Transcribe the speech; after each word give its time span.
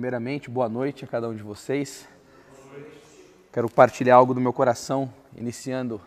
Primeiramente, 0.00 0.48
boa 0.48 0.66
noite 0.66 1.04
a 1.04 1.06
cada 1.06 1.28
um 1.28 1.34
de 1.34 1.42
vocês. 1.42 2.08
Quero 3.52 3.68
partilhar 3.68 4.16
algo 4.16 4.32
do 4.32 4.40
meu 4.40 4.50
coração, 4.50 5.12
iniciando 5.36 6.00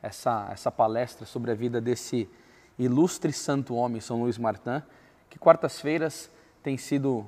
essa, 0.00 0.48
essa 0.52 0.70
palestra 0.70 1.26
sobre 1.26 1.50
a 1.50 1.54
vida 1.56 1.80
desse 1.80 2.30
ilustre 2.78 3.32
santo 3.32 3.74
homem, 3.74 4.00
São 4.00 4.22
Luís 4.22 4.38
Martin, 4.38 4.80
que 5.28 5.40
quartas-feiras 5.40 6.30
tem 6.62 6.78
sido 6.78 7.26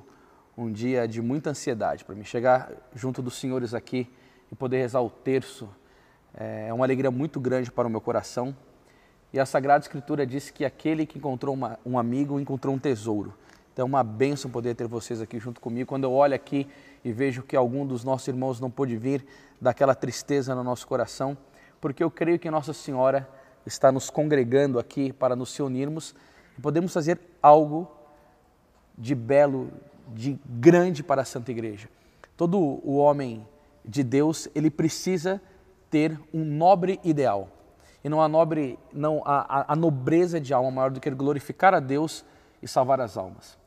um 0.57 0.71
dia 0.71 1.05
de 1.05 1.21
muita 1.21 1.49
ansiedade 1.49 2.05
para 2.05 2.15
mim. 2.15 2.23
Chegar 2.23 2.71
junto 2.95 3.21
dos 3.21 3.37
senhores 3.37 3.73
aqui 3.73 4.09
e 4.49 4.55
poder 4.55 4.77
rezar 4.77 5.01
o 5.01 5.09
terço 5.09 5.67
é 6.33 6.73
uma 6.73 6.85
alegria 6.85 7.11
muito 7.11 7.41
grande 7.41 7.69
para 7.69 7.89
o 7.89 7.91
meu 7.91 7.99
coração. 7.99 8.55
E 9.33 9.39
a 9.39 9.45
Sagrada 9.45 9.83
Escritura 9.83 10.25
diz 10.25 10.49
que 10.49 10.63
aquele 10.63 11.05
que 11.05 11.17
encontrou 11.17 11.53
uma, 11.53 11.77
um 11.85 11.99
amigo 11.99 12.39
encontrou 12.39 12.73
um 12.73 12.79
tesouro. 12.79 13.33
Então 13.75 13.83
é 13.83 13.85
uma 13.85 14.05
bênção 14.05 14.49
poder 14.49 14.73
ter 14.73 14.87
vocês 14.87 15.21
aqui 15.21 15.37
junto 15.37 15.59
comigo. 15.59 15.89
Quando 15.89 16.05
eu 16.05 16.13
olho 16.13 16.33
aqui 16.33 16.65
e 17.03 17.11
vejo 17.11 17.43
que 17.43 17.57
algum 17.57 17.85
dos 17.85 18.05
nossos 18.05 18.25
irmãos 18.25 18.57
não 18.57 18.71
pôde 18.71 18.95
vir, 18.95 19.25
daquela 19.59 19.93
tristeza 19.93 20.55
no 20.55 20.63
nosso 20.63 20.87
coração, 20.87 21.37
porque 21.81 22.01
eu 22.01 22.09
creio 22.09 22.39
que 22.39 22.49
Nossa 22.49 22.71
Senhora 22.71 23.27
está 23.65 23.91
nos 23.91 24.09
congregando 24.09 24.79
aqui 24.79 25.11
para 25.11 25.35
nos 25.35 25.59
unirmos 25.59 26.15
e 26.57 26.61
podemos 26.61 26.93
fazer 26.93 27.19
algo 27.43 27.91
de 28.97 29.13
belo, 29.13 29.69
de 30.07 30.39
grande 30.45 31.03
para 31.03 31.23
a 31.23 31.25
Santa 31.25 31.51
Igreja. 31.51 31.89
Todo 32.37 32.57
o 32.57 32.95
homem 32.95 33.45
de 33.83 34.03
Deus, 34.03 34.47
ele 34.55 34.71
precisa 34.71 35.41
ter 35.89 36.17
um 36.33 36.45
nobre 36.45 36.97
ideal. 37.03 37.49
E 38.01 38.07
não 38.07 38.21
há 38.21 38.29
nobre, 38.29 38.79
não 38.93 39.21
a, 39.25 39.73
a 39.73 39.75
nobreza 39.75 40.39
de 40.39 40.53
alma 40.53 40.71
maior 40.71 40.91
do 40.91 41.01
que 41.01 41.09
glorificar 41.09 41.73
a 41.73 41.81
Deus 41.81 42.23
e 42.63 42.69
salvar 42.69 43.01
as 43.01 43.17
almas. 43.17 43.64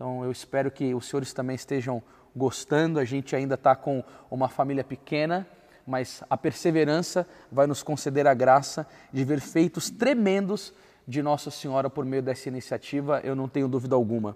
Então 0.00 0.24
eu 0.24 0.32
espero 0.32 0.70
que 0.70 0.94
os 0.94 1.06
senhores 1.06 1.30
também 1.34 1.54
estejam 1.54 2.02
gostando. 2.34 2.98
A 2.98 3.04
gente 3.04 3.36
ainda 3.36 3.54
está 3.54 3.76
com 3.76 4.02
uma 4.30 4.48
família 4.48 4.82
pequena, 4.82 5.46
mas 5.86 6.24
a 6.30 6.38
perseverança 6.38 7.28
vai 7.52 7.66
nos 7.66 7.82
conceder 7.82 8.26
a 8.26 8.32
graça 8.32 8.86
de 9.12 9.22
ver 9.26 9.40
feitos 9.40 9.90
tremendos 9.90 10.72
de 11.06 11.22
Nossa 11.22 11.50
Senhora 11.50 11.90
por 11.90 12.06
meio 12.06 12.22
dessa 12.22 12.48
iniciativa, 12.48 13.20
eu 13.22 13.36
não 13.36 13.46
tenho 13.46 13.68
dúvida 13.68 13.94
alguma. 13.94 14.34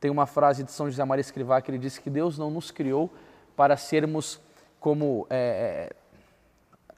Tem 0.00 0.10
uma 0.10 0.26
frase 0.26 0.64
de 0.64 0.72
São 0.72 0.90
José 0.90 1.04
Maria 1.04 1.20
Escrivá 1.20 1.60
que 1.60 1.70
ele 1.70 1.78
diz 1.78 1.98
que 1.98 2.10
Deus 2.10 2.36
não 2.36 2.50
nos 2.50 2.72
criou 2.72 3.14
para 3.54 3.76
sermos 3.76 4.40
como 4.80 5.24
é, 5.30 5.94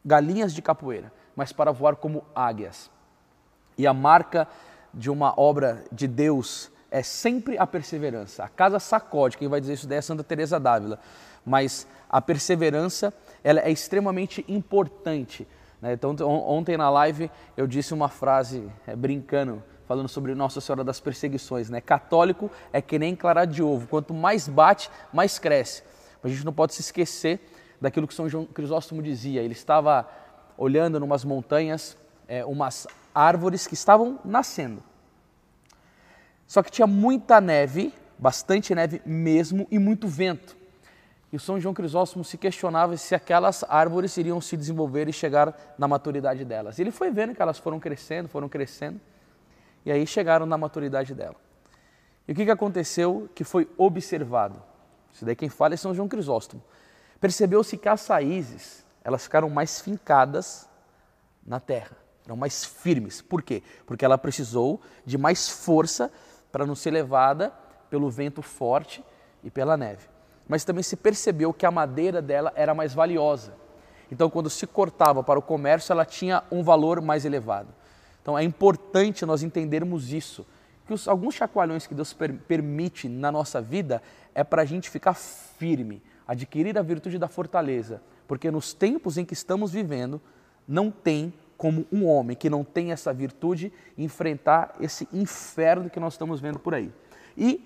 galinhas 0.02 0.54
de 0.54 0.62
capoeira, 0.62 1.12
mas 1.36 1.52
para 1.52 1.72
voar 1.72 1.96
como 1.96 2.24
águias. 2.34 2.90
E 3.76 3.86
a 3.86 3.92
marca 3.92 4.48
de 4.94 5.10
uma 5.10 5.38
obra 5.38 5.84
de 5.92 6.08
Deus 6.08 6.72
é 6.90 7.02
sempre 7.02 7.58
a 7.58 7.66
perseverança. 7.66 8.44
A 8.44 8.48
casa 8.48 8.78
sacode, 8.78 9.36
quem 9.36 9.48
vai 9.48 9.60
dizer 9.60 9.74
isso 9.74 9.86
daí 9.86 9.98
é 9.98 10.02
Santa 10.02 10.24
Teresa 10.24 10.58
d'Ávila, 10.58 10.98
mas 11.44 11.86
a 12.08 12.20
perseverança 12.20 13.12
ela 13.44 13.60
é 13.60 13.70
extremamente 13.70 14.44
importante. 14.48 15.46
Né? 15.80 15.92
Então 15.92 16.14
ontem 16.20 16.76
na 16.76 16.90
live 16.90 17.30
eu 17.56 17.66
disse 17.66 17.92
uma 17.92 18.08
frase 18.08 18.70
é, 18.86 18.96
brincando, 18.96 19.62
falando 19.86 20.08
sobre 20.08 20.34
Nossa 20.34 20.60
Senhora 20.60 20.82
das 20.82 21.00
Perseguições. 21.00 21.70
Né? 21.70 21.80
Católico 21.80 22.50
é 22.72 22.80
que 22.80 22.98
nem 22.98 23.14
clara 23.14 23.44
de 23.44 23.62
ovo, 23.62 23.86
quanto 23.86 24.14
mais 24.14 24.48
bate, 24.48 24.90
mais 25.12 25.38
cresce. 25.38 25.82
A 26.22 26.28
gente 26.28 26.44
não 26.44 26.52
pode 26.52 26.74
se 26.74 26.80
esquecer 26.80 27.40
daquilo 27.80 28.08
que 28.08 28.14
São 28.14 28.28
João 28.28 28.44
Crisóstomo 28.44 29.02
dizia. 29.02 29.40
Ele 29.40 29.52
estava 29.52 30.08
olhando 30.56 30.98
numas 30.98 31.24
montanhas, 31.24 31.96
é, 32.26 32.44
umas 32.44 32.86
árvores 33.14 33.66
que 33.66 33.74
estavam 33.74 34.18
nascendo. 34.24 34.82
Só 36.48 36.62
que 36.62 36.70
tinha 36.70 36.86
muita 36.86 37.42
neve, 37.42 37.92
bastante 38.18 38.74
neve 38.74 39.02
mesmo, 39.04 39.68
e 39.70 39.78
muito 39.78 40.08
vento. 40.08 40.56
E 41.30 41.36
o 41.36 41.40
São 41.40 41.60
João 41.60 41.74
Crisóstomo 41.74 42.24
se 42.24 42.38
questionava 42.38 42.96
se 42.96 43.14
aquelas 43.14 43.62
árvores 43.68 44.16
iriam 44.16 44.40
se 44.40 44.56
desenvolver 44.56 45.08
e 45.08 45.12
chegar 45.12 45.54
na 45.78 45.86
maturidade 45.86 46.46
delas. 46.46 46.78
E 46.78 46.82
ele 46.82 46.90
foi 46.90 47.10
vendo 47.10 47.34
que 47.34 47.42
elas 47.42 47.58
foram 47.58 47.78
crescendo, 47.78 48.30
foram 48.30 48.48
crescendo, 48.48 48.98
e 49.84 49.92
aí 49.92 50.06
chegaram 50.06 50.46
na 50.46 50.56
maturidade 50.56 51.14
dela. 51.14 51.36
E 52.26 52.32
o 52.32 52.34
que, 52.34 52.46
que 52.46 52.50
aconteceu 52.50 53.28
que 53.34 53.44
foi 53.44 53.68
observado? 53.76 54.62
Isso 55.12 55.26
daí 55.26 55.36
quem 55.36 55.50
fala 55.50 55.74
é 55.74 55.76
São 55.76 55.94
João 55.94 56.08
Crisóstomo. 56.08 56.62
Percebeu-se 57.20 57.76
que 57.76 57.90
as 57.90 58.06
raízes, 58.06 58.86
elas 59.04 59.24
ficaram 59.24 59.50
mais 59.50 59.80
fincadas 59.80 60.66
na 61.46 61.60
terra, 61.60 61.96
eram 62.24 62.36
mais 62.36 62.64
firmes. 62.64 63.20
Por 63.20 63.42
quê? 63.42 63.62
Porque 63.84 64.04
ela 64.04 64.16
precisou 64.16 64.80
de 65.04 65.18
mais 65.18 65.46
força 65.48 66.10
para 66.50 66.66
não 66.66 66.74
ser 66.74 66.90
levada 66.90 67.52
pelo 67.90 68.10
vento 68.10 68.42
forte 68.42 69.04
e 69.42 69.50
pela 69.50 69.76
neve. 69.76 70.06
Mas 70.48 70.64
também 70.64 70.82
se 70.82 70.96
percebeu 70.96 71.52
que 71.52 71.66
a 71.66 71.70
madeira 71.70 72.22
dela 72.22 72.52
era 72.56 72.74
mais 72.74 72.94
valiosa. 72.94 73.52
Então, 74.10 74.30
quando 74.30 74.48
se 74.48 74.66
cortava 74.66 75.22
para 75.22 75.38
o 75.38 75.42
comércio, 75.42 75.92
ela 75.92 76.04
tinha 76.04 76.42
um 76.50 76.62
valor 76.62 77.00
mais 77.02 77.24
elevado. 77.24 77.68
Então, 78.22 78.38
é 78.38 78.42
importante 78.42 79.26
nós 79.26 79.42
entendermos 79.42 80.12
isso. 80.12 80.46
Que 80.86 80.94
os, 80.94 81.06
alguns 81.06 81.34
chacoalhões 81.34 81.86
que 81.86 81.94
Deus 81.94 82.14
per, 82.14 82.32
permite 82.32 83.08
na 83.08 83.30
nossa 83.30 83.60
vida 83.60 84.02
é 84.34 84.42
para 84.42 84.62
a 84.62 84.64
gente 84.64 84.88
ficar 84.88 85.14
firme, 85.14 86.02
adquirir 86.26 86.78
a 86.78 86.82
virtude 86.82 87.18
da 87.18 87.28
fortaleza. 87.28 88.00
Porque 88.26 88.50
nos 88.50 88.72
tempos 88.72 89.18
em 89.18 89.24
que 89.24 89.34
estamos 89.34 89.72
vivendo, 89.72 90.20
não 90.66 90.90
tem 90.90 91.32
como 91.58 91.84
um 91.92 92.06
homem 92.06 92.36
que 92.36 92.48
não 92.48 92.62
tem 92.62 92.92
essa 92.92 93.12
virtude 93.12 93.72
enfrentar 93.98 94.76
esse 94.80 95.08
inferno 95.12 95.90
que 95.90 95.98
nós 95.98 96.14
estamos 96.14 96.40
vendo 96.40 96.60
por 96.60 96.72
aí. 96.72 96.90
E 97.36 97.60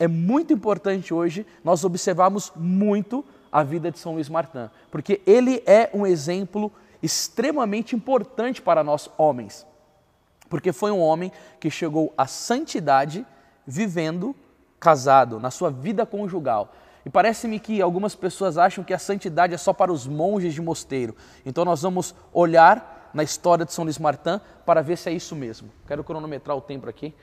é 0.00 0.08
muito 0.08 0.52
importante 0.52 1.14
hoje 1.14 1.46
nós 1.62 1.84
observarmos 1.84 2.52
muito 2.56 3.24
a 3.52 3.62
vida 3.62 3.90
de 3.90 3.98
São 4.00 4.14
Luís 4.14 4.28
Martin, 4.28 4.68
porque 4.90 5.22
ele 5.24 5.62
é 5.64 5.88
um 5.94 6.04
exemplo 6.04 6.72
extremamente 7.00 7.94
importante 7.94 8.60
para 8.60 8.82
nós 8.82 9.08
homens. 9.16 9.64
Porque 10.48 10.72
foi 10.72 10.90
um 10.90 11.00
homem 11.00 11.30
que 11.60 11.70
chegou 11.70 12.12
à 12.18 12.26
santidade 12.26 13.24
vivendo 13.64 14.34
casado, 14.80 15.38
na 15.38 15.50
sua 15.50 15.70
vida 15.70 16.04
conjugal. 16.04 16.74
E 17.06 17.10
parece-me 17.10 17.60
que 17.60 17.80
algumas 17.80 18.14
pessoas 18.16 18.58
acham 18.58 18.82
que 18.82 18.92
a 18.92 18.98
santidade 18.98 19.54
é 19.54 19.56
só 19.56 19.72
para 19.72 19.92
os 19.92 20.06
monges 20.06 20.52
de 20.52 20.60
mosteiro. 20.60 21.14
Então 21.46 21.64
nós 21.64 21.82
vamos 21.82 22.14
olhar 22.32 22.99
na 23.12 23.22
história 23.22 23.64
de 23.64 23.72
São 23.72 23.84
Luís 23.84 23.98
Martin 23.98 24.40
para 24.64 24.82
ver 24.82 24.96
se 24.96 25.08
é 25.08 25.12
isso 25.12 25.34
mesmo. 25.34 25.70
Quero 25.86 26.04
cronometrar 26.04 26.56
o 26.56 26.60
tempo 26.60 26.88
aqui 26.88 27.14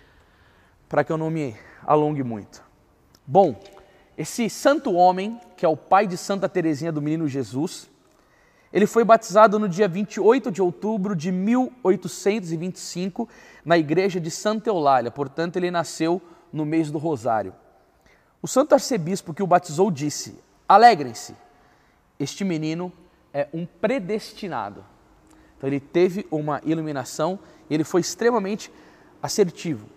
para 0.88 1.04
que 1.04 1.12
eu 1.12 1.18
não 1.18 1.30
me 1.30 1.56
alongue 1.86 2.24
muito. 2.24 2.64
Bom, 3.26 3.60
esse 4.18 4.50
santo 4.50 4.94
homem, 4.94 5.40
que 5.56 5.66
é 5.66 5.70
o 5.70 5.78
pai 5.78 6.08
de 6.08 6.18
Santa 6.18 6.48
Teresinha 6.50 6.92
do 6.92 7.02
Menino 7.02 7.28
Jesus, 7.28 7.90
ele 8.72 8.86
foi 8.86 9.04
batizado 9.04 9.60
no 9.60 9.68
dia 9.70 9.88
28 9.88 10.52
de 10.52 10.62
outubro 10.62 11.16
de 11.16 11.32
1825 11.32 13.28
na 13.64 13.78
igreja 13.78 14.20
de 14.20 14.30
Santa 14.32 14.70
Eulália, 14.70 15.12
portanto, 15.12 15.58
ele 15.58 15.72
nasceu 15.72 16.22
no 16.52 16.66
mês 16.66 16.90
do 16.92 16.98
Rosário. 16.98 17.54
O 18.42 18.48
santo 18.48 18.74
arcebispo 18.74 19.34
que 19.34 19.44
o 19.44 19.48
batizou 19.48 19.90
disse: 19.92 20.40
Alegrem-se, 20.68 21.36
este 22.20 22.44
menino 22.44 22.92
é 23.34 23.48
um 23.54 23.66
predestinado. 23.66 24.84
Então 25.58 25.68
ele 25.68 25.80
teve 25.80 26.28
uma 26.32 26.62
iluminação 26.64 27.40
e 27.70 27.74
ele 27.74 27.84
foi 27.84 28.02
extremamente 28.02 28.72
assertivo. 29.22 29.88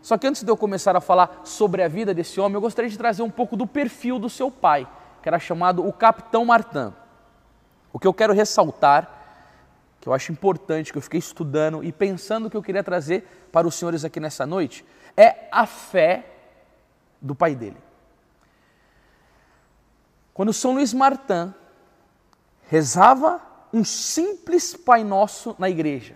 Só 0.00 0.16
que 0.16 0.26
antes 0.26 0.42
de 0.42 0.50
eu 0.50 0.56
começar 0.56 0.96
a 0.96 1.00
falar 1.00 1.42
sobre 1.44 1.82
a 1.82 1.88
vida 1.88 2.14
desse 2.14 2.40
homem, 2.40 2.54
eu 2.54 2.60
gostaria 2.60 2.90
de 2.90 2.96
trazer 2.96 3.22
um 3.22 3.30
pouco 3.30 3.56
do 3.56 3.66
perfil 3.66 4.18
do 4.18 4.30
seu 4.30 4.50
pai, 4.50 4.88
que 5.22 5.28
era 5.28 5.38
chamado 5.38 5.86
o 5.86 5.92
Capitão 5.92 6.44
Martin. 6.44 6.92
O 7.92 7.98
que 7.98 8.06
eu 8.06 8.14
quero 8.14 8.32
ressaltar, 8.32 9.10
que 10.00 10.08
eu 10.08 10.12
acho 10.12 10.30
importante, 10.30 10.92
que 10.92 10.98
eu 10.98 11.02
fiquei 11.02 11.18
estudando 11.18 11.82
e 11.82 11.92
pensando 11.92 12.48
que 12.48 12.56
eu 12.56 12.62
queria 12.62 12.84
trazer 12.84 13.48
para 13.50 13.66
os 13.66 13.74
senhores 13.74 14.04
aqui 14.04 14.20
nessa 14.20 14.46
noite, 14.46 14.84
é 15.16 15.48
a 15.50 15.66
fé 15.66 16.24
do 17.20 17.34
pai 17.34 17.56
dele. 17.56 17.76
Quando 20.32 20.52
São 20.52 20.74
Luís 20.74 20.94
Martin 20.94 21.52
rezava 22.68 23.42
um 23.72 23.84
simples 23.84 24.74
Pai 24.74 25.04
Nosso 25.04 25.54
na 25.58 25.68
igreja. 25.68 26.14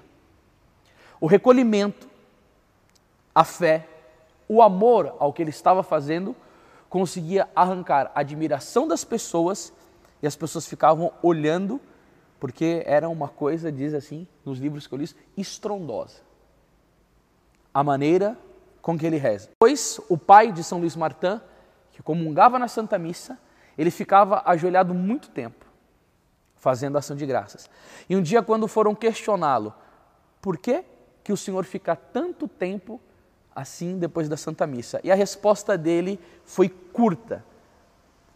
O 1.21 1.27
recolhimento, 1.27 2.09
a 3.35 3.45
fé, 3.45 3.87
o 4.49 4.63
amor 4.63 5.15
ao 5.19 5.33
que 5.33 5.43
ele 5.43 5.51
estava 5.51 5.83
fazendo 5.83 6.35
conseguia 6.89 7.49
arrancar 7.55 8.11
a 8.15 8.21
admiração 8.21 8.87
das 8.87 9.05
pessoas 9.05 9.73
e 10.23 10.27
as 10.27 10.37
pessoas 10.37 10.67
ficavam 10.67 11.13
olhando 11.23 11.81
porque 12.39 12.83
era 12.87 13.09
uma 13.09 13.29
coisa, 13.29 13.71
diz 13.71 13.95
assim, 13.95 14.27
nos 14.45 14.59
livros 14.59 14.89
que 14.89 14.95
eu 14.95 14.99
li, 14.99 15.09
estrondosa. 15.37 16.23
A 17.73 17.85
maneira 17.85 18.37
com 18.83 18.99
que 18.99 19.07
ele 19.07 19.17
reza. 19.17 19.51
Depois, 19.51 20.01
o 20.09 20.19
pai 20.19 20.51
de 20.51 20.65
São 20.65 20.81
Luís 20.81 20.97
Martin, 20.97 21.41
que 21.93 22.03
comungava 22.03 22.59
na 22.59 22.67
Santa 22.67 22.99
Missa, 22.99 23.39
ele 23.79 23.93
ficava 23.93 24.43
ajoelhado 24.45 24.93
muito 24.93 25.31
tempo 25.31 25.62
fazendo 26.63 26.97
ação 26.97 27.17
de 27.17 27.27
graças. 27.27 27.69
E 28.09 28.15
um 28.15 28.23
dia, 28.23 28.41
quando 28.41 28.69
foram 28.69 28.95
questioná-lo, 28.95 29.75
por 30.41 30.57
que, 30.57 30.85
que 31.25 31.33
o 31.33 31.37
Senhor 31.37 31.65
fica 31.65 31.97
tanto 31.97 32.47
tempo 32.47 33.01
assim 33.53 33.99
depois 33.99 34.29
da 34.29 34.37
Santa 34.37 34.65
Missa? 34.65 35.01
E 35.03 35.11
a 35.11 35.17
resposta 35.17 35.77
dele 35.77 36.21
foi 36.45 36.69
curta, 36.69 37.45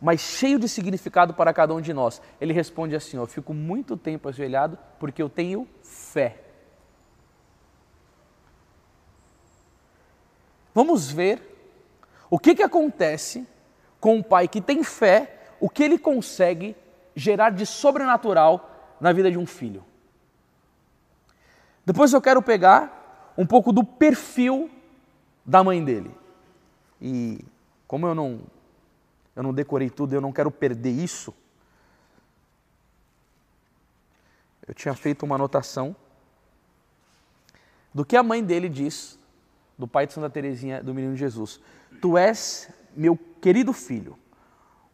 mas 0.02 0.20
cheio 0.20 0.58
de 0.58 0.68
significado 0.68 1.34
para 1.34 1.54
cada 1.54 1.72
um 1.72 1.80
de 1.80 1.92
nós. 1.92 2.20
Ele 2.40 2.52
responde 2.52 2.96
assim: 2.96 3.16
Eu 3.16 3.28
fico 3.28 3.54
muito 3.54 3.96
tempo 3.96 4.28
ajoelhado 4.28 4.76
porque 4.98 5.22
eu 5.22 5.28
tenho 5.28 5.68
fé. 5.84 6.42
Vamos 10.74 11.08
ver 11.08 11.40
o 12.28 12.40
que, 12.40 12.56
que 12.56 12.62
acontece 12.64 13.46
com 14.00 14.16
um 14.16 14.22
pai 14.22 14.48
que 14.48 14.60
tem 14.60 14.82
fé, 14.82 15.52
o 15.60 15.70
que 15.70 15.84
ele 15.84 15.96
consegue 15.96 16.74
gerar 17.16 17.50
de 17.50 17.64
sobrenatural 17.64 18.70
na 19.00 19.12
vida 19.12 19.30
de 19.30 19.38
um 19.38 19.46
filho. 19.46 19.82
Depois 21.84 22.12
eu 22.12 22.20
quero 22.20 22.42
pegar 22.42 23.32
um 23.36 23.46
pouco 23.46 23.72
do 23.72 23.82
perfil 23.82 24.70
da 25.44 25.64
mãe 25.64 25.82
dele. 25.82 26.14
E 27.00 27.44
como 27.88 28.06
eu 28.06 28.14
não 28.14 28.40
eu 29.34 29.42
não 29.42 29.52
decorei 29.52 29.90
tudo, 29.90 30.14
eu 30.14 30.20
não 30.20 30.32
quero 30.32 30.50
perder 30.50 30.90
isso. 30.90 31.34
Eu 34.66 34.72
tinha 34.72 34.94
feito 34.94 35.24
uma 35.24 35.34
anotação 35.34 35.94
do 37.92 38.04
que 38.04 38.16
a 38.16 38.22
mãe 38.22 38.42
dele 38.42 38.68
diz, 38.68 39.18
do 39.78 39.86
pai 39.86 40.06
de 40.06 40.14
Santa 40.14 40.30
Teresinha, 40.30 40.82
do 40.82 40.94
menino 40.94 41.14
Jesus. 41.14 41.60
Tu 42.00 42.16
és 42.16 42.70
meu 42.96 43.16
querido 43.40 43.74
filho, 43.74 44.18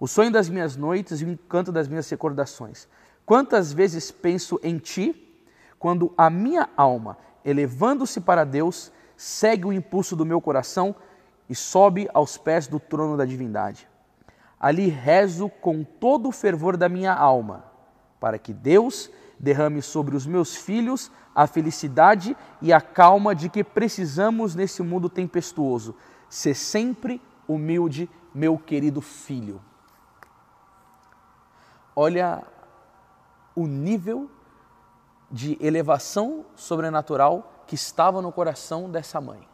o 0.03 0.09
sonho 0.09 0.33
das 0.33 0.49
minhas 0.49 0.77
noites 0.77 1.21
e 1.21 1.25
o 1.25 1.29
encanto 1.29 1.71
das 1.71 1.87
minhas 1.87 2.11
recordações. 2.11 2.89
Quantas 3.25 3.73
vezes 3.73 4.11
penso 4.11 4.59
em 4.61 4.77
ti, 4.77 5.15
quando 5.79 6.13
a 6.19 6.29
minha 6.29 6.69
alma, 6.77 7.17
elevando-se 7.45 8.21
para 8.21 8.43
Deus, 8.43 8.91
segue 9.17 9.65
o 9.65 9.73
impulso 9.73 10.17
do 10.17 10.27
meu 10.27 10.41
coração 10.41 10.93
e 11.49 11.55
sobe 11.55 12.09
aos 12.13 12.37
pés 12.37 12.67
do 12.67 12.81
trono 12.81 13.17
da 13.17 13.25
divindade. 13.25 13.89
Ali 14.59 14.89
rezo 14.89 15.49
com 15.49 15.85
todo 15.85 16.31
o 16.31 16.33
fervor 16.33 16.77
da 16.77 16.89
minha 16.89 17.15
alma, 17.15 17.65
para 18.19 18.41
que 18.41 18.53
Deus 18.53 19.09
derrame 19.39 19.81
sobre 19.81 20.17
os 20.17 20.27
meus 20.27 20.57
filhos 20.57 21.13
a 21.33 21.47
felicidade 21.47 22.37
e 22.61 22.73
a 22.73 22.81
calma 22.81 23.37
de 23.37 23.49
que 23.49 23.63
precisamos 23.63 24.57
nesse 24.57 24.83
mundo 24.83 25.09
tempestuoso. 25.09 25.95
Ser 26.29 26.55
sempre 26.55 27.23
humilde, 27.47 28.11
meu 28.35 28.59
querido 28.59 29.01
filho. 29.01 29.61
Olha 31.95 32.43
o 33.55 33.67
nível 33.67 34.31
de 35.31 35.57
elevação 35.61 36.45
sobrenatural 36.55 37.65
que 37.67 37.75
estava 37.75 38.21
no 38.21 38.33
coração 38.33 38.91
dessa 38.91 39.21
mãe. 39.21 39.47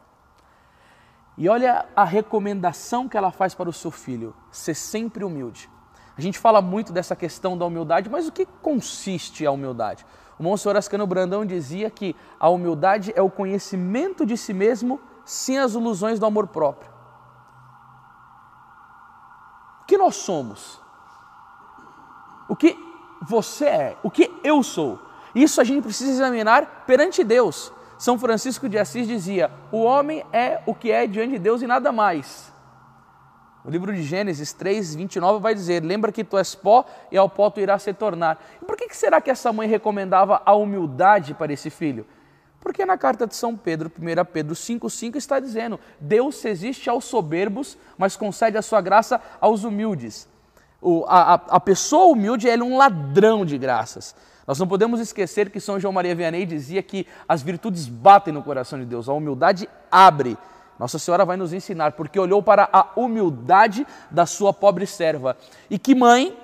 E 1.37 1.47
olha 1.47 1.85
a 1.95 2.03
recomendação 2.03 3.07
que 3.07 3.17
ela 3.17 3.31
faz 3.31 3.55
para 3.55 3.69
o 3.69 3.73
seu 3.73 3.91
filho: 3.91 4.35
ser 4.51 4.73
sempre 4.73 5.23
humilde. 5.23 5.69
A 6.17 6.21
gente 6.21 6.37
fala 6.37 6.61
muito 6.61 6.91
dessa 6.91 7.15
questão 7.15 7.57
da 7.57 7.65
humildade, 7.65 8.09
mas 8.09 8.27
o 8.27 8.31
que 8.31 8.45
consiste 8.45 9.45
a 9.45 9.51
humildade? 9.51 10.05
O 10.37 10.43
Monsenhor 10.43 10.75
Ascano 10.75 11.07
Brandão 11.07 11.45
dizia 11.45 11.89
que 11.89 12.13
a 12.37 12.49
humildade 12.49 13.13
é 13.15 13.21
o 13.21 13.29
conhecimento 13.29 14.25
de 14.25 14.35
si 14.35 14.53
mesmo 14.53 14.99
sem 15.23 15.59
as 15.59 15.75
ilusões 15.75 16.19
do 16.19 16.25
amor 16.25 16.47
próprio. 16.47 16.91
O 19.81 19.85
que 19.85 19.97
nós 19.97 20.17
somos? 20.17 20.81
O 22.49 22.55
que 22.55 22.75
você 23.21 23.65
é? 23.65 23.97
O 24.03 24.09
que 24.09 24.29
eu 24.43 24.63
sou? 24.63 24.99
Isso 25.35 25.61
a 25.61 25.63
gente 25.63 25.83
precisa 25.83 26.09
examinar 26.09 26.83
perante 26.87 27.23
Deus. 27.23 27.71
São 27.97 28.17
Francisco 28.17 28.67
de 28.67 28.77
Assis 28.79 29.07
dizia: 29.07 29.51
o 29.71 29.83
homem 29.83 30.25
é 30.33 30.61
o 30.65 30.73
que 30.73 30.91
é 30.91 31.05
diante 31.05 31.33
de 31.33 31.39
Deus 31.39 31.61
e 31.61 31.67
nada 31.67 31.91
mais. 31.91 32.51
O 33.63 33.69
livro 33.69 33.93
de 33.93 34.01
Gênesis 34.01 34.51
3, 34.53 34.95
29 34.95 35.39
vai 35.39 35.53
dizer: 35.53 35.83
Lembra 35.83 36.11
que 36.11 36.23
tu 36.23 36.37
és 36.37 36.55
pó 36.55 36.85
e 37.11 37.17
ao 37.17 37.29
pó 37.29 37.49
tu 37.49 37.59
irás 37.59 37.83
se 37.83 37.93
tornar. 37.93 38.43
E 38.61 38.65
por 38.65 38.75
que 38.75 38.91
será 38.95 39.21
que 39.21 39.29
essa 39.29 39.53
mãe 39.53 39.67
recomendava 39.67 40.41
a 40.43 40.55
humildade 40.55 41.35
para 41.35 41.53
esse 41.53 41.69
filho? 41.69 42.07
Porque 42.59 42.85
na 42.85 42.97
carta 42.97 43.27
de 43.27 43.35
São 43.35 43.55
Pedro, 43.55 43.91
1 43.97 44.25
Pedro 44.31 44.55
5,5 44.55 45.15
está 45.17 45.39
dizendo: 45.39 45.79
Deus 45.99 46.43
existe 46.45 46.89
aos 46.89 47.05
soberbos, 47.05 47.77
mas 47.97 48.15
concede 48.15 48.57
a 48.57 48.61
sua 48.61 48.81
graça 48.81 49.21
aos 49.39 49.63
humildes. 49.63 50.27
O, 50.81 51.05
a, 51.07 51.33
a, 51.33 51.59
pessoa 51.59 52.13
humilde 52.13 52.49
é 52.49 52.55
um 52.57 52.77
ladrão 52.77 53.45
de 53.45 53.57
graças. 53.57 54.15
Nós 54.47 54.57
não 54.57 54.67
podemos 54.67 54.99
esquecer 54.99 55.49
que 55.49 55.59
São 55.59 55.79
João 55.79 55.93
Maria 55.93 56.15
Vianney 56.15 56.45
dizia 56.45 56.81
que 56.81 57.05
as 57.27 57.41
virtudes 57.41 57.87
batem 57.87 58.33
no 58.33 58.41
coração 58.41 58.79
de 58.79 58.85
Deus, 58.85 59.09
a 59.09 59.13
humildade 59.13 59.69
abre. 59.91 60.37
Nossa 60.79 60.97
Senhora 60.97 61.25
vai 61.25 61.35
nos 61.35 61.51
ensinar, 61.51 61.91
porque 61.91 62.17
olhou 62.17 62.41
para 62.41 62.69
a 62.71 62.87
humildade 62.95 63.85
da 64.09 64.25
sua 64.25 64.53
pobre 64.53 64.87
serva. 64.87 65.35
E 65.69 65.77
que 65.77 65.93
mãe 65.93 66.35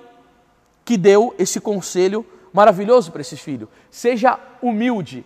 que 0.84 0.98
deu 0.98 1.34
esse 1.38 1.58
conselho 1.58 2.24
maravilhoso 2.52 3.10
para 3.10 3.22
esse 3.22 3.36
filho? 3.36 3.68
Seja 3.90 4.38
humilde. 4.60 5.24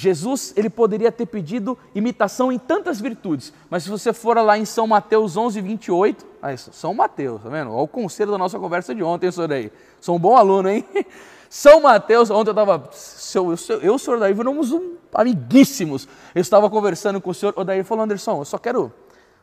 Jesus 0.00 0.54
ele 0.56 0.70
poderia 0.70 1.12
ter 1.12 1.26
pedido 1.26 1.76
imitação 1.94 2.50
em 2.50 2.58
tantas 2.58 2.98
virtudes, 2.98 3.52
mas 3.68 3.82
se 3.82 3.90
você 3.90 4.14
for 4.14 4.34
lá 4.38 4.56
em 4.56 4.64
São 4.64 4.86
Mateus 4.86 5.36
11, 5.36 5.60
28, 5.60 6.26
aí, 6.40 6.56
São 6.56 6.94
Mateus, 6.94 7.42
tá 7.42 7.50
vendo? 7.50 7.70
Olha 7.70 7.82
o 7.82 7.86
conselho 7.86 8.30
da 8.30 8.38
nossa 8.38 8.58
conversa 8.58 8.94
de 8.94 9.02
ontem, 9.02 9.30
senhor 9.30 9.52
aí. 9.52 9.70
Sou 10.00 10.16
um 10.16 10.18
bom 10.18 10.38
aluno, 10.38 10.70
hein? 10.70 10.86
São 11.50 11.82
Mateus, 11.82 12.30
ontem 12.30 12.48
eu 12.48 12.52
estava, 12.52 12.88
eu, 13.34 13.54
eu, 13.68 13.80
eu, 13.82 13.98
senhor 13.98 14.18
Daí, 14.18 14.32
éramos 14.32 14.72
um, 14.72 14.94
amiguíssimos. 15.12 16.08
Eu 16.34 16.40
estava 16.40 16.70
conversando 16.70 17.20
com 17.20 17.28
o 17.28 17.34
senhor, 17.34 17.52
o 17.54 17.62
Daí 17.62 17.84
falou, 17.84 18.04
Anderson, 18.04 18.38
eu 18.38 18.46
só 18.46 18.56
quero 18.56 18.90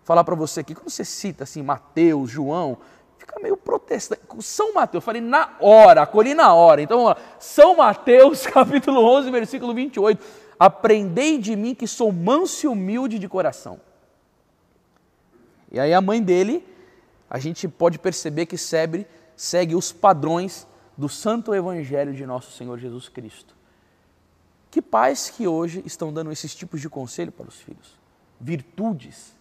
falar 0.03 0.23
para 0.23 0.33
você 0.33 0.61
aqui, 0.61 0.73
quando 0.73 0.89
você 0.89 1.05
cita 1.05 1.43
assim, 1.43 1.61
Mateus, 1.61 2.31
João, 2.31 2.79
fica 3.19 3.39
meio 3.39 3.55
protestante. 3.55 4.21
São 4.39 4.73
Mateus, 4.73 5.03
falei 5.03 5.21
na 5.21 5.51
hora, 5.59 6.01
acolhi 6.01 6.33
na 6.33 6.51
hora. 6.51 6.81
Então, 6.81 6.97
vamos 6.97 7.11
lá. 7.11 7.17
São 7.37 7.75
Mateus, 7.75 8.47
capítulo 8.47 9.03
11, 9.03 9.29
versículo 9.29 9.71
28. 9.75 10.46
Aprendei 10.59 11.37
de 11.37 11.55
mim 11.55 11.75
que 11.75 11.87
sou 11.87 12.11
manso 12.11 12.65
e 12.65 12.69
humilde 12.69 13.19
de 13.19 13.27
coração. 13.27 13.79
E 15.71 15.79
aí 15.79 15.93
a 15.93 16.01
mãe 16.01 16.21
dele, 16.21 16.65
a 17.29 17.39
gente 17.39 17.67
pode 17.67 17.99
perceber 17.99 18.45
que 18.45 18.57
segue, 18.57 19.05
segue 19.35 19.75
os 19.75 19.91
padrões 19.91 20.65
do 20.97 21.07
Santo 21.07 21.53
Evangelho 21.53 22.13
de 22.13 22.25
nosso 22.25 22.51
Senhor 22.51 22.77
Jesus 22.77 23.07
Cristo. 23.09 23.55
Que 24.71 24.81
pais 24.81 25.29
que 25.29 25.47
hoje 25.47 25.83
estão 25.85 26.11
dando 26.11 26.31
esses 26.31 26.55
tipos 26.55 26.81
de 26.81 26.89
conselho 26.89 27.31
para 27.31 27.47
os 27.47 27.59
filhos? 27.59 27.99
Virtudes. 28.39 29.35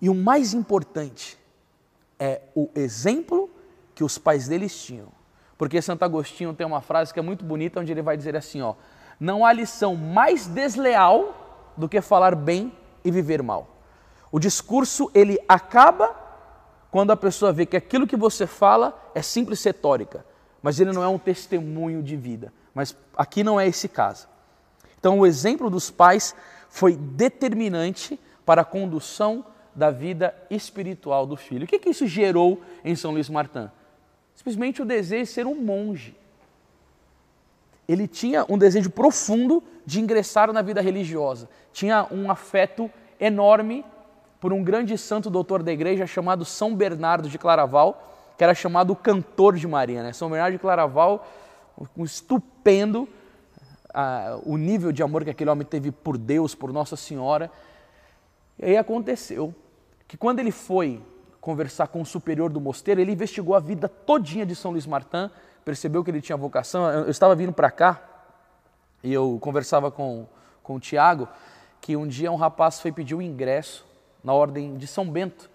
E 0.00 0.08
o 0.08 0.14
mais 0.14 0.52
importante 0.52 1.38
é 2.18 2.42
o 2.54 2.68
exemplo 2.74 3.50
que 3.94 4.04
os 4.04 4.18
pais 4.18 4.48
deles 4.48 4.76
tinham. 4.84 5.08
Porque 5.56 5.80
Santo 5.80 6.04
Agostinho 6.04 6.52
tem 6.52 6.66
uma 6.66 6.80
frase 6.80 7.12
que 7.12 7.18
é 7.18 7.22
muito 7.22 7.44
bonita, 7.44 7.80
onde 7.80 7.90
ele 7.90 8.02
vai 8.02 8.16
dizer 8.16 8.36
assim: 8.36 8.60
ó, 8.60 8.74
não 9.18 9.44
há 9.44 9.52
lição 9.52 9.94
mais 9.94 10.46
desleal 10.46 11.72
do 11.76 11.88
que 11.88 12.00
falar 12.00 12.34
bem 12.34 12.72
e 13.04 13.10
viver 13.10 13.42
mal. 13.42 13.68
O 14.30 14.38
discurso 14.38 15.10
ele 15.14 15.38
acaba 15.48 16.14
quando 16.90 17.10
a 17.10 17.16
pessoa 17.16 17.52
vê 17.52 17.66
que 17.66 17.76
aquilo 17.76 18.06
que 18.06 18.16
você 18.16 18.46
fala 18.46 18.98
é 19.14 19.22
simples 19.22 19.62
retórica, 19.62 20.24
mas 20.62 20.80
ele 20.80 20.92
não 20.92 21.02
é 21.02 21.08
um 21.08 21.18
testemunho 21.18 22.02
de 22.02 22.16
vida. 22.16 22.52
Mas 22.74 22.96
aqui 23.16 23.42
não 23.42 23.58
é 23.58 23.66
esse 23.66 23.88
caso. 23.88 24.28
Então, 24.98 25.18
o 25.20 25.26
exemplo 25.26 25.70
dos 25.70 25.90
pais 25.90 26.34
foi 26.68 26.96
determinante 26.96 28.18
para 28.44 28.62
a 28.62 28.64
condução 28.64 29.44
da 29.74 29.90
vida 29.90 30.34
espiritual 30.50 31.26
do 31.26 31.36
filho. 31.36 31.64
O 31.64 31.66
que, 31.66 31.78
que 31.78 31.90
isso 31.90 32.06
gerou 32.06 32.60
em 32.84 32.96
São 32.96 33.12
Luís 33.12 33.28
Martin? 33.28 33.70
Simplesmente 34.34 34.82
o 34.82 34.84
desejo 34.84 35.24
de 35.24 35.30
ser 35.30 35.46
um 35.46 35.54
monge. 35.54 36.16
Ele 37.88 38.08
tinha 38.08 38.44
um 38.48 38.58
desejo 38.58 38.90
profundo 38.90 39.62
de 39.84 40.00
ingressar 40.00 40.52
na 40.52 40.62
vida 40.62 40.80
religiosa, 40.80 41.48
tinha 41.72 42.06
um 42.10 42.30
afeto 42.30 42.90
enorme 43.20 43.84
por 44.40 44.52
um 44.52 44.62
grande 44.62 44.96
santo 44.98 45.30
doutor 45.30 45.62
da 45.62 45.72
igreja 45.72 46.06
chamado 46.06 46.44
São 46.44 46.74
Bernardo 46.74 47.28
de 47.28 47.38
Claraval, 47.38 48.34
que 48.36 48.44
era 48.44 48.54
chamado 48.54 48.92
o 48.92 48.96
cantor 48.96 49.56
de 49.56 49.66
Maria. 49.66 50.02
Né? 50.02 50.12
São 50.12 50.28
Bernardo 50.28 50.52
de 50.52 50.58
Claraval, 50.58 51.26
um 51.96 52.04
estupendo 52.04 53.08
uh, 53.96 54.42
o 54.44 54.56
nível 54.56 54.92
de 54.92 55.02
amor 55.02 55.24
que 55.24 55.30
aquele 55.30 55.50
homem 55.50 55.66
teve 55.66 55.90
por 55.90 56.18
Deus, 56.18 56.54
por 56.54 56.72
Nossa 56.72 56.96
Senhora. 56.96 57.50
E 58.58 58.66
aí 58.66 58.76
aconteceu 58.76 59.54
que 60.06 60.16
quando 60.16 60.38
ele 60.38 60.50
foi 60.50 61.02
conversar 61.40 61.88
com 61.88 62.00
o 62.00 62.06
superior 62.06 62.50
do 62.50 62.60
mosteiro, 62.60 63.00
ele 63.00 63.12
investigou 63.12 63.54
a 63.54 63.60
vida 63.60 63.88
todinha 63.88 64.44
de 64.44 64.54
São 64.54 64.72
Luís 64.72 64.86
Martin, 64.86 65.30
percebeu 65.66 66.04
que 66.04 66.10
ele 66.12 66.20
tinha 66.20 66.36
vocação. 66.36 66.88
Eu 66.88 67.10
estava 67.10 67.34
vindo 67.34 67.52
para 67.52 67.72
cá 67.72 68.00
e 69.02 69.12
eu 69.12 69.36
conversava 69.40 69.90
com, 69.90 70.24
com 70.62 70.76
o 70.76 70.80
Tiago, 70.80 71.28
que 71.80 71.96
um 71.96 72.06
dia 72.06 72.30
um 72.30 72.36
rapaz 72.36 72.80
foi 72.80 72.92
pedir 72.92 73.16
o 73.16 73.20
ingresso 73.20 73.84
na 74.22 74.32
ordem 74.32 74.76
de 74.76 74.86
São 74.86 75.10
Bento. 75.10 75.50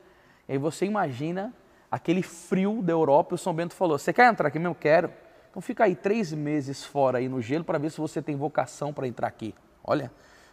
E 0.50 0.51
aí 0.51 0.58
você 0.58 0.86
imagina 0.86 1.53
aquele 1.89 2.22
frio 2.22 2.82
da 2.82 2.91
Europa 2.91 3.34
e 3.34 3.36
o 3.36 3.38
São 3.38 3.53
Bento 3.53 3.74
falou: 3.74 3.98
Você 3.98 4.12
quer 4.12 4.30
entrar 4.30 4.50
aqui 4.50 4.60
mesmo? 4.60 4.75
Quero. 4.75 5.10
Então 5.50 5.62
fica 5.62 5.86
aí 5.86 5.96
três 5.96 6.34
meses 6.34 6.84
fora 6.84 7.20
aí 7.20 7.30
no 7.30 7.41
gelo 7.41 7.63
para 7.63 7.77
ver 7.77 7.89
se 7.89 7.98
você 7.98 8.22
tem 8.22 8.36
vocação 8.36 8.91
para 8.91 9.08
entrar 9.08 9.30
aqui. 9.30 9.56
Olha. 9.82 10.12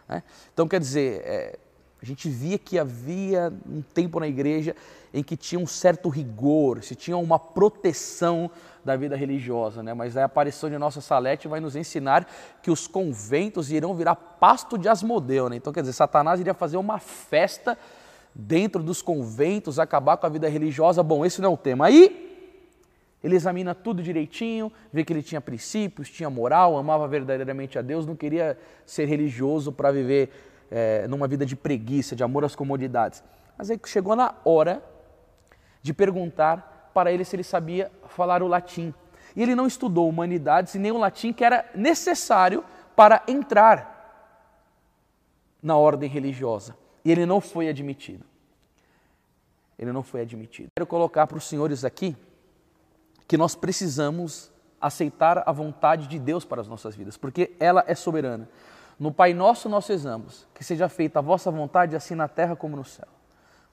Né? 0.09 0.23
Então 0.55 0.69
quer 0.69 0.79
dizer, 0.79 1.21
é, 1.25 1.59
A 2.00 2.07
gente 2.07 2.28
via 2.28 2.59
que 2.59 2.78
havia 2.78 3.52
um 3.69 3.83
tempo 3.83 4.21
na 4.21 4.28
igreja 4.28 4.75
em 5.12 5.23
que 5.23 5.37
tinha 5.37 5.61
um 5.61 5.67
certo 5.67 6.09
rigor, 6.09 6.83
se 6.83 6.95
tinha 6.95 7.17
uma 7.17 7.38
proteção 7.38 8.50
da 8.85 8.95
vida 8.95 9.17
religiosa, 9.17 9.83
né? 9.83 9.93
Mas 9.95 10.17
a 10.17 10.25
aparição 10.25 10.71
de 10.71 10.78
Nossa 10.78 11.00
Salete 11.00 11.49
vai 11.49 11.59
nos 11.59 11.75
ensinar 11.75 12.26
que 12.62 12.71
os 12.71 12.87
conventos 12.87 13.73
irão 13.73 13.95
virar 13.95 14.14
pasto 14.14 14.78
de 14.78 14.88
Asmodeu, 14.88 15.49
né? 15.49 15.57
Então, 15.57 15.73
quer 15.73 15.81
dizer, 15.81 15.93
Satanás 15.93 16.38
iria 16.40 16.55
fazer 16.55 16.76
uma 16.76 16.99
festa 16.99 17.76
dentro 18.33 18.83
dos 18.83 19.02
conventos, 19.02 19.81
acabar 19.81 20.17
com 20.17 20.26
a 20.26 20.28
vida 20.28 20.49
religiosa. 20.49 21.02
Bom, 21.02 21.26
esse 21.26 21.40
não 21.40 21.50
é 21.50 21.52
o 21.52 21.57
tema. 21.57 21.87
Aí 21.87 22.28
ele 23.23 23.35
examina 23.35 23.75
tudo 23.75 24.00
direitinho, 24.00 24.71
vê 24.93 25.05
que 25.05 25.12
ele 25.12 25.23
tinha 25.23 25.40
princípios, 25.40 26.09
tinha 26.09 26.31
moral, 26.31 26.76
amava 26.76 27.09
verdadeiramente 27.09 27.76
a 27.76 27.83
Deus, 27.83 28.07
não 28.07 28.14
queria 28.14 28.57
ser 28.87 29.07
religioso 29.07 29.73
para 29.73 29.90
viver 29.90 30.31
é, 30.71 31.07
numa 31.09 31.27
vida 31.27 31.45
de 31.45 31.57
preguiça, 31.57 32.15
de 32.15 32.23
amor 32.23 32.45
às 32.45 32.55
comodidades. 32.55 33.23
Mas 33.57 33.71
aí 33.71 33.81
chegou 33.87 34.15
na 34.15 34.35
hora 34.45 34.83
de 35.83 35.93
perguntar 35.93 36.91
para 36.95 37.13
ele 37.13 37.25
se 37.25 37.37
ele 37.37 37.45
sabia 37.45 37.91
falar 38.09 38.43
o 38.43 38.49
latim. 38.49 38.93
E 39.35 39.43
ele 39.43 39.55
não 39.55 39.67
estudou 39.67 40.09
humanidades 40.09 40.75
e 40.75 40.79
nem 40.79 40.93
o 40.93 40.99
latim 40.99 41.33
que 41.33 41.45
era 41.45 41.69
necessário 41.75 42.65
para 42.97 43.23
entrar 43.29 43.97
na 45.63 45.77
ordem 45.77 46.09
religiosa. 46.09 46.77
E 47.05 47.11
ele 47.11 47.25
não 47.25 47.41
foi 47.41 47.69
admitido. 47.69 48.25
Ele 49.79 49.93
não 49.93 50.03
foi 50.03 50.23
admitido. 50.23 50.69
Quero 50.77 50.87
colocar 50.87 51.27
para 51.27 51.39
os 51.39 51.45
senhores 51.45 51.85
aqui 51.85 52.17
que 53.27 53.37
nós 53.37 53.55
precisamos 53.55 54.51
aceitar 54.81 55.43
a 55.47 55.53
vontade 55.53 56.07
de 56.07 56.19
Deus 56.19 56.45
para 56.45 56.61
as 56.61 56.69
nossas 56.69 56.97
vidas, 56.97 57.17
porque 57.17 57.53
ela 57.61 57.85
é 57.87 57.95
soberana. 57.95 58.49
No 58.99 59.12
Pai 59.12 59.33
Nosso 59.33 59.69
nós 59.69 59.87
rezamos, 59.87 60.47
que 60.52 60.64
seja 60.64 60.88
feita 60.88 61.21
a 61.21 61.23
vossa 61.23 61.50
vontade, 61.50 61.95
assim 61.95 62.14
na 62.14 62.26
terra 62.26 62.57
como 62.57 62.76
no 62.76 62.85
céu. 62.85 63.07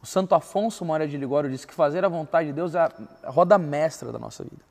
O 0.02 0.06
Santo 0.06 0.36
Afonso 0.36 0.86
Maria 0.86 1.08
de 1.08 1.18
Ligório 1.18 1.50
disse 1.50 1.66
que 1.66 1.74
fazer 1.74 2.06
a 2.06 2.08
vontade 2.08 2.50
de 2.50 2.54
Deus 2.54 2.76
é 2.76 2.80
a 3.24 3.32
roda 3.32 3.58
mestra 3.58 4.12
da 4.12 4.20
nossa 4.20 4.44
vida. 4.44 4.62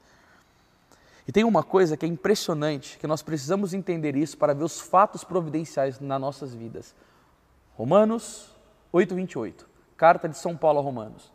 E 1.26 1.32
tem 1.32 1.42
uma 1.42 1.64
coisa 1.64 1.96
que 1.96 2.06
é 2.06 2.08
impressionante, 2.08 2.98
que 2.98 3.06
nós 3.06 3.20
precisamos 3.20 3.74
entender 3.74 4.14
isso 4.14 4.36
para 4.36 4.54
ver 4.54 4.62
os 4.62 4.80
fatos 4.80 5.24
providenciais 5.24 5.98
nas 5.98 6.20
nossas 6.20 6.54
vidas. 6.54 6.94
Romanos 7.76 8.54
8:28, 8.92 9.66
carta 9.96 10.28
de 10.28 10.38
São 10.38 10.56
Paulo 10.56 10.78
a 10.78 10.82
Romanos. 10.82 11.33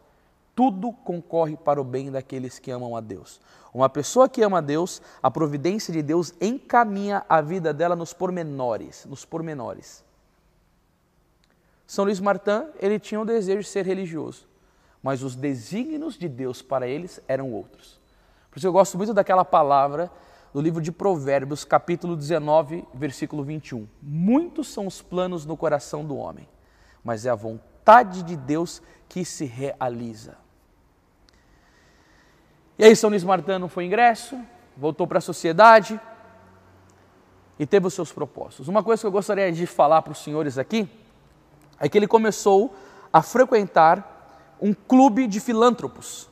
Tudo 0.60 0.92
concorre 0.92 1.56
para 1.56 1.80
o 1.80 1.86
bem 1.86 2.12
daqueles 2.12 2.60
que 2.60 2.70
amam 2.70 2.94
a 2.94 3.00
Deus. 3.00 3.40
Uma 3.74 3.88
pessoa 3.88 4.28
que 4.28 4.42
ama 4.42 4.58
a 4.58 4.62
Deus, 4.62 5.02
a 5.24 5.32
providência 5.32 5.94
de 5.94 6.02
Deus 6.02 6.34
encaminha 6.42 7.24
a 7.30 7.40
vida 7.40 7.74
dela 7.74 7.96
nos 7.96 8.12
pormenores, 8.12 9.06
nos 9.06 9.24
pormenores. 9.24 10.04
São 11.88 12.04
Luís 12.04 12.20
Martin, 12.20 12.66
ele 12.78 13.00
tinha 13.00 13.22
o 13.22 13.24
desejo 13.24 13.62
de 13.62 13.70
ser 13.70 13.86
religioso, 13.86 14.50
mas 15.02 15.24
os 15.24 15.34
desígnios 15.34 16.18
de 16.18 16.28
Deus 16.28 16.62
para 16.62 16.86
eles 16.86 17.22
eram 17.26 17.54
outros. 17.54 17.98
Por 18.52 18.58
isso 18.58 18.68
eu 18.68 18.74
gosto 18.74 18.98
muito 18.98 19.14
daquela 19.14 19.46
palavra 19.46 20.12
do 20.54 20.60
livro 20.60 20.82
de 20.82 20.92
Provérbios, 20.92 21.64
capítulo 21.64 22.18
19, 22.18 22.86
versículo 22.94 23.46
21. 23.46 23.88
Muitos 24.04 24.68
são 24.68 24.86
os 24.86 25.02
planos 25.02 25.46
no 25.46 25.56
coração 25.56 26.04
do 26.04 26.18
homem, 26.18 26.50
mas 27.02 27.26
é 27.26 27.30
a 27.30 27.36
vontade 27.36 28.24
de 28.24 28.36
Deus 28.36 28.82
que 29.08 29.24
se 29.24 29.46
realiza. 29.46 30.49
E 32.80 32.86
aí 32.86 32.96
São 32.96 33.12
não 33.60 33.68
foi 33.68 33.84
ingresso, 33.84 34.40
voltou 34.78 35.06
para 35.06 35.18
a 35.18 35.22
sociedade 35.22 36.00
e 37.60 37.66
teve 37.66 37.86
os 37.86 37.94
seus 37.94 38.10
propósitos. 38.10 38.70
Uma 38.70 38.82
coisa 38.82 39.02
que 39.02 39.06
eu 39.06 39.12
gostaria 39.12 39.52
de 39.52 39.66
falar 39.66 40.02
para 40.02 40.14
os 40.14 40.24
senhores 40.24 40.58
aqui 40.58 40.88
é 41.78 41.90
que 41.90 41.98
ele 41.98 42.08
começou 42.08 42.74
a 43.12 43.22
frequentar 43.22 44.56
um 44.62 44.74
clube 44.74 45.28
de 45.28 45.42
filântropos. 45.42 46.30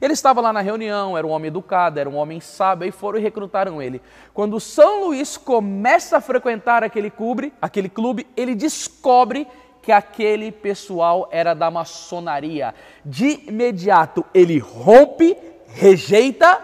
Ele 0.00 0.14
estava 0.14 0.40
lá 0.40 0.52
na 0.52 0.62
reunião, 0.62 1.16
era 1.16 1.24
um 1.24 1.30
homem 1.30 1.46
educado, 1.46 2.00
era 2.00 2.10
um 2.10 2.16
homem 2.16 2.40
sábio, 2.40 2.88
e 2.88 2.90
foram 2.90 3.20
e 3.20 3.22
recrutaram 3.22 3.80
ele. 3.80 4.02
Quando 4.34 4.58
São 4.58 5.04
Luís 5.04 5.36
começa 5.36 6.16
a 6.16 6.20
frequentar 6.20 6.82
aquele 6.82 7.08
clube, 7.08 7.52
aquele 7.62 7.88
clube, 7.88 8.26
ele 8.36 8.56
descobre 8.56 9.46
que 9.90 9.92
aquele 9.92 10.52
pessoal 10.52 11.28
era 11.32 11.52
da 11.52 11.68
maçonaria. 11.68 12.72
De 13.04 13.48
imediato 13.48 14.24
ele 14.32 14.56
rompe, 14.56 15.36
rejeita, 15.66 16.60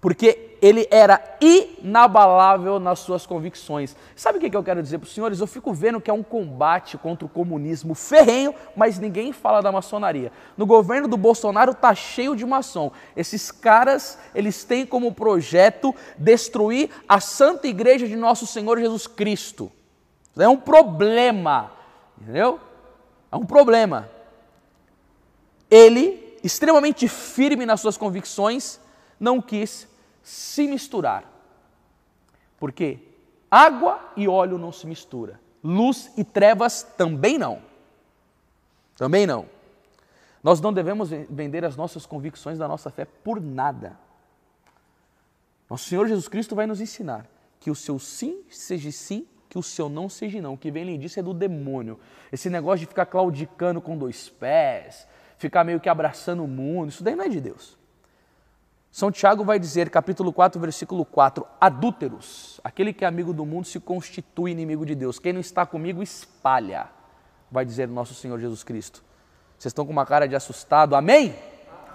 porque 0.00 0.56
ele 0.62 0.88
era 0.90 1.22
inabalável 1.38 2.80
nas 2.80 3.00
suas 3.00 3.26
convicções. 3.26 3.94
Sabe 4.16 4.38
o 4.38 4.40
que 4.40 4.56
eu 4.56 4.64
quero 4.64 4.82
dizer 4.82 4.96
para 4.96 5.04
os 5.04 5.12
senhores? 5.12 5.38
Eu 5.38 5.46
fico 5.46 5.70
vendo 5.74 6.00
que 6.00 6.10
é 6.10 6.14
um 6.14 6.22
combate 6.22 6.96
contra 6.96 7.26
o 7.26 7.28
comunismo 7.28 7.94
ferrenho, 7.94 8.54
mas 8.74 8.98
ninguém 8.98 9.30
fala 9.30 9.60
da 9.60 9.70
maçonaria. 9.70 10.32
No 10.56 10.64
governo 10.64 11.08
do 11.08 11.18
Bolsonaro 11.18 11.72
está 11.72 11.94
cheio 11.94 12.34
de 12.34 12.46
maçom. 12.46 12.90
Esses 13.14 13.50
caras, 13.50 14.18
eles 14.34 14.64
têm 14.64 14.86
como 14.86 15.12
projeto 15.12 15.94
destruir 16.16 16.88
a 17.06 17.20
Santa 17.20 17.68
Igreja 17.68 18.08
de 18.08 18.16
Nosso 18.16 18.46
Senhor 18.46 18.78
Jesus 18.78 19.06
Cristo. 19.06 19.70
É 20.42 20.48
um 20.48 20.56
problema, 20.56 21.72
entendeu? 22.20 22.60
É 23.30 23.36
um 23.36 23.44
problema. 23.44 24.08
Ele, 25.70 26.38
extremamente 26.42 27.06
firme 27.06 27.64
nas 27.64 27.80
suas 27.80 27.96
convicções, 27.96 28.80
não 29.18 29.40
quis 29.40 29.88
se 30.22 30.66
misturar. 30.66 31.24
Porque 32.58 32.98
água 33.50 34.00
e 34.16 34.26
óleo 34.26 34.58
não 34.58 34.72
se 34.72 34.86
mistura. 34.86 35.40
Luz 35.62 36.10
e 36.16 36.24
trevas 36.24 36.82
também 36.96 37.38
não. 37.38 37.62
Também 38.96 39.26
não. 39.26 39.46
Nós 40.42 40.60
não 40.60 40.72
devemos 40.72 41.10
vender 41.28 41.64
as 41.64 41.76
nossas 41.76 42.06
convicções 42.06 42.58
da 42.58 42.66
nossa 42.66 42.90
fé 42.90 43.04
por 43.04 43.40
nada. 43.40 43.98
Nosso 45.68 45.88
Senhor 45.88 46.08
Jesus 46.08 46.28
Cristo 46.28 46.54
vai 46.54 46.66
nos 46.66 46.80
ensinar 46.80 47.26
que 47.60 47.70
o 47.70 47.74
seu 47.74 47.98
sim 47.98 48.42
seja 48.50 48.90
sim, 48.90 49.26
que 49.50 49.58
o 49.58 49.62
seu 49.62 49.88
não 49.88 50.08
seja 50.08 50.40
não. 50.40 50.54
O 50.54 50.56
que 50.56 50.70
vem 50.70 50.84
além 50.84 50.98
disso 50.98 51.18
é 51.18 51.22
do 51.22 51.34
demônio. 51.34 51.98
Esse 52.32 52.48
negócio 52.48 52.78
de 52.78 52.86
ficar 52.86 53.04
claudicando 53.04 53.80
com 53.80 53.98
dois 53.98 54.28
pés, 54.28 55.06
ficar 55.36 55.64
meio 55.64 55.80
que 55.80 55.88
abraçando 55.88 56.44
o 56.44 56.48
mundo, 56.48 56.88
isso 56.88 57.02
daí 57.02 57.16
não 57.16 57.24
é 57.24 57.28
de 57.28 57.40
Deus. 57.40 57.76
São 58.92 59.10
Tiago 59.10 59.44
vai 59.44 59.58
dizer, 59.58 59.90
capítulo 59.90 60.32
4, 60.32 60.60
versículo 60.60 61.04
4, 61.04 61.46
adúlteros, 61.60 62.60
aquele 62.62 62.92
que 62.92 63.04
é 63.04 63.08
amigo 63.08 63.32
do 63.32 63.44
mundo 63.44 63.64
se 63.66 63.78
constitui 63.78 64.52
inimigo 64.52 64.86
de 64.86 64.94
Deus. 64.94 65.18
Quem 65.18 65.32
não 65.32 65.40
está 65.40 65.66
comigo 65.66 66.02
espalha, 66.02 66.88
vai 67.50 67.64
dizer 67.64 67.88
nosso 67.88 68.14
Senhor 68.14 68.38
Jesus 68.38 68.62
Cristo. 68.64 69.02
Vocês 69.58 69.70
estão 69.70 69.84
com 69.84 69.92
uma 69.92 70.06
cara 70.06 70.26
de 70.26 70.34
assustado, 70.34 70.94
amém? 70.94 71.34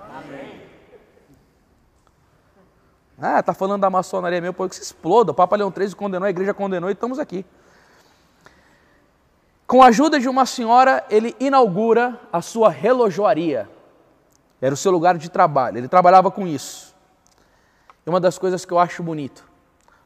Amém. 0.09 0.64
Ah, 3.19 3.41
tá 3.41 3.53
falando 3.53 3.81
da 3.81 3.89
maçonaria 3.89 4.41
mesmo, 4.41 4.53
pô, 4.53 4.67
que 4.67 4.75
se 4.75 4.81
exploda. 4.81 5.31
O 5.31 5.35
Papa 5.35 5.55
Leão 5.55 5.71
XIII 5.71 5.95
condenou, 5.95 6.25
a 6.25 6.29
igreja 6.29 6.53
condenou 6.53 6.89
e 6.89 6.93
estamos 6.93 7.17
aqui. 7.17 7.45
Com 9.65 9.81
a 9.81 9.87
ajuda 9.87 10.19
de 10.19 10.27
uma 10.27 10.45
senhora, 10.45 11.05
ele 11.09 11.35
inaugura 11.39 12.19
a 12.31 12.41
sua 12.41 12.69
relojoaria. 12.69 13.69
Era 14.61 14.73
o 14.73 14.77
seu 14.77 14.91
lugar 14.91 15.17
de 15.17 15.29
trabalho, 15.29 15.77
ele 15.77 15.87
trabalhava 15.87 16.29
com 16.29 16.45
isso. 16.45 16.95
E 18.05 18.09
uma 18.09 18.19
das 18.19 18.37
coisas 18.37 18.65
que 18.65 18.71
eu 18.71 18.79
acho 18.79 19.01
bonito, 19.01 19.43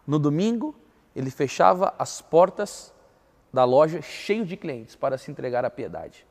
no 0.08 0.18
domingo, 0.18 0.76
ele 1.16 1.30
fechava 1.30 1.94
as 1.98 2.22
portas 2.22 2.94
da 3.52 3.66
loja 3.66 4.02
cheio 4.02 4.46
de 4.46 4.56
clientes 4.56 4.96
para 4.96 5.18
se 5.18 5.30
entregar 5.30 5.66
à 5.66 5.70
piedade. 5.70 6.26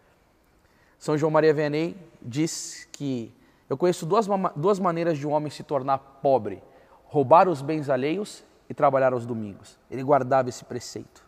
São 0.99 1.19
João 1.19 1.31
Maria 1.31 1.53
Vianney 1.53 1.97
diz 2.23 2.89
que 2.93 3.33
eu 3.69 3.77
conheço 3.77 4.07
duas, 4.07 4.27
duas 4.57 4.79
maneiras 4.79 5.19
de 5.19 5.27
um 5.27 5.31
homem 5.31 5.51
se 5.51 5.63
tornar 5.63 5.99
pobre: 5.99 6.63
roubar 7.05 7.49
os 7.49 7.63
bens 7.63 7.91
alheios 7.91 8.45
e 8.69 8.75
trabalhar 8.75 9.13
aos 9.13 9.27
domingos. 9.27 9.79
Ele 9.91 10.03
guardava 10.03 10.49
esse 10.49 10.65
preceito. 10.65 11.27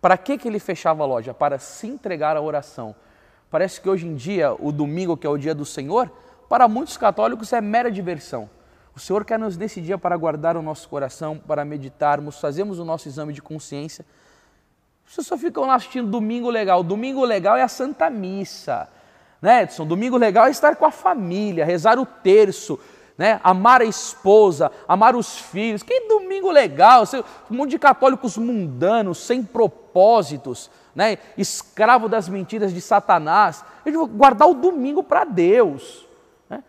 Para 0.00 0.18
que, 0.18 0.36
que 0.36 0.46
ele 0.46 0.58
fechava 0.58 1.02
a 1.02 1.06
loja? 1.06 1.32
Para 1.32 1.58
se 1.58 1.86
entregar 1.86 2.36
à 2.36 2.40
oração, 2.40 2.94
Parece 3.54 3.80
que 3.80 3.88
hoje 3.88 4.04
em 4.04 4.16
dia, 4.16 4.52
o 4.58 4.72
domingo, 4.72 5.16
que 5.16 5.24
é 5.24 5.30
o 5.30 5.38
dia 5.38 5.54
do 5.54 5.64
Senhor, 5.64 6.10
para 6.48 6.66
muitos 6.66 6.96
católicos 6.96 7.52
é 7.52 7.60
mera 7.60 7.88
diversão. 7.88 8.50
O 8.96 8.98
Senhor 8.98 9.24
quer 9.24 9.38
nos 9.38 9.56
desse 9.56 9.80
dia 9.80 9.96
para 9.96 10.16
guardar 10.16 10.56
o 10.56 10.62
nosso 10.62 10.88
coração, 10.88 11.38
para 11.38 11.64
meditarmos, 11.64 12.40
fazemos 12.40 12.80
o 12.80 12.84
nosso 12.84 13.06
exame 13.06 13.32
de 13.32 13.40
consciência. 13.40 14.04
Vocês 15.06 15.24
só 15.24 15.38
ficam 15.38 15.66
lá 15.66 15.76
assistindo 15.76 16.10
domingo 16.10 16.50
legal. 16.50 16.82
Domingo 16.82 17.24
legal 17.24 17.56
é 17.56 17.62
a 17.62 17.68
Santa 17.68 18.10
Missa. 18.10 18.88
Né, 19.44 19.64
Edson? 19.64 19.84
Domingo 19.84 20.16
legal 20.16 20.46
é 20.46 20.50
estar 20.50 20.74
com 20.74 20.86
a 20.86 20.90
família, 20.90 21.66
rezar 21.66 21.98
o 21.98 22.06
terço, 22.06 22.80
né? 23.18 23.38
amar 23.44 23.82
a 23.82 23.84
esposa, 23.84 24.72
amar 24.88 25.14
os 25.14 25.38
filhos. 25.38 25.82
Que 25.82 26.08
domingo 26.08 26.50
legal! 26.50 27.04
Um 27.50 27.56
monte 27.56 27.72
de 27.72 27.78
católicos 27.78 28.38
mundanos, 28.38 29.18
sem 29.18 29.42
propósitos 29.42 30.70
né, 30.94 31.18
escravo 31.36 32.08
das 32.08 32.26
mentiras 32.26 32.72
de 32.72 32.80
Satanás. 32.80 33.62
Eu 33.84 33.92
vou 33.92 34.06
guardar 34.06 34.48
o 34.48 34.54
domingo 34.54 35.02
para 35.02 35.26
Deus. 35.26 36.08
Né? 36.48 36.64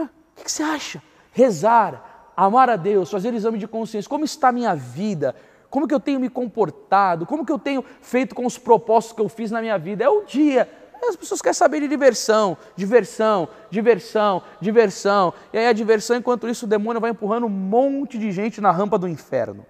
O 0.00 0.42
que 0.42 0.50
você 0.50 0.64
acha? 0.64 1.00
Rezar, 1.30 2.32
amar 2.36 2.68
a 2.68 2.74
Deus, 2.74 3.08
fazer 3.08 3.32
exame 3.34 3.56
de 3.56 3.68
consciência. 3.68 4.08
Como 4.08 4.24
está 4.24 4.48
a 4.48 4.52
minha 4.52 4.74
vida? 4.74 5.32
como 5.68 5.86
que 5.86 5.92
eu 5.92 6.00
tenho 6.00 6.18
me 6.18 6.30
comportado, 6.30 7.26
como 7.26 7.44
que 7.44 7.52
eu 7.52 7.58
tenho 7.58 7.84
feito 8.00 8.34
com 8.34 8.46
os 8.46 8.56
propósitos 8.56 9.14
que 9.14 9.20
eu 9.20 9.28
fiz 9.28 9.50
na 9.50 9.60
minha 9.60 9.76
vida. 9.76 10.04
É 10.04 10.08
o 10.08 10.24
dia. 10.24 10.66
As 11.02 11.16
pessoas 11.16 11.40
querem 11.40 11.54
saber 11.54 11.80
de 11.80 11.88
diversão, 11.88 12.56
diversão, 12.74 13.48
diversão, 13.70 14.42
diversão. 14.60 15.32
E 15.52 15.58
aí 15.58 15.66
a 15.66 15.72
diversão, 15.72 16.16
enquanto 16.16 16.48
isso, 16.48 16.66
o 16.66 16.68
demônio 16.68 17.00
vai 17.00 17.10
empurrando 17.10 17.46
um 17.46 17.50
monte 17.50 18.18
de 18.18 18.32
gente 18.32 18.60
na 18.60 18.70
rampa 18.70 18.98
do 18.98 19.08
inferno. 19.08 19.64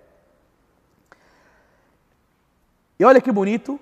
E 2.98 3.04
olha 3.04 3.20
que 3.20 3.30
bonito 3.30 3.78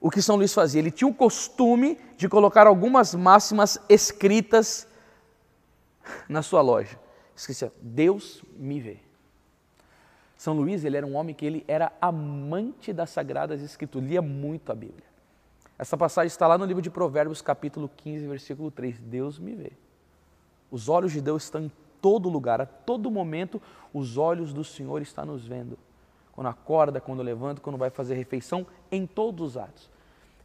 o 0.00 0.10
que 0.10 0.20
São 0.20 0.36
Luís 0.36 0.52
fazia. 0.52 0.80
Ele 0.80 0.90
tinha 0.90 1.08
o 1.08 1.14
costume 1.14 1.98
de 2.16 2.28
colocar 2.28 2.66
algumas 2.66 3.14
máximas 3.14 3.78
escritas 3.88 4.86
na 6.28 6.42
sua 6.42 6.60
loja. 6.60 6.98
Esquecia, 7.34 7.72
Deus 7.80 8.42
me 8.56 8.80
vê. 8.80 8.98
São 10.36 10.54
Luís, 10.54 10.84
ele 10.84 10.96
era 10.96 11.06
um 11.06 11.14
homem 11.14 11.34
que 11.34 11.46
ele 11.46 11.64
era 11.68 11.92
amante 12.00 12.92
das 12.92 13.10
sagradas 13.10 13.62
escrituras, 13.62 14.08
lia 14.08 14.20
muito 14.20 14.72
a 14.72 14.74
Bíblia. 14.74 15.11
Essa 15.82 15.96
passagem 15.96 16.28
está 16.28 16.46
lá 16.46 16.56
no 16.56 16.64
livro 16.64 16.80
de 16.80 16.88
Provérbios, 16.88 17.42
capítulo 17.42 17.90
15, 17.96 18.24
versículo 18.28 18.70
3. 18.70 19.00
Deus 19.00 19.36
me 19.36 19.52
vê. 19.52 19.72
Os 20.70 20.88
olhos 20.88 21.10
de 21.10 21.20
Deus 21.20 21.42
estão 21.42 21.60
em 21.60 21.72
todo 22.00 22.28
lugar, 22.28 22.60
a 22.60 22.66
todo 22.66 23.10
momento, 23.10 23.60
os 23.92 24.16
olhos 24.16 24.52
do 24.52 24.62
Senhor 24.62 25.02
estão 25.02 25.24
nos 25.24 25.44
vendo. 25.44 25.76
Quando 26.30 26.46
acorda, 26.46 27.00
quando 27.00 27.20
levanta, 27.20 27.60
quando 27.60 27.76
vai 27.76 27.90
fazer 27.90 28.14
refeição, 28.14 28.64
em 28.92 29.08
todos 29.08 29.44
os 29.44 29.56
atos. 29.56 29.90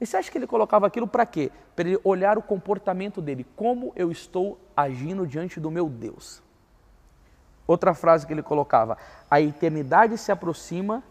E 0.02 0.08
você 0.08 0.18
acha 0.18 0.32
que 0.32 0.40
ele 0.40 0.48
colocava 0.48 0.88
aquilo 0.88 1.08
para 1.08 1.24
quê? 1.24 1.52
Para 1.76 1.88
ele 1.88 2.00
olhar 2.04 2.40
o 2.40 2.42
comportamento 2.42 3.22
dele, 3.22 3.46
como 3.56 3.94
eu 3.96 4.12
estou 4.12 4.58
agindo 4.76 5.28
diante 5.28 5.60
do 5.60 5.70
meu 5.70 5.88
Deus. 5.88 6.42
Outra 7.68 7.94
frase 7.94 8.26
que 8.26 8.34
ele 8.34 8.42
colocava: 8.42 8.98
a 9.30 9.40
eternidade 9.40 10.18
se 10.18 10.32
aproxima 10.32 11.04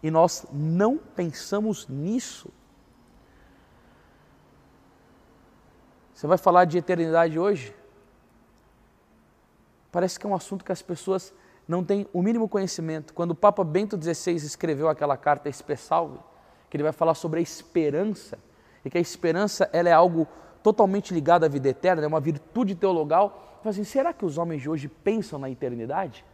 e 0.00 0.08
nós 0.08 0.46
não 0.52 0.98
pensamos 0.98 1.88
nisso. 1.88 2.48
Você 6.14 6.26
vai 6.26 6.38
falar 6.38 6.64
de 6.64 6.78
eternidade 6.78 7.38
hoje? 7.38 7.74
Parece 9.90 10.18
que 10.18 10.26
é 10.26 10.28
um 10.28 10.34
assunto 10.34 10.64
que 10.64 10.72
as 10.72 10.82
pessoas 10.82 11.34
não 11.66 11.84
têm 11.84 12.06
o 12.12 12.22
mínimo 12.22 12.48
conhecimento. 12.48 13.12
Quando 13.14 13.32
o 13.32 13.34
Papa 13.34 13.62
Bento 13.62 14.00
XVI 14.00 14.34
escreveu 14.36 14.88
aquela 14.88 15.16
carta 15.16 15.48
Espessalve, 15.48 16.18
que 16.68 16.76
ele 16.76 16.82
vai 16.82 16.92
falar 16.92 17.14
sobre 17.14 17.40
a 17.40 17.42
esperança, 17.42 18.38
e 18.84 18.90
que 18.90 18.98
a 18.98 19.00
esperança 19.00 19.68
ela 19.72 19.88
é 19.88 19.92
algo 19.92 20.26
totalmente 20.62 21.12
ligado 21.12 21.44
à 21.44 21.48
vida 21.48 21.68
eterna, 21.68 22.02
é 22.02 22.06
uma 22.06 22.20
virtude 22.20 22.74
teologal, 22.74 23.60
assim, 23.64 23.84
será 23.84 24.12
que 24.12 24.24
os 24.24 24.38
homens 24.38 24.62
de 24.62 24.68
hoje 24.68 24.88
pensam 24.88 25.38
na 25.38 25.50
eternidade? 25.50 26.24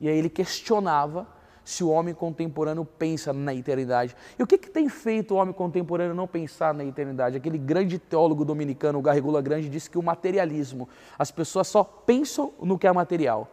E 0.00 0.08
aí 0.08 0.16
ele 0.16 0.28
questionava 0.28 1.26
se 1.68 1.84
o 1.84 1.90
homem 1.90 2.14
contemporâneo 2.14 2.82
pensa 2.82 3.30
na 3.30 3.54
eternidade. 3.54 4.16
E 4.38 4.42
o 4.42 4.46
que, 4.46 4.56
que 4.56 4.70
tem 4.70 4.88
feito 4.88 5.34
o 5.34 5.36
homem 5.36 5.52
contemporâneo 5.52 6.14
não 6.14 6.26
pensar 6.26 6.72
na 6.72 6.82
eternidade? 6.82 7.36
Aquele 7.36 7.58
grande 7.58 7.98
teólogo 7.98 8.42
dominicano, 8.42 8.98
o 8.98 9.02
Garrigula 9.02 9.42
Grande, 9.42 9.68
disse 9.68 9.90
que 9.90 9.98
o 9.98 10.02
materialismo, 10.02 10.88
as 11.18 11.30
pessoas 11.30 11.68
só 11.68 11.84
pensam 11.84 12.54
no 12.58 12.78
que 12.78 12.86
é 12.86 12.92
material. 12.92 13.46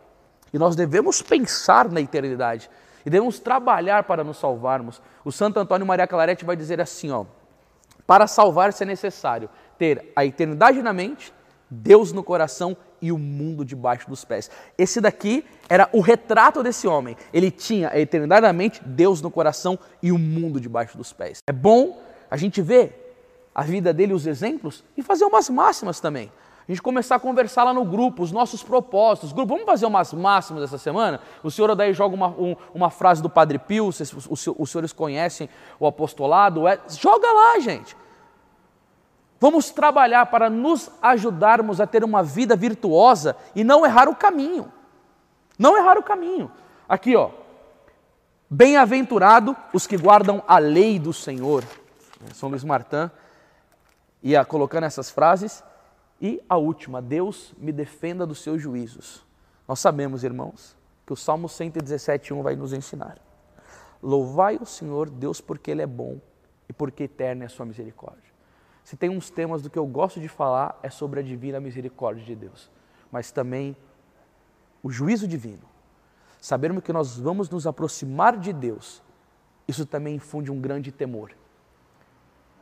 E 0.53 0.57
nós 0.57 0.77
devemos 0.77 1.21
pensar 1.21 1.89
na 1.91 1.99
eternidade. 1.99 2.69
E 3.05 3.09
devemos 3.09 3.37
trabalhar 3.37 4.05
para 4.05 4.23
nos 4.23 4.37
salvarmos. 4.37 5.01
O 5.25 5.31
Santo 5.31 5.59
Antônio 5.59 5.85
Maria 5.85 6.07
Clarete 6.07 6.45
vai 6.45 6.55
dizer 6.55 6.79
assim, 6.79 7.11
ó, 7.11 7.25
para 8.07 8.27
salvar-se 8.27 8.81
é 8.83 8.85
necessário 8.85 9.49
ter 9.77 10.13
a 10.15 10.23
eternidade 10.23 10.81
na 10.81 10.93
mente, 10.93 11.33
Deus 11.69 12.13
no 12.13 12.23
coração 12.23 12.77
e 13.01 13.11
o 13.11 13.17
mundo 13.17 13.65
debaixo 13.65 14.09
dos 14.09 14.25
pés. 14.25 14.49
Esse 14.77 14.99
daqui 15.01 15.45
era 15.69 15.89
o 15.91 16.01
retrato 16.01 16.63
desse 16.63 16.87
homem. 16.87 17.15
Ele 17.33 17.51
tinha 17.51 17.89
a 17.89 17.99
eternidade 17.99 18.41
na 18.41 18.53
mente, 18.53 18.81
Deus 18.85 19.21
no 19.21 19.31
coração 19.31 19.77
e 20.01 20.11
o 20.11 20.17
mundo 20.17 20.59
debaixo 20.59 20.97
dos 20.97 21.13
pés. 21.13 21.39
É 21.47 21.53
bom 21.53 22.01
a 22.29 22.37
gente 22.37 22.61
ver 22.61 23.01
a 23.53 23.63
vida 23.63 23.93
dele, 23.93 24.13
os 24.13 24.27
exemplos, 24.27 24.83
e 24.97 25.01
fazer 25.01 25.23
umas 25.25 25.49
máximas 25.49 25.99
também. 25.99 26.31
A 26.67 26.71
gente 26.71 26.81
começar 26.81 27.15
a 27.15 27.19
conversar 27.19 27.63
lá 27.63 27.73
no 27.73 27.85
grupo, 27.85 28.23
os 28.23 28.31
nossos 28.31 28.63
propósitos. 28.63 29.31
Grupo, 29.31 29.53
vamos 29.53 29.65
fazer 29.65 29.85
umas 29.85 30.11
máximas 30.13 30.63
essa 30.63 30.79
semana? 30.79 31.21
O 31.43 31.51
senhor 31.51 31.73
daí 31.75 31.93
joga 31.93 32.15
uma, 32.15 32.29
um, 32.29 32.55
uma 32.73 32.89
frase 32.89 33.21
do 33.21 33.29
Padre 33.29 33.59
Pio, 33.59 33.85
os, 33.85 33.99
os, 33.99 34.47
os 34.47 34.69
senhores 34.69 34.91
conhecem 34.91 35.47
o 35.79 35.85
apostolado. 35.85 36.67
É, 36.67 36.79
joga 36.89 37.31
lá, 37.31 37.59
gente. 37.59 37.95
Vamos 39.39 39.69
trabalhar 39.69 40.25
para 40.27 40.49
nos 40.49 40.89
ajudarmos 41.01 41.81
a 41.81 41.87
ter 41.87 42.03
uma 42.03 42.23
vida 42.23 42.55
virtuosa 42.55 43.35
e 43.53 43.63
não 43.63 43.85
errar 43.85 44.07
o 44.07 44.15
caminho. 44.15 44.71
Não 45.57 45.77
errar 45.77 45.97
o 45.97 46.03
caminho. 46.03 46.51
Aqui, 46.87 47.15
ó. 47.15 47.31
Bem-aventurado 48.49 49.55
os 49.73 49.85
que 49.85 49.97
guardam 49.97 50.43
a 50.47 50.57
lei 50.57 50.97
do 50.99 51.11
Senhor. 51.11 51.63
São 52.33 52.49
Luís 52.49 52.63
Martin 52.63 53.09
ia 54.23 54.43
colocando 54.43 54.85
essas 54.85 55.09
frases. 55.09 55.63
E 56.21 56.41
a 56.47 56.57
última, 56.57 57.01
Deus 57.01 57.53
me 57.57 57.71
defenda 57.71 58.25
dos 58.25 58.39
seus 58.41 58.61
juízos. 58.61 59.23
Nós 59.67 59.79
sabemos, 59.79 60.23
irmãos, 60.23 60.75
que 61.05 61.13
o 61.13 61.15
Salmo 61.15 61.47
117,1 61.47 62.41
vai 62.41 62.55
nos 62.55 62.73
ensinar. 62.73 63.17
Louvai 64.01 64.57
o 64.61 64.65
Senhor, 64.65 65.09
Deus, 65.09 65.41
porque 65.41 65.71
Ele 65.71 65.81
é 65.81 65.87
bom 65.87 66.19
e 66.69 66.73
porque 66.73 67.03
eterna 67.03 67.43
é 67.43 67.47
a 67.47 67.49
sua 67.49 67.65
misericórdia. 67.65 68.34
Se 68.85 68.95
tem 68.95 69.09
uns 69.09 69.31
temas 69.31 69.63
do 69.63 69.69
que 69.69 69.79
eu 69.79 69.85
gosto 69.87 70.19
de 70.19 70.27
falar, 70.27 70.79
é 70.83 70.91
sobre 70.91 71.19
a 71.19 71.23
divina 71.23 71.59
misericórdia 71.59 72.23
de 72.23 72.35
Deus, 72.35 72.69
mas 73.11 73.31
também 73.31 73.75
o 74.83 74.91
juízo 74.91 75.27
divino. 75.27 75.63
Sabermos 76.39 76.83
que 76.83 76.93
nós 76.93 77.17
vamos 77.17 77.49
nos 77.49 77.65
aproximar 77.65 78.37
de 78.37 78.53
Deus, 78.53 79.01
isso 79.67 79.87
também 79.87 80.13
infunde 80.13 80.51
um 80.51 80.61
grande 80.61 80.91
temor. 80.91 81.31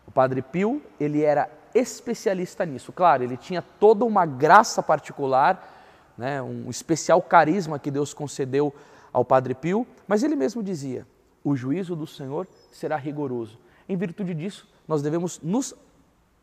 O 0.07 0.12
Padre 0.12 0.41
Pio, 0.41 0.81
ele 0.97 1.21
era 1.21 1.51
especialista 1.75 2.65
nisso. 2.65 2.93
Claro, 2.93 3.23
ele 3.23 3.36
tinha 3.36 3.62
toda 3.62 4.05
uma 4.05 4.25
graça 4.25 4.81
particular, 4.81 5.69
né, 6.17 6.41
um 6.41 6.69
especial 6.69 7.21
carisma 7.21 7.77
que 7.77 7.91
Deus 7.91 8.13
concedeu 8.13 8.73
ao 9.12 9.25
Padre 9.25 9.53
Pio, 9.53 9.86
mas 10.07 10.23
ele 10.23 10.38
mesmo 10.38 10.63
dizia: 10.63 11.05
o 11.43 11.53
juízo 11.53 11.97
do 11.97 12.07
Senhor 12.07 12.47
será 12.71 12.95
rigoroso. 12.95 13.59
Em 13.89 13.97
virtude 13.97 14.33
disso, 14.33 14.71
nós 14.88 15.01
devemos 15.01 15.41
nos 15.41 15.75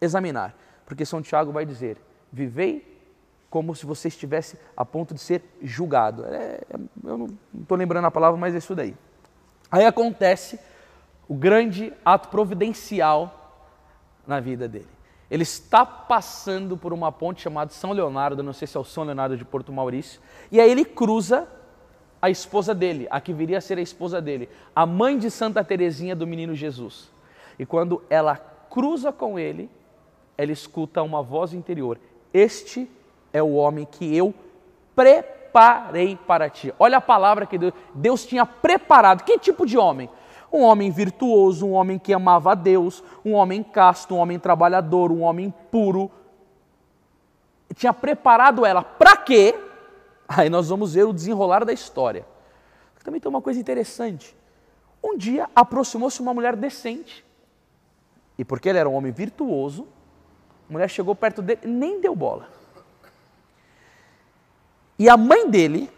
examinar, 0.00 0.54
porque 0.86 1.04
São 1.04 1.22
Tiago 1.22 1.52
vai 1.52 1.64
dizer: 1.64 1.98
vivei 2.32 2.90
como 3.50 3.74
se 3.74 3.84
você 3.84 4.08
estivesse 4.08 4.56
a 4.76 4.84
ponto 4.84 5.12
de 5.12 5.20
ser 5.20 5.42
julgado. 5.60 6.24
É, 6.24 6.60
eu 7.04 7.18
não 7.18 7.26
estou 7.60 7.76
lembrando 7.76 8.04
a 8.04 8.10
palavra, 8.10 8.38
mas 8.38 8.54
é 8.54 8.58
isso 8.58 8.74
daí. 8.74 8.94
Aí 9.70 9.84
acontece 9.84 10.58
o 11.28 11.34
grande 11.34 11.92
ato 12.04 12.28
providencial 12.28 13.66
na 14.26 14.40
vida 14.40 14.68
dele. 14.68 14.88
Ele 15.30 15.42
está 15.44 15.86
passando 15.86 16.76
por 16.76 16.92
uma 16.92 17.12
ponte 17.12 17.42
chamada 17.42 17.70
São 17.70 17.92
Leonardo, 17.92 18.42
não 18.42 18.52
sei 18.52 18.66
se 18.66 18.76
é 18.76 18.80
o 18.80 18.84
São 18.84 19.04
Leonardo 19.04 19.36
de 19.36 19.44
Porto 19.44 19.72
Maurício, 19.72 20.20
e 20.50 20.60
aí 20.60 20.68
ele 20.68 20.84
cruza 20.84 21.46
a 22.20 22.28
esposa 22.28 22.74
dele, 22.74 23.06
a 23.10 23.20
que 23.20 23.32
viria 23.32 23.58
a 23.58 23.60
ser 23.60 23.78
a 23.78 23.80
esposa 23.80 24.20
dele, 24.20 24.48
a 24.74 24.84
mãe 24.84 25.16
de 25.16 25.30
Santa 25.30 25.64
Teresinha 25.64 26.16
do 26.16 26.26
Menino 26.26 26.54
Jesus. 26.54 27.10
E 27.58 27.64
quando 27.64 28.02
ela 28.10 28.36
cruza 28.36 29.12
com 29.12 29.38
ele, 29.38 29.70
ela 30.40 30.52
escuta 30.52 31.02
uma 31.02 31.22
voz 31.22 31.52
interior: 31.52 31.98
Este 32.32 32.90
é 33.30 33.42
o 33.42 33.52
homem 33.52 33.84
que 33.84 34.16
eu 34.16 34.32
preparei 34.96 36.16
para 36.16 36.48
ti. 36.48 36.74
Olha 36.78 36.96
a 36.96 37.00
palavra 37.00 37.44
que 37.44 37.58
Deus, 37.58 37.74
Deus 37.94 38.24
tinha 38.24 38.46
preparado. 38.46 39.22
Que 39.22 39.38
tipo 39.38 39.66
de 39.66 39.76
homem? 39.76 40.08
Um 40.50 40.62
homem 40.62 40.90
virtuoso, 40.90 41.66
um 41.66 41.72
homem 41.72 41.98
que 41.98 42.14
amava 42.14 42.52
a 42.52 42.54
Deus, 42.54 43.04
um 43.22 43.34
homem 43.34 43.62
casto, 43.62 44.14
um 44.14 44.18
homem 44.18 44.38
trabalhador, 44.38 45.12
um 45.12 45.20
homem 45.20 45.52
puro. 45.70 46.10
Tinha 47.74 47.92
preparado 47.92 48.64
ela 48.64 48.82
para 48.82 49.18
quê? 49.18 49.54
Aí 50.26 50.48
nós 50.48 50.70
vamos 50.70 50.94
ver 50.94 51.04
o 51.04 51.12
desenrolar 51.12 51.66
da 51.66 51.72
história. 51.72 52.24
Também 53.04 53.20
tem 53.20 53.28
uma 53.28 53.42
coisa 53.42 53.60
interessante. 53.60 54.34
Um 55.04 55.18
dia 55.18 55.50
aproximou-se 55.54 56.20
uma 56.20 56.32
mulher 56.32 56.56
decente. 56.56 57.24
E 58.38 58.44
porque 58.44 58.70
ele 58.70 58.78
era 58.78 58.88
um 58.88 58.94
homem 58.94 59.12
virtuoso, 59.12 59.86
a 60.70 60.72
mulher 60.72 60.88
chegou 60.88 61.16
perto 61.16 61.42
dele, 61.42 61.62
nem 61.64 62.00
deu 62.00 62.14
bola. 62.14 62.48
E 64.96 65.08
a 65.08 65.16
mãe 65.16 65.50
dele, 65.50 65.90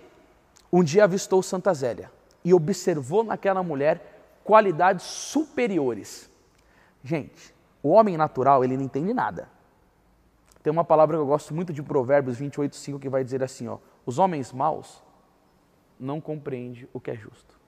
um 0.73 0.83
dia 0.83 1.05
avistou 1.05 1.43
Santa 1.43 1.75
Zélia 1.75 2.11
e 2.43 2.55
observou 2.55 3.23
naquela 3.23 3.63
mulher 3.63 4.41
qualidades 4.43 5.05
superiores. 5.05 6.31
Gente, 7.05 7.55
o 7.83 7.91
homem 7.91 8.17
natural, 8.17 8.65
ele 8.65 8.79
não 8.79 8.85
entende 8.85 9.13
nada. 9.13 9.47
Tem 10.63 10.71
uma 10.71 10.85
palavra 10.85 11.19
que 11.19 11.21
eu 11.21 11.27
gosto 11.27 11.53
muito 11.53 11.71
de 11.71 11.83
Provérbios 11.83 12.39
28:5 12.41 12.99
que 12.99 13.11
vai 13.11 13.23
dizer 13.23 13.43
assim, 13.43 13.69
ó: 13.69 13.77
Os 14.07 14.19
homens 14.19 14.53
maus 14.53 15.03
não 16.01 16.19
compreendem 16.19 16.89
o 16.95 17.01
que 17.01 17.11
é 17.11 17.15
justo. 17.15 17.62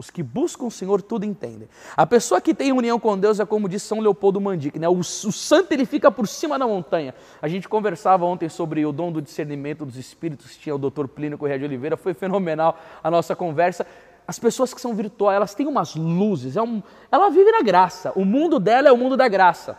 Os 0.00 0.08
que 0.08 0.22
buscam 0.22 0.64
o 0.64 0.70
Senhor 0.70 1.02
tudo 1.02 1.26
entendem. 1.26 1.68
A 1.94 2.06
pessoa 2.06 2.40
que 2.40 2.54
tem 2.54 2.72
união 2.72 2.98
com 2.98 3.18
Deus 3.18 3.38
é 3.38 3.44
como 3.44 3.68
diz 3.68 3.82
São 3.82 4.00
Leopoldo 4.00 4.40
Mandic, 4.40 4.78
né? 4.78 4.88
O, 4.88 5.00
o, 5.00 5.04
santo 5.04 5.72
ele 5.72 5.84
fica 5.84 6.10
por 6.10 6.26
cima 6.26 6.58
da 6.58 6.66
montanha. 6.66 7.14
A 7.42 7.46
gente 7.46 7.68
conversava 7.68 8.24
ontem 8.24 8.48
sobre 8.48 8.86
o 8.86 8.92
dom 8.92 9.12
do 9.12 9.20
discernimento 9.20 9.84
dos 9.84 9.96
espíritos, 9.96 10.56
tinha 10.56 10.74
o 10.74 10.78
Dr. 10.78 11.06
Plínio 11.06 11.36
Correia 11.36 11.58
de 11.58 11.66
Oliveira, 11.66 11.98
foi 11.98 12.14
fenomenal 12.16 12.78
a 13.04 13.10
nossa 13.10 13.36
conversa. 13.36 13.86
as 14.26 14.38
pessoas 14.38 14.72
que 14.72 14.80
são 14.80 14.94
virtuais, 14.94 15.36
elas 15.36 15.54
têm 15.54 15.66
umas 15.66 15.94
luzes, 15.94 16.56
é 16.56 16.62
um, 16.62 16.82
ela 17.12 17.28
vive 17.28 17.52
na 17.52 17.60
graça. 17.60 18.10
O 18.16 18.24
mundo 18.24 18.58
dela 18.58 18.88
é 18.88 18.92
o 18.92 18.96
mundo 18.96 19.18
da 19.18 19.28
graça. 19.28 19.76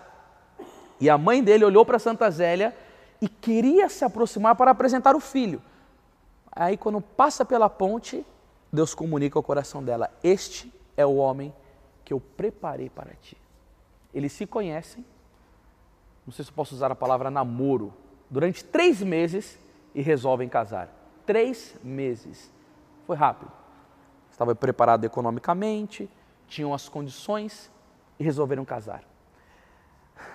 E 1.00 1.10
a 1.10 1.18
mãe 1.18 1.44
dele 1.44 1.66
olhou 1.66 1.84
para 1.84 1.98
Santa 1.98 2.30
Zélia 2.30 2.76
e 3.20 3.28
queria 3.28 3.90
se 3.90 4.06
aproximar 4.06 4.54
para 4.54 4.70
apresentar 4.70 5.16
o 5.16 5.20
filho. 5.20 5.60
Aí, 6.52 6.78
quando 6.78 7.02
passa 7.02 7.44
pela 7.44 7.68
ponte, 7.68 8.24
Deus 8.72 8.96
comunica 8.96 9.38
ao 9.38 9.44
coração 9.44 9.84
dela: 9.84 10.10
Este 10.24 10.72
é 10.96 11.06
o 11.06 11.16
homem 11.16 11.54
que 12.06 12.14
eu 12.14 12.20
preparei 12.20 12.90
para 12.90 13.14
ti. 13.16 13.38
Eles 14.14 14.32
se 14.32 14.46
conhecem, 14.46 15.06
não 16.26 16.34
sei 16.34 16.46
se 16.46 16.52
eu 16.52 16.56
posso 16.56 16.76
usar 16.76 16.92
a 16.92 16.96
palavra 16.96 17.30
namoro, 17.30 17.94
durante 18.30 18.64
três 18.64 19.02
meses 19.02 19.60
e 19.94 20.02
resolvem 20.02 20.48
casar. 20.48 20.90
Três 21.26 21.76
meses. 21.84 22.52
Foi 23.06 23.16
rápido. 23.16 23.52
Estava 24.30 24.56
preparado 24.56 25.04
economicamente, 25.04 26.10
tinham 26.48 26.74
as 26.74 26.88
condições 26.88 27.70
e 28.20 28.24
resolveram 28.24 28.64
casar. 28.64 29.04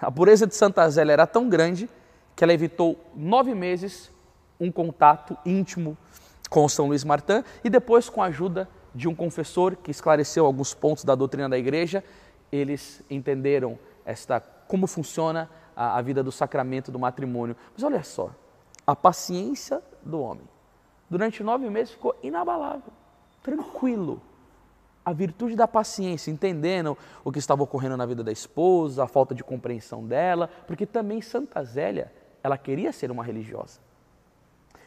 A 0.01 0.11
pureza 0.11 0.47
de 0.47 0.55
Santa 0.55 0.89
Zélia 0.91 1.13
era 1.13 1.27
tão 1.27 1.49
grande 1.49 1.89
que 2.35 2.45
ela 2.45 2.53
evitou 2.53 2.99
nove 3.15 3.55
meses 3.55 4.11
um 4.59 4.71
contato 4.71 5.37
íntimo 5.45 5.97
com 6.49 6.69
São 6.69 6.89
Luís 6.89 7.05
Martin 7.05 7.43
e 7.65 7.71
depois, 7.71 8.09
com 8.09 8.23
a 8.23 8.27
ajuda 8.27 8.69
de 8.95 9.09
um 9.09 9.15
confessor 9.15 9.77
que 9.77 9.91
esclareceu 9.91 10.47
alguns 10.47 10.73
pontos 10.75 11.05
da 11.05 11.15
doutrina 11.15 11.49
da 11.49 11.59
igreja, 11.59 12.03
eles 12.51 13.03
entenderam 13.11 13.79
esta 14.05 14.41
como 14.41 14.87
funciona 14.87 15.51
a, 15.75 15.99
a 15.99 16.03
vida 16.03 16.23
do 16.23 16.33
sacramento 16.33 16.91
do 16.91 16.99
matrimônio. 16.99 17.57
Mas 17.75 17.83
olha 17.83 18.03
só, 18.03 18.31
a 18.87 18.97
paciência 18.97 19.83
do 20.03 20.21
homem 20.21 20.49
durante 21.09 21.43
nove 21.43 21.69
meses 21.69 21.93
ficou 21.93 22.15
inabalável, 22.23 22.93
tranquilo. 23.43 24.21
A 25.05 25.13
virtude 25.13 25.55
da 25.55 25.69
paciência, 25.69 26.33
entendendo 26.33 26.99
o 27.25 27.31
que 27.31 27.39
estava 27.39 27.63
ocorrendo 27.63 27.97
na 27.97 28.05
vida 28.05 28.25
da 28.25 28.33
esposa, 28.33 29.05
a 29.05 29.07
falta 29.07 29.35
de 29.35 29.45
compreensão 29.45 30.05
dela, 30.05 30.51
porque 30.67 30.85
também 30.85 31.23
Santa 31.23 31.63
Zélia, 31.63 32.13
ela 32.43 32.59
queria 32.59 32.93
ser 32.93 33.11
uma 33.11 33.23
religiosa. 33.23 33.79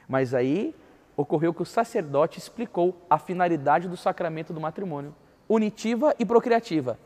Mas 0.09 0.33
aí 0.33 0.75
ocorreu 1.19 1.53
que 1.53 1.61
o 1.61 1.65
sacerdote 1.65 2.39
explicou 2.39 3.05
a 3.09 3.19
finalidade 3.19 3.89
do 3.89 3.97
sacramento 3.97 4.53
do 4.53 4.61
matrimônio, 4.61 5.13
unitiva 5.49 6.15
e 6.17 6.25
procriativa. 6.25 6.97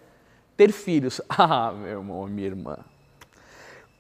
Ter 0.56 0.72
filhos. 0.72 1.20
Ah, 1.30 1.72
meu 1.72 2.00
irmão, 2.00 2.28
minha 2.28 2.48
irmã. 2.48 2.78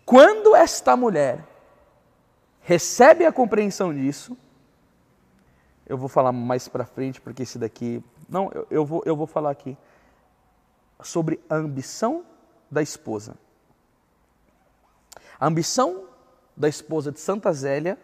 Quando 0.05 0.55
esta 0.55 0.95
mulher 0.95 1.43
recebe 2.61 3.25
a 3.25 3.31
compreensão 3.31 3.91
disso, 3.91 4.37
eu 5.87 5.97
vou 5.97 6.07
falar 6.07 6.31
mais 6.31 6.67
para 6.67 6.85
frente, 6.85 7.19
porque 7.19 7.41
esse 7.41 7.57
daqui. 7.57 8.03
Não, 8.29 8.51
eu, 8.53 8.67
eu, 8.69 8.85
vou, 8.85 9.01
eu 9.07 9.15
vou 9.15 9.25
falar 9.25 9.49
aqui 9.49 9.75
sobre 11.01 11.39
a 11.49 11.55
ambição 11.55 12.23
da 12.69 12.83
esposa. 12.83 13.35
A 15.39 15.47
ambição 15.47 16.03
da 16.55 16.69
esposa 16.69 17.11
de 17.11 17.19
Santa 17.19 17.51
Zélia 17.51 17.97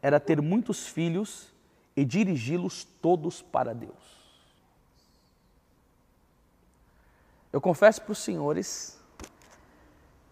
era 0.00 0.20
ter 0.20 0.40
muitos 0.40 0.86
filhos 0.86 1.55
e 1.96 2.04
dirigi-los 2.04 2.84
todos 2.84 3.40
para 3.40 3.74
Deus. 3.74 3.94
Eu 7.52 7.60
confesso 7.60 8.02
para 8.02 8.12
os 8.12 8.18
senhores 8.18 9.00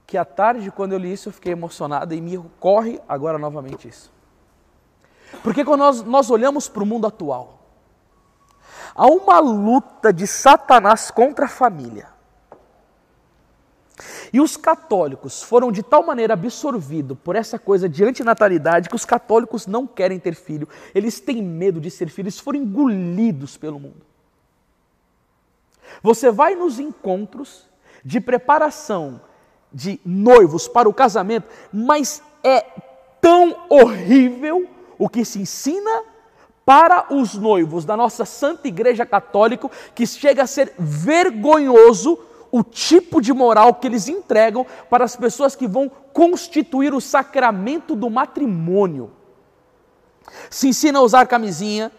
que 0.06 0.18
à 0.18 0.24
tarde, 0.24 0.70
quando 0.70 0.92
eu 0.92 0.98
li 0.98 1.12
isso, 1.12 1.30
eu 1.30 1.32
fiquei 1.32 1.52
emocionado 1.52 2.14
e 2.14 2.20
me 2.20 2.36
ocorre 2.36 3.00
agora 3.08 3.38
novamente 3.38 3.88
isso. 3.88 4.12
Porque 5.42 5.64
quando 5.64 5.80
nós, 5.80 6.02
nós 6.02 6.30
olhamos 6.30 6.68
para 6.68 6.82
o 6.82 6.86
mundo 6.86 7.06
atual, 7.06 7.60
há 8.94 9.06
uma 9.06 9.40
luta 9.40 10.12
de 10.12 10.26
Satanás 10.26 11.10
contra 11.10 11.46
a 11.46 11.48
família. 11.48 12.13
E 14.32 14.40
os 14.40 14.56
católicos 14.56 15.42
foram 15.42 15.70
de 15.70 15.82
tal 15.82 16.04
maneira 16.04 16.34
absorvidos 16.34 17.16
por 17.22 17.36
essa 17.36 17.58
coisa 17.58 17.88
de 17.88 18.04
antinatalidade 18.04 18.88
que 18.88 18.96
os 18.96 19.04
católicos 19.04 19.66
não 19.66 19.86
querem 19.86 20.18
ter 20.18 20.34
filho, 20.34 20.68
eles 20.94 21.20
têm 21.20 21.42
medo 21.42 21.80
de 21.80 21.90
ser 21.90 22.08
filhos, 22.08 22.38
foram 22.38 22.58
engolidos 22.60 23.56
pelo 23.56 23.78
mundo. 23.78 24.02
Você 26.02 26.30
vai 26.30 26.54
nos 26.56 26.80
encontros 26.80 27.66
de 28.04 28.20
preparação 28.20 29.20
de 29.72 30.00
noivos 30.04 30.66
para 30.68 30.88
o 30.88 30.94
casamento, 30.94 31.48
mas 31.72 32.22
é 32.42 32.60
tão 33.20 33.56
horrível 33.68 34.68
o 34.98 35.08
que 35.08 35.24
se 35.24 35.40
ensina 35.40 36.02
para 36.64 37.12
os 37.14 37.34
noivos 37.34 37.84
da 37.84 37.96
nossa 37.96 38.24
Santa 38.24 38.66
Igreja 38.68 39.04
Católica 39.04 39.70
que 39.94 40.06
chega 40.06 40.42
a 40.42 40.46
ser 40.46 40.72
vergonhoso 40.78 42.18
o 42.54 42.62
tipo 42.62 43.20
de 43.20 43.32
moral 43.32 43.74
que 43.74 43.88
eles 43.88 44.06
entregam 44.06 44.64
para 44.88 45.04
as 45.04 45.16
pessoas 45.16 45.56
que 45.56 45.66
vão 45.66 45.90
constituir 46.12 46.94
o 46.94 47.00
sacramento 47.00 47.96
do 47.96 48.08
matrimônio. 48.08 49.10
Se 50.48 50.68
ensina 50.68 51.00
a 51.00 51.02
usar 51.02 51.26
camisinha, 51.26 51.90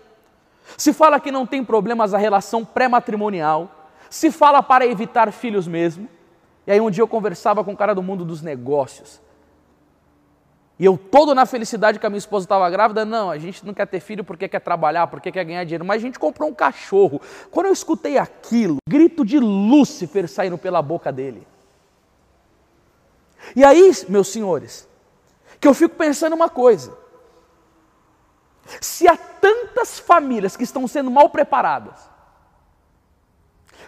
se 0.77 0.93
fala 0.93 1.19
que 1.19 1.29
não 1.29 1.45
tem 1.45 1.61
problemas 1.61 2.13
a 2.13 2.17
relação 2.17 2.63
pré-matrimonial, 2.63 3.89
se 4.09 4.31
fala 4.31 4.63
para 4.63 4.87
evitar 4.87 5.29
filhos 5.33 5.67
mesmo. 5.67 6.07
E 6.65 6.71
aí 6.71 6.79
um 6.79 6.89
dia 6.89 7.03
eu 7.03 7.07
conversava 7.07 7.61
com 7.61 7.73
um 7.73 7.75
cara 7.75 7.93
do 7.93 8.01
mundo 8.01 8.23
dos 8.23 8.41
negócios. 8.41 9.21
E 10.77 10.83
eu 10.83 10.97
todo 10.97 11.33
na 11.33 11.45
felicidade 11.45 11.99
que 11.99 12.05
a 12.05 12.09
minha 12.09 12.17
esposa 12.17 12.45
estava 12.45 12.69
grávida, 12.69 13.05
não, 13.05 13.31
a 13.31 13.37
gente 13.37 13.65
não 13.65 13.73
quer 13.73 13.87
ter 13.87 14.01
filho 14.01 14.25
porque 14.25 14.47
quer 14.47 14.59
trabalhar, 14.59 15.07
porque 15.07 15.31
quer 15.31 15.45
ganhar 15.45 15.63
dinheiro, 15.63 15.85
mas 15.85 16.01
a 16.01 16.05
gente 16.05 16.19
comprou 16.19 16.49
um 16.49 16.53
cachorro. 16.53 17.21
Quando 17.49 17.67
eu 17.67 17.73
escutei 17.73 18.17
aquilo, 18.17 18.77
grito 18.87 19.23
de 19.23 19.39
Lúcifer 19.39 20.27
saindo 20.27 20.57
pela 20.57 20.81
boca 20.81 21.11
dele. 21.13 21.47
E 23.55 23.63
aí, 23.63 23.91
meus 24.09 24.27
senhores, 24.27 24.87
que 25.61 25.67
eu 25.67 25.73
fico 25.73 25.95
pensando 25.95 26.33
uma 26.33 26.49
coisa. 26.49 26.97
Se 28.81 29.07
há 29.07 29.15
tantas 29.15 29.97
famílias 29.99 30.57
que 30.57 30.63
estão 30.63 30.87
sendo 30.87 31.09
mal 31.09 31.29
preparadas, 31.29 32.09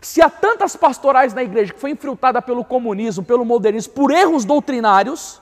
se 0.02 0.22
há 0.22 0.30
tantas 0.30 0.76
pastorais 0.76 1.34
na 1.34 1.44
igreja 1.44 1.74
que 1.74 1.80
foi 1.80 1.92
infiltrada 1.92 2.42
pelo 2.42 2.64
comunismo, 2.64 3.26
pelo 3.26 3.44
modernismo, 3.44 3.94
por 3.94 4.12
erros 4.12 4.46
doutrinários, 4.46 5.42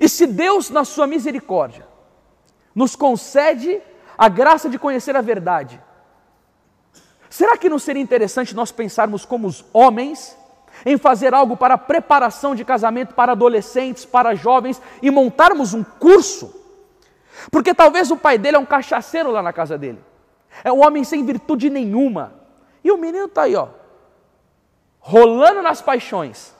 e 0.00 0.08
se 0.08 0.26
Deus, 0.26 0.70
na 0.70 0.84
sua 0.84 1.06
misericórdia, 1.06 1.86
nos 2.74 2.94
concede 2.94 3.80
a 4.16 4.28
graça 4.28 4.68
de 4.68 4.78
conhecer 4.78 5.16
a 5.16 5.20
verdade, 5.20 5.80
será 7.30 7.56
que 7.56 7.68
não 7.68 7.78
seria 7.78 8.02
interessante 8.02 8.54
nós 8.54 8.72
pensarmos 8.72 9.24
como 9.24 9.46
os 9.46 9.64
homens 9.72 10.36
em 10.84 10.96
fazer 10.96 11.34
algo 11.34 11.56
para 11.56 11.74
a 11.74 11.78
preparação 11.78 12.54
de 12.54 12.64
casamento 12.64 13.14
para 13.14 13.32
adolescentes, 13.32 14.04
para 14.04 14.34
jovens 14.34 14.80
e 15.02 15.10
montarmos 15.10 15.74
um 15.74 15.82
curso? 15.82 16.54
Porque 17.50 17.72
talvez 17.72 18.10
o 18.10 18.16
pai 18.16 18.38
dele 18.38 18.56
é 18.56 18.60
um 18.60 18.66
cachaceiro 18.66 19.30
lá 19.30 19.42
na 19.42 19.52
casa 19.52 19.78
dele, 19.78 20.00
é 20.64 20.72
um 20.72 20.84
homem 20.84 21.04
sem 21.04 21.24
virtude 21.24 21.70
nenhuma, 21.70 22.34
e 22.82 22.90
o 22.90 22.96
menino 22.98 23.26
está 23.26 23.42
aí, 23.42 23.54
ó, 23.54 23.68
rolando 24.98 25.62
nas 25.62 25.80
paixões 25.80 26.54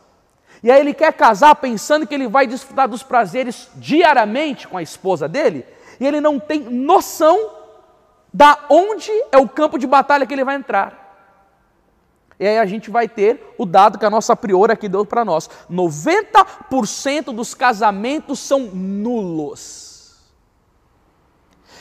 e 0.62 0.71
aí 0.71 0.81
ele 0.81 0.94
quer 0.94 1.12
casar 1.12 1.55
pensando 1.57 2.07
que 2.07 2.14
ele 2.14 2.29
vai 2.29 2.47
desfrutar 2.47 2.88
dos 2.88 3.03
prazeres 3.03 3.68
diariamente 3.77 4.66
com 4.66 4.77
a 4.77 4.83
esposa 4.83 5.29
dele, 5.29 5.64
e 6.01 6.07
ele 6.07 6.21
não 6.21 6.38
tem 6.38 6.61
noção 6.61 7.51
da 8.33 8.59
onde 8.68 9.11
é 9.33 9.38
o 9.38 9.49
campo 9.49 9.79
de 9.79 9.87
batalha 9.87 10.27
que 10.27 10.35
ele 10.35 10.44
vai 10.44 10.57
entrar. 10.57 11.07
E 12.40 12.47
aí 12.47 12.59
a 12.59 12.66
gente 12.66 12.90
vai 12.90 13.09
ter 13.09 13.55
o 13.59 13.66
dado 13.66 13.99
que 13.99 14.05
a 14.05 14.11
nossa 14.11 14.37
priora 14.37 14.75
aqui 14.75 14.88
deu 14.88 15.05
para 15.05 15.25
nós: 15.25 15.51
90% 15.68 17.35
dos 17.35 17.53
casamentos 17.53 18.38
são 18.38 18.61
nulos. 18.61 19.88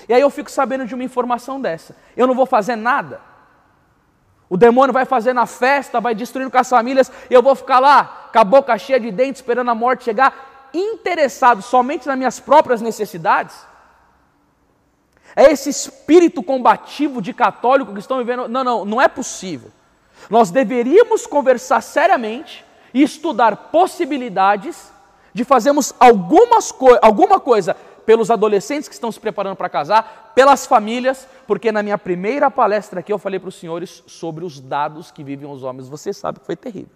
E 0.09 0.13
aí 0.13 0.21
eu 0.21 0.29
fico 0.29 0.49
sabendo 0.49 0.85
de 0.85 0.95
uma 0.95 1.03
informação 1.03 1.59
dessa. 1.61 1.95
Eu 2.15 2.25
não 2.25 2.33
vou 2.33 2.45
fazer 2.45 2.75
nada. 2.75 3.21
O 4.49 4.55
demônio 4.55 4.93
vai 4.93 5.05
fazer 5.05 5.33
na 5.33 5.45
festa, 5.45 5.99
vai 5.99 6.15
destruindo 6.15 6.49
com 6.49 6.57
as 6.57 6.69
famílias, 6.69 7.11
e 7.29 7.33
eu 7.33 7.43
vou 7.43 7.55
ficar 7.55 7.79
lá, 7.79 8.29
com 8.31 8.39
a 8.39 8.43
boca 8.43 8.77
cheia 8.77 8.99
de 8.99 9.11
dentes, 9.11 9.41
esperando 9.41 9.69
a 9.69 9.75
morte 9.75 10.05
chegar, 10.05 10.69
interessado 10.73 11.61
somente 11.61 12.07
nas 12.07 12.17
minhas 12.17 12.39
próprias 12.39 12.81
necessidades? 12.81 13.55
É 15.35 15.51
esse 15.51 15.69
espírito 15.69 16.41
combativo 16.41 17.21
de 17.21 17.33
católico 17.33 17.93
que 17.93 17.99
estão 17.99 18.17
vivendo. 18.17 18.47
Não, 18.47 18.63
não, 18.63 18.85
não 18.85 19.01
é 19.01 19.07
possível. 19.07 19.71
Nós 20.29 20.49
deveríamos 20.49 21.27
conversar 21.27 21.81
seriamente 21.81 22.65
e 22.93 23.03
estudar 23.03 23.55
possibilidades 23.55 24.91
de 25.33 25.43
fazermos 25.43 25.93
algumas 25.99 26.71
co 26.71 26.97
alguma 27.01 27.39
coisa 27.39 27.77
pelos 28.07 28.31
adolescentes 28.31 28.87
que 28.87 28.93
estão 28.93 29.11
se 29.11 29.19
preparando 29.19 29.57
para 29.57 29.67
casar, 29.67 30.31
pelas 30.33 30.65
famílias, 30.65 31.27
porque 31.45 31.73
na 31.73 31.83
minha 31.83 31.97
primeira 31.97 32.49
palestra 32.49 33.01
aqui 33.01 33.11
eu 33.11 33.19
falei 33.19 33.37
para 33.37 33.49
os 33.49 33.55
senhores 33.55 34.01
sobre 34.07 34.45
os 34.45 34.61
dados 34.61 35.11
que 35.11 35.25
vivem 35.25 35.45
os 35.45 35.61
homens. 35.61 35.89
Você 35.89 36.13
sabe 36.13 36.39
que 36.39 36.45
foi 36.45 36.55
terrível. 36.55 36.95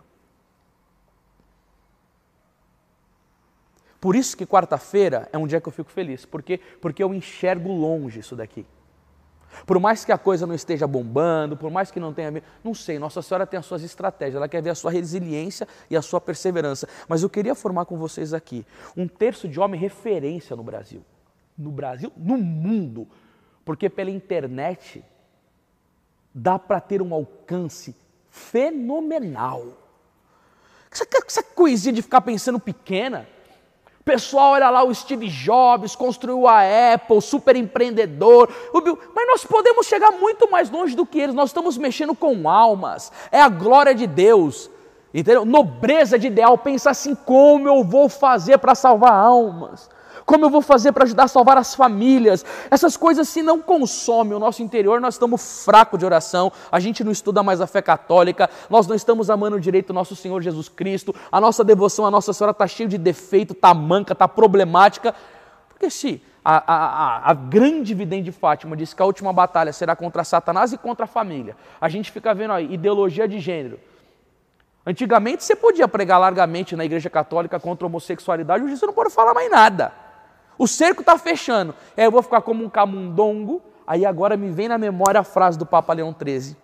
Por 4.00 4.16
isso 4.16 4.38
que 4.38 4.46
quarta-feira 4.46 5.28
é 5.34 5.38
um 5.38 5.46
dia 5.46 5.60
que 5.60 5.68
eu 5.68 5.74
fico 5.74 5.92
feliz, 5.92 6.26
porque 6.26 6.62
porque 6.80 7.04
eu 7.04 7.14
enxergo 7.14 7.70
longe 7.74 8.22
isso 8.22 8.34
daqui. 8.34 8.66
Por 9.66 9.80
mais 9.80 10.06
que 10.06 10.12
a 10.12 10.18
coisa 10.18 10.48
não 10.48 10.56
esteja 10.56 10.88
bombando, 10.88 11.56
por 11.58 11.70
mais 11.70 11.92
que 11.92 12.00
não 12.00 12.14
tenha. 12.14 12.44
Não 12.64 12.74
sei, 12.74 12.98
Nossa 12.98 13.22
Senhora 13.22 13.46
tem 13.46 13.60
as 13.60 13.66
suas 13.66 13.84
estratégias, 13.84 14.36
ela 14.36 14.48
quer 14.48 14.62
ver 14.62 14.72
a 14.72 14.76
sua 14.76 14.92
resiliência 14.92 15.68
e 15.90 15.96
a 15.96 16.02
sua 16.02 16.20
perseverança. 16.22 16.88
Mas 17.08 17.24
eu 17.24 17.30
queria 17.30 17.56
formar 17.56 17.86
com 17.86 17.98
vocês 17.98 18.34
aqui 18.34 18.66
um 18.96 19.08
terço 19.08 19.48
de 19.48 19.60
homem 19.60 19.80
referência 19.80 20.56
no 20.56 20.64
Brasil. 20.64 21.04
No 21.58 21.72
Brasil, 21.72 22.12
no 22.18 22.38
mundo. 22.38 23.08
Porque 23.64 23.90
pela 23.90 24.10
internet 24.10 25.04
dá 26.34 26.58
para 26.58 26.80
ter 26.80 27.02
um 27.02 27.14
alcance 27.14 27.96
fenomenal. 28.30 29.78
Essa, 30.92 31.06
essa 31.26 31.44
coisinha 31.44 31.94
de 31.94 32.02
ficar 32.02 32.22
pensando 32.22 32.60
pequena. 32.60 33.28
Pessoal, 34.12 34.52
olha 34.52 34.70
lá 34.70 34.84
o 34.84 34.94
Steve 34.94 35.30
Jobs, 35.30 35.96
construiu 35.96 36.46
a 36.46 36.60
Apple, 36.94 37.22
super 37.22 37.56
empreendedor. 37.56 38.50
Mas 39.16 39.26
nós 39.26 39.46
podemos 39.46 39.88
chegar 39.88 40.12
muito 40.12 40.52
mais 40.52 40.70
longe 40.70 40.98
do 40.98 41.06
que 41.06 41.18
eles. 41.18 41.34
Nós 41.34 41.52
estamos 41.52 41.78
mexendo 41.78 42.14
com 42.14 42.50
almas. 42.50 43.10
É 43.32 43.40
a 43.40 43.48
glória 43.48 43.96
de 43.96 44.06
Deus. 44.06 44.70
Entendeu? 45.14 45.46
Nobreza 45.46 46.20
de 46.20 46.28
ideal. 46.28 46.58
Pensa 46.58 46.90
assim: 46.90 47.16
como 47.16 47.70
eu 47.70 47.86
vou 47.86 48.10
fazer 48.10 48.58
para 48.58 48.76
salvar 48.76 49.14
almas? 49.14 49.90
Como 50.26 50.46
eu 50.46 50.50
vou 50.50 50.62
fazer 50.62 50.92
para 50.92 51.04
ajudar 51.04 51.24
a 51.24 51.28
salvar 51.28 51.58
as 51.58 51.76
famílias? 51.76 52.46
Essas 52.70 52.96
coisas, 52.96 53.28
se 53.28 53.42
não 53.42 53.62
consomem 53.62 54.34
o 54.34 54.40
nosso 54.40 54.62
interior, 54.62 55.02
nós 55.02 55.16
estamos 55.16 55.64
fracos 55.66 56.00
de 56.00 56.06
oração, 56.06 56.52
a 56.72 56.80
gente 56.80 57.04
não 57.04 57.12
estuda 57.12 57.44
mais 57.44 57.62
a 57.62 57.68
fé 57.68 57.82
católica, 57.82 58.50
nós 58.70 58.88
não 58.88 58.96
estamos 58.96 59.30
amando 59.30 59.60
direito 59.60 59.90
o 59.90 59.94
nosso 59.94 60.16
Senhor 60.16 60.42
Jesus 60.42 60.70
Cristo, 60.70 61.14
a 61.32 61.42
nossa 61.42 61.64
devoção 61.64 62.06
à 62.06 62.12
Nossa 62.12 62.34
Senhora 62.34 62.52
está 62.52 62.68
cheia 62.68 62.88
de 62.88 62.98
defeito, 62.98 63.54
está 63.54 63.74
manca, 63.74 64.14
está 64.14 64.28
problemática. 64.28 65.14
Porque 65.70 65.90
se 65.90 66.22
a, 66.44 66.74
a, 66.74 67.32
a, 67.32 67.34
grande 67.34 67.94
vidente 67.94 68.24
de 68.24 68.32
Fátima 68.32 68.76
disse 68.76 68.96
que 68.96 69.02
a 69.02 69.06
última 69.06 69.32
batalha 69.32 69.72
será 69.72 69.96
contra 69.96 70.24
Satanás 70.24 70.74
e 70.74 70.78
contra 70.78 71.06
a 71.06 71.08
família. 71.08 71.56
A 71.80 71.88
gente 71.88 72.12
fica 72.12 72.34
vendo 72.34 72.54
aí, 72.54 72.74
ideologia 72.74 73.28
de 73.28 73.40
gênero. 73.40 73.80
Antigamente 74.86 75.44
você 75.44 75.56
podia 75.56 75.88
pregar 75.88 76.20
largamente 76.20 76.76
na 76.76 76.84
igreja 76.84 77.10
católica 77.10 77.60
contra 77.60 77.86
a 77.86 77.88
homossexualidade, 77.88 78.64
hoje 78.64 78.78
você 78.78 78.86
não 78.86 78.94
pode 78.94 79.14
falar 79.14 79.34
mais 79.34 79.50
nada. 79.52 79.94
O 80.62 80.68
cerco 80.68 81.02
está 81.02 81.18
fechando. 81.18 81.74
É, 81.98 82.06
eu 82.06 82.12
vou 82.12 82.22
ficar 82.22 82.40
como 82.44 82.64
um 82.64 82.70
camundongo. 82.70 83.64
Aí 83.88 84.06
agora 84.06 84.38
me 84.38 84.52
vem 84.52 84.68
na 84.68 84.78
memória 84.78 85.20
a 85.20 85.24
frase 85.24 85.58
do 85.58 85.66
Papa 85.66 85.92
Leão 85.92 86.16
XIII. 86.16 86.56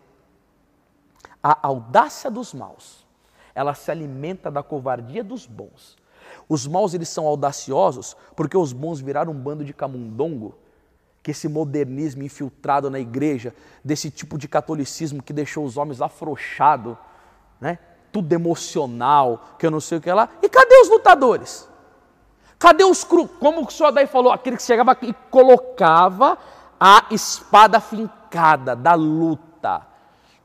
A 1.41 1.57
audácia 1.67 2.29
dos 2.29 2.53
maus, 2.53 3.07
ela 3.55 3.73
se 3.73 3.89
alimenta 3.89 4.51
da 4.51 4.61
covardia 4.61 5.23
dos 5.23 5.47
bons. 5.47 5.97
Os 6.47 6.67
maus 6.67 6.93
eles 6.93 7.09
são 7.09 7.25
audaciosos 7.25 8.15
porque 8.35 8.55
os 8.55 8.71
bons 8.71 8.99
viraram 8.99 9.31
um 9.31 9.35
bando 9.35 9.65
de 9.65 9.73
camundongo, 9.73 10.53
que 11.23 11.31
esse 11.31 11.47
modernismo 11.47 12.21
infiltrado 12.21 12.91
na 12.91 12.99
igreja, 12.99 13.51
desse 13.83 14.11
tipo 14.11 14.37
de 14.37 14.47
catolicismo 14.47 15.23
que 15.23 15.33
deixou 15.33 15.65
os 15.65 15.75
homens 15.75 16.03
afrouxados, 16.03 16.95
né? 17.59 17.79
Tudo 18.11 18.31
emocional, 18.31 19.55
que 19.57 19.65
eu 19.65 19.71
não 19.71 19.81
sei 19.81 19.97
o 19.97 20.01
que 20.01 20.11
lá. 20.11 20.29
E 20.43 20.47
cadê 20.47 20.81
os 20.81 20.89
lutadores? 20.89 21.67
Cadê 22.59 22.83
os 22.83 23.03
cru? 23.03 23.27
Como 23.27 23.65
o 23.65 23.71
senhor 23.71 23.91
daí 23.91 24.07
falou, 24.07 24.31
aquele 24.31 24.57
que 24.57 24.63
chegava 24.63 24.97
e 25.01 25.13
colocava 25.29 26.37
a 26.79 27.05
espada 27.11 27.79
fincada 27.79 28.75
da 28.75 28.93
luta. 28.93 29.85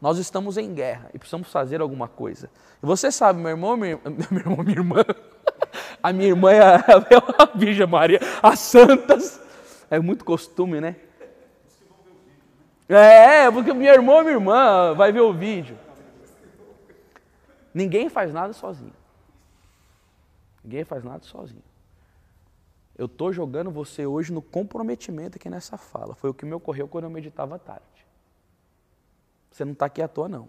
Nós 0.00 0.18
estamos 0.18 0.56
em 0.58 0.74
guerra 0.74 1.10
e 1.14 1.18
precisamos 1.18 1.48
fazer 1.48 1.80
alguma 1.80 2.08
coisa. 2.08 2.50
Você 2.82 3.12
sabe, 3.12 3.40
meu 3.40 3.50
irmão, 3.50 3.76
minha, 3.76 3.98
meu 4.30 4.40
irmão, 4.40 4.56
minha 4.58 4.78
irmã, 4.78 5.04
a 6.02 6.12
minha 6.12 6.28
irmã 6.28 6.50
é 6.50 6.60
a, 6.60 6.76
é 6.76 7.42
a 7.42 7.46
Virgem 7.54 7.86
Maria, 7.86 8.20
as 8.42 8.58
santas. 8.58 9.40
É 9.90 9.98
muito 9.98 10.24
costume, 10.24 10.80
né? 10.80 10.96
É, 12.88 13.50
porque 13.50 13.72
meu 13.72 13.92
irmão 13.92 14.22
minha 14.22 14.34
irmã 14.34 14.92
vai 14.94 15.12
ver 15.12 15.20
o 15.20 15.32
vídeo. 15.32 15.78
Ninguém 17.72 18.08
faz 18.08 18.32
nada 18.32 18.52
sozinho. 18.52 18.92
Ninguém 20.62 20.84
faz 20.84 21.02
nada 21.02 21.22
sozinho. 21.24 21.62
Eu 22.96 23.06
estou 23.06 23.32
jogando 23.32 23.70
você 23.70 24.06
hoje 24.06 24.32
no 24.32 24.42
comprometimento 24.42 25.38
aqui 25.38 25.48
nessa 25.48 25.76
fala. 25.76 26.14
Foi 26.14 26.30
o 26.30 26.34
que 26.34 26.44
me 26.44 26.52
ocorreu 26.52 26.86
quando 26.86 27.04
eu 27.04 27.10
meditava 27.10 27.56
à 27.56 27.58
tarde. 27.58 28.06
Você 29.50 29.64
não 29.64 29.72
está 29.72 29.86
aqui 29.86 30.02
à 30.02 30.08
toa, 30.08 30.28
não. 30.28 30.48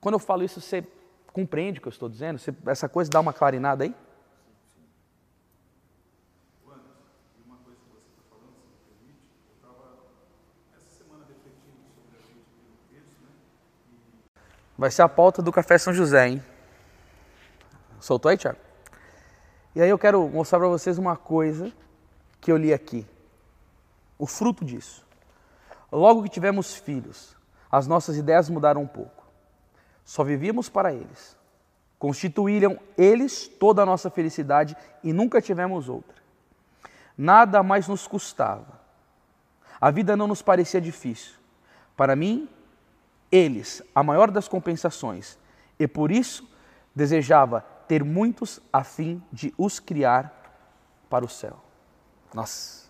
Quando 0.00 0.14
eu 0.14 0.18
falo 0.18 0.42
isso, 0.42 0.60
você 0.60 0.86
compreende 1.32 1.78
o 1.78 1.82
que 1.82 1.88
eu 1.88 1.92
estou 1.92 2.08
dizendo? 2.08 2.38
Você, 2.38 2.54
essa 2.66 2.88
coisa 2.88 3.10
dá 3.10 3.20
uma 3.20 3.32
clarinada 3.32 3.84
aí? 3.84 3.94
Vai 14.76 14.90
ser 14.90 15.02
a 15.02 15.08
pauta 15.10 15.42
do 15.42 15.52
Café 15.52 15.76
São 15.76 15.92
José, 15.92 16.26
hein? 16.26 16.44
Soltou 18.00 18.30
aí, 18.30 18.38
Tiago? 18.38 18.69
E 19.74 19.80
aí 19.80 19.88
eu 19.88 19.98
quero 19.98 20.28
mostrar 20.28 20.58
para 20.58 20.68
vocês 20.68 20.98
uma 20.98 21.16
coisa 21.16 21.72
que 22.40 22.50
eu 22.50 22.56
li 22.56 22.72
aqui. 22.72 23.06
O 24.18 24.26
fruto 24.26 24.64
disso. 24.64 25.06
Logo 25.92 26.22
que 26.22 26.28
tivemos 26.28 26.74
filhos, 26.74 27.36
as 27.70 27.86
nossas 27.86 28.16
ideias 28.16 28.48
mudaram 28.48 28.82
um 28.82 28.86
pouco. 28.86 29.24
Só 30.04 30.24
vivíamos 30.24 30.68
para 30.68 30.92
eles. 30.92 31.36
Constituíram 31.98 32.78
eles 32.96 33.46
toda 33.46 33.82
a 33.82 33.86
nossa 33.86 34.10
felicidade 34.10 34.76
e 35.04 35.12
nunca 35.12 35.40
tivemos 35.40 35.88
outra. 35.88 36.16
Nada 37.16 37.62
mais 37.62 37.86
nos 37.86 38.06
custava. 38.06 38.80
A 39.80 39.90
vida 39.90 40.16
não 40.16 40.26
nos 40.26 40.42
parecia 40.42 40.80
difícil. 40.80 41.34
Para 41.96 42.16
mim, 42.16 42.48
eles, 43.30 43.82
a 43.94 44.02
maior 44.02 44.30
das 44.30 44.48
compensações, 44.48 45.38
e 45.78 45.86
por 45.86 46.10
isso 46.10 46.48
desejava 46.94 47.64
ter 47.90 48.04
muitos 48.04 48.60
a 48.72 48.84
fim 48.84 49.20
de 49.32 49.52
os 49.58 49.80
criar 49.80 50.32
para 51.10 51.24
o 51.24 51.28
céu. 51.28 51.58
Nossa. 52.32 52.88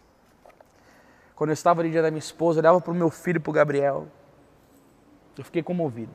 Quando 1.35 1.49
eu 1.49 1.55
estava 1.55 1.81
ali 1.81 1.91
dia 1.91 2.03
da 2.03 2.11
minha 2.11 2.19
esposa, 2.19 2.59
eu 2.59 2.61
olhava 2.61 2.83
para 2.83 2.93
o 2.93 2.95
meu 2.95 3.09
filho 3.09 3.41
para 3.41 3.49
o 3.49 3.53
Gabriel. 3.55 4.09
Eu 5.39 5.43
fiquei 5.43 5.63
comovido. 5.63 6.13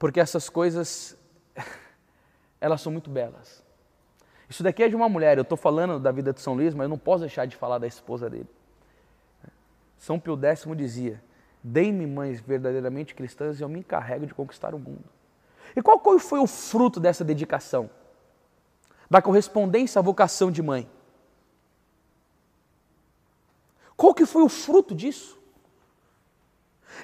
Porque 0.00 0.18
essas 0.18 0.48
coisas, 0.48 1.16
elas 2.60 2.80
são 2.80 2.90
muito 2.90 3.08
belas. 3.08 3.62
Isso 4.48 4.64
daqui 4.64 4.82
é 4.82 4.88
de 4.88 4.96
uma 4.96 5.08
mulher. 5.08 5.38
Eu 5.38 5.42
estou 5.42 5.56
falando 5.56 6.00
da 6.00 6.10
vida 6.10 6.32
de 6.32 6.40
São 6.40 6.54
Luís, 6.54 6.74
mas 6.74 6.86
eu 6.86 6.88
não 6.88 6.98
posso 6.98 7.20
deixar 7.20 7.46
de 7.46 7.54
falar 7.54 7.78
da 7.78 7.86
esposa 7.86 8.28
dele. 8.28 8.50
São 9.96 10.18
Pio 10.18 10.36
X 10.36 10.66
dizia: 10.76 11.22
Deem-me 11.62 12.04
mães 12.04 12.40
verdadeiramente 12.40 13.14
cristãs 13.14 13.60
e 13.60 13.62
eu 13.62 13.68
me 13.68 13.78
encarrego 13.78 14.26
de 14.26 14.34
conquistar 14.34 14.74
o 14.74 14.78
mundo. 14.80 15.19
E 15.76 15.82
qual 15.82 16.00
foi 16.18 16.38
o 16.38 16.46
fruto 16.46 16.98
dessa 16.98 17.24
dedicação? 17.24 17.90
Da 19.08 19.20
correspondência 19.20 19.98
à 19.98 20.02
vocação 20.02 20.50
de 20.50 20.62
mãe. 20.62 20.88
Qual 23.96 24.14
que 24.14 24.24
foi 24.24 24.42
o 24.42 24.48
fruto 24.48 24.94
disso? 24.94 25.38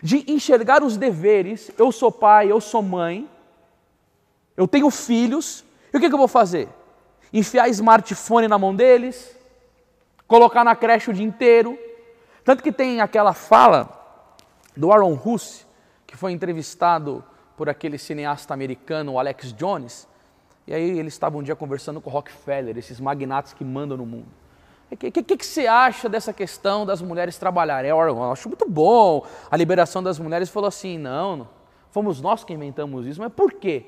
De 0.03 0.25
enxergar 0.31 0.83
os 0.83 0.97
deveres, 0.97 1.71
eu 1.79 1.93
sou 1.93 2.11
pai, 2.11 2.51
eu 2.51 2.61
sou 2.61 2.83
mãe, 2.83 3.29
eu 4.57 4.67
tenho 4.67 4.91
filhos, 4.91 5.65
e 5.93 5.97
o 5.97 6.01
que, 6.01 6.09
que 6.09 6.15
eu 6.15 6.19
vou 6.19 6.29
fazer? 6.29 6.69
Enfiar 7.33 7.69
smartphone 7.69 8.49
na 8.49 8.59
mão 8.59 8.75
deles, 8.75 9.37
colocar 10.27 10.65
na 10.65 10.75
creche 10.75 11.11
o 11.11 11.15
dia 11.15 11.25
inteiro. 11.25 11.79
Tanto 12.45 12.63
que 12.63 12.73
tem 12.73 13.01
aquela 13.01 13.33
fala 13.33 13.93
do 14.77 14.93
Aaron 14.93 15.19
Huss, 15.23 15.67
que 16.07 16.17
foi 16.17 16.33
entrevistado 16.33 17.25
por 17.57 17.69
aquele 17.69 17.99
cineasta 17.99 18.53
americano, 18.53 19.19
Alex 19.19 19.53
Jones. 19.53 20.07
E 20.67 20.75
aí 20.75 20.99
eles 20.99 21.15
estavam 21.15 21.41
um 21.41 21.43
dia 21.43 21.57
conversando 21.57 22.01
com 22.01 22.11
Rockefeller, 22.11 22.77
esses 22.77 23.01
magnatas 23.01 23.53
que 23.53 23.65
mandam 23.65 23.97
no 23.97 24.05
mundo. 24.05 24.27
O 24.91 24.97
que, 24.97 25.11
que, 25.11 25.23
que, 25.23 25.45
você 25.45 25.67
acha 25.67 26.09
dessa 26.09 26.33
questão 26.33 26.87
das 26.87 27.03
mulheres 27.03 27.37
trabalharem? 27.37 27.91
Eu, 27.91 27.99
eu 27.99 28.33
acho 28.33 28.49
muito 28.49 28.69
bom 28.69 29.27
a 29.51 29.57
liberação 29.57 30.03
das 30.03 30.19
mulheres. 30.19 30.49
Falou 30.49 30.69
assim, 30.69 30.97
não, 30.97 31.49
fomos 31.91 32.21
nós 32.21 32.45
que 32.45 32.53
inventamos 32.53 33.07
isso. 33.07 33.21
Mas 33.21 33.33
por 33.33 33.53
quê? 33.53 33.87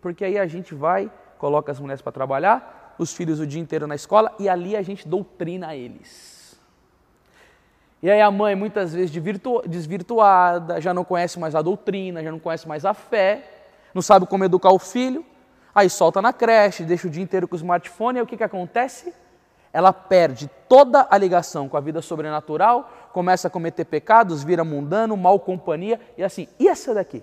Porque 0.00 0.24
aí 0.24 0.38
a 0.38 0.46
gente 0.46 0.74
vai, 0.74 1.10
coloca 1.38 1.70
as 1.70 1.78
mulheres 1.78 2.02
para 2.02 2.10
trabalhar, 2.10 2.94
os 2.98 3.12
filhos 3.12 3.38
o 3.38 3.46
dia 3.46 3.60
inteiro 3.60 3.86
na 3.86 3.94
escola 3.94 4.34
e 4.38 4.48
ali 4.48 4.76
a 4.76 4.82
gente 4.82 5.06
doutrina 5.06 5.74
eles. 5.74 6.39
E 8.02 8.10
aí 8.10 8.20
a 8.20 8.30
mãe, 8.30 8.54
muitas 8.54 8.94
vezes 8.94 9.10
desvirtuada, 9.66 10.80
já 10.80 10.94
não 10.94 11.04
conhece 11.04 11.38
mais 11.38 11.54
a 11.54 11.60
doutrina, 11.60 12.22
já 12.22 12.30
não 12.30 12.38
conhece 12.38 12.66
mais 12.66 12.86
a 12.86 12.94
fé, 12.94 13.44
não 13.92 14.00
sabe 14.00 14.26
como 14.26 14.42
educar 14.42 14.72
o 14.72 14.78
filho, 14.78 15.24
aí 15.74 15.90
solta 15.90 16.22
na 16.22 16.32
creche, 16.32 16.82
deixa 16.82 17.06
o 17.06 17.10
dia 17.10 17.22
inteiro 17.22 17.46
com 17.46 17.54
o 17.54 17.58
smartphone, 17.58 18.16
e 18.16 18.18
aí 18.20 18.24
o 18.24 18.26
que, 18.26 18.38
que 18.38 18.44
acontece? 18.44 19.12
Ela 19.70 19.92
perde 19.92 20.50
toda 20.66 21.06
a 21.10 21.18
ligação 21.18 21.68
com 21.68 21.76
a 21.76 21.80
vida 21.80 22.00
sobrenatural, 22.00 22.90
começa 23.12 23.48
a 23.48 23.50
cometer 23.50 23.84
pecados, 23.84 24.42
vira 24.42 24.64
mundano, 24.64 25.14
mal 25.16 25.38
companhia, 25.38 26.00
e 26.16 26.24
assim, 26.24 26.48
e 26.58 26.68
essa 26.68 26.94
daqui? 26.94 27.22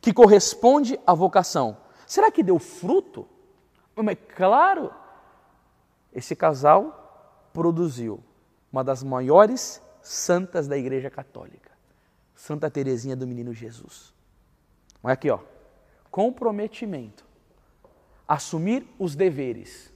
Que 0.00 0.12
corresponde 0.12 0.98
à 1.04 1.12
vocação. 1.12 1.76
Será 2.06 2.30
que 2.30 2.42
deu 2.42 2.58
fruto? 2.58 3.26
Mas 3.96 4.16
claro, 4.36 4.92
esse 6.12 6.36
casal 6.36 7.48
produziu 7.52 8.22
uma 8.72 8.84
das 8.84 9.02
maiores 9.02 9.82
santas 10.02 10.68
da 10.68 10.76
Igreja 10.76 11.10
Católica, 11.10 11.70
Santa 12.34 12.70
Teresinha 12.70 13.16
do 13.16 13.26
Menino 13.26 13.52
Jesus. 13.52 14.14
Olha 15.02 15.14
aqui, 15.14 15.30
ó. 15.30 15.40
Comprometimento. 16.10 17.24
Assumir 18.26 18.86
os 18.98 19.14
deveres. 19.14 19.92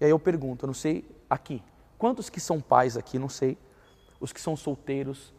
E 0.00 0.04
aí 0.04 0.10
eu 0.10 0.18
pergunto, 0.18 0.64
eu 0.64 0.68
não 0.68 0.74
sei 0.74 1.04
aqui, 1.28 1.62
quantos 1.98 2.30
que 2.30 2.40
são 2.40 2.60
pais 2.60 2.96
aqui, 2.96 3.18
não 3.18 3.28
sei, 3.28 3.58
os 4.18 4.32
que 4.32 4.40
são 4.40 4.56
solteiros, 4.56 5.32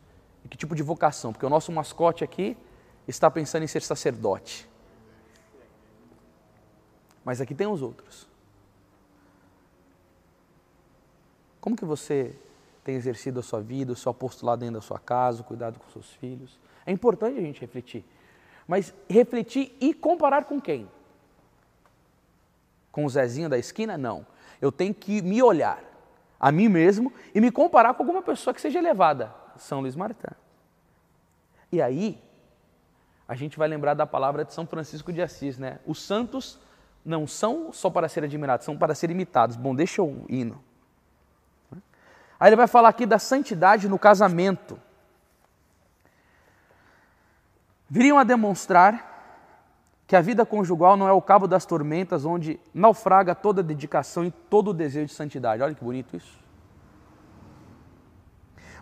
e 0.44 0.48
que 0.48 0.58
tipo 0.58 0.76
de 0.76 0.84
vocação? 0.84 1.32
Porque 1.32 1.46
o 1.46 1.50
nosso 1.50 1.72
mascote 1.72 2.24
aqui 2.24 2.58
está 3.08 3.30
pensando 3.30 3.64
em 3.64 3.68
ser 3.68 3.82
sacerdote. 3.82 4.70
Mas 7.24 7.42
aqui 7.42 7.54
tem 7.54 7.68
os 7.68 7.82
outros. 7.82 8.28
Como 11.62 11.76
que 11.76 11.86
você 11.86 12.36
tem 12.84 12.95
exercido 12.95 13.39
a 13.39 13.43
sua 13.43 13.62
vida, 13.62 13.93
o 13.93 13.95
seu 13.95 14.10
apostolado 14.10 14.62
dentro 14.62 14.76
da 14.76 14.82
sua 14.82 14.97
casa, 14.97 15.41
o 15.41 15.43
cuidado 15.43 15.80
com 15.80 15.89
seus 15.91 16.12
filhos? 16.13 16.60
É 16.86 16.91
importante 16.91 17.38
a 17.38 17.41
gente 17.41 17.62
refletir. 17.62 18.04
Mas 18.67 18.93
refletir 19.08 19.78
e 19.80 19.93
comparar 19.93 20.45
com 20.45 20.60
quem? 20.60 20.89
Com 22.91 23.06
o 23.06 23.10
Zezinho 23.10 23.47
da 23.47 23.58
esquina? 23.58 23.97
Não. 23.97 24.26
Eu 24.60 24.71
tenho 24.71 24.93
que 24.93 25.21
me 25.21 25.41
olhar 25.41 25.84
a 26.39 26.52
mim 26.52 26.67
mesmo 26.67 27.13
e 27.34 27.39
me 27.39 27.52
comparar 27.52 27.93
com 27.93 28.02
alguma 28.02 28.24
pessoa 28.24 28.54
que 28.54 28.60
seja 28.60 28.80
elevada. 28.80 29.34
São 29.58 29.82
Luís 29.82 29.95
Martã. 29.95 30.30
E 31.71 31.82
aí, 31.82 32.19
a 33.28 33.36
gente 33.36 33.58
vai 33.58 33.67
lembrar 33.67 33.93
da 33.93 34.08
palavra 34.08 34.43
de 34.43 34.54
São 34.54 34.65
Francisco 34.65 35.13
de 35.13 35.21
Assis, 35.21 35.58
né? 35.58 35.80
Os 35.86 36.02
santos 36.02 36.60
não 37.06 37.28
são 37.28 37.71
só 37.71 37.89
para 37.89 38.10
ser 38.10 38.24
admirados, 38.24 38.65
são 38.65 38.78
para 38.78 38.95
ser 38.95 39.12
imitados. 39.12 39.56
Bom, 39.56 39.76
deixa 39.76 40.02
eu 40.02 40.26
ir. 40.28 40.54
Aí 42.41 42.49
ele 42.49 42.56
vai 42.56 42.65
falar 42.65 42.89
aqui 42.89 43.06
da 43.06 43.19
santidade 43.19 43.88
no 43.88 43.99
casamento. 43.99 44.80
Viriam 47.88 48.17
a 48.17 48.23
demonstrar 48.23 49.12
que 50.08 50.15
a 50.15 50.21
vida 50.21 50.43
conjugal 50.43 50.97
não 50.97 51.08
é 51.08 51.12
o 51.12 51.21
cabo 51.21 51.47
das 51.47 51.67
tormentas 51.67 52.25
onde 52.25 52.60
naufraga 52.73 53.36
toda 53.36 53.62
a 53.62 53.63
dedicação 53.63 54.25
e 54.25 54.32
todo 54.32 54.71
o 54.71 54.73
desejo 54.73 55.06
de 55.06 55.13
santidade. 55.13 55.62
Olha 55.62 55.75
que 55.75 55.84
bonito 55.84 56.17
isso. 56.17 56.39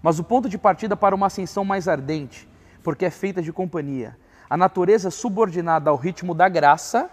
Mas 0.01 0.19
o 0.19 0.23
ponto 0.23 0.47
de 0.47 0.57
partida 0.57 0.95
para 0.95 1.13
uma 1.13 1.27
ascensão 1.27 1.65
mais 1.65 1.89
ardente, 1.89 2.47
porque 2.81 3.03
é 3.03 3.11
feita 3.11 3.41
de 3.41 3.51
companhia, 3.51 4.17
a 4.49 4.55
natureza 4.55 5.11
subordinada 5.11 5.89
ao 5.89 5.97
ritmo 5.97 6.33
da 6.33 6.47
graça, 6.47 7.09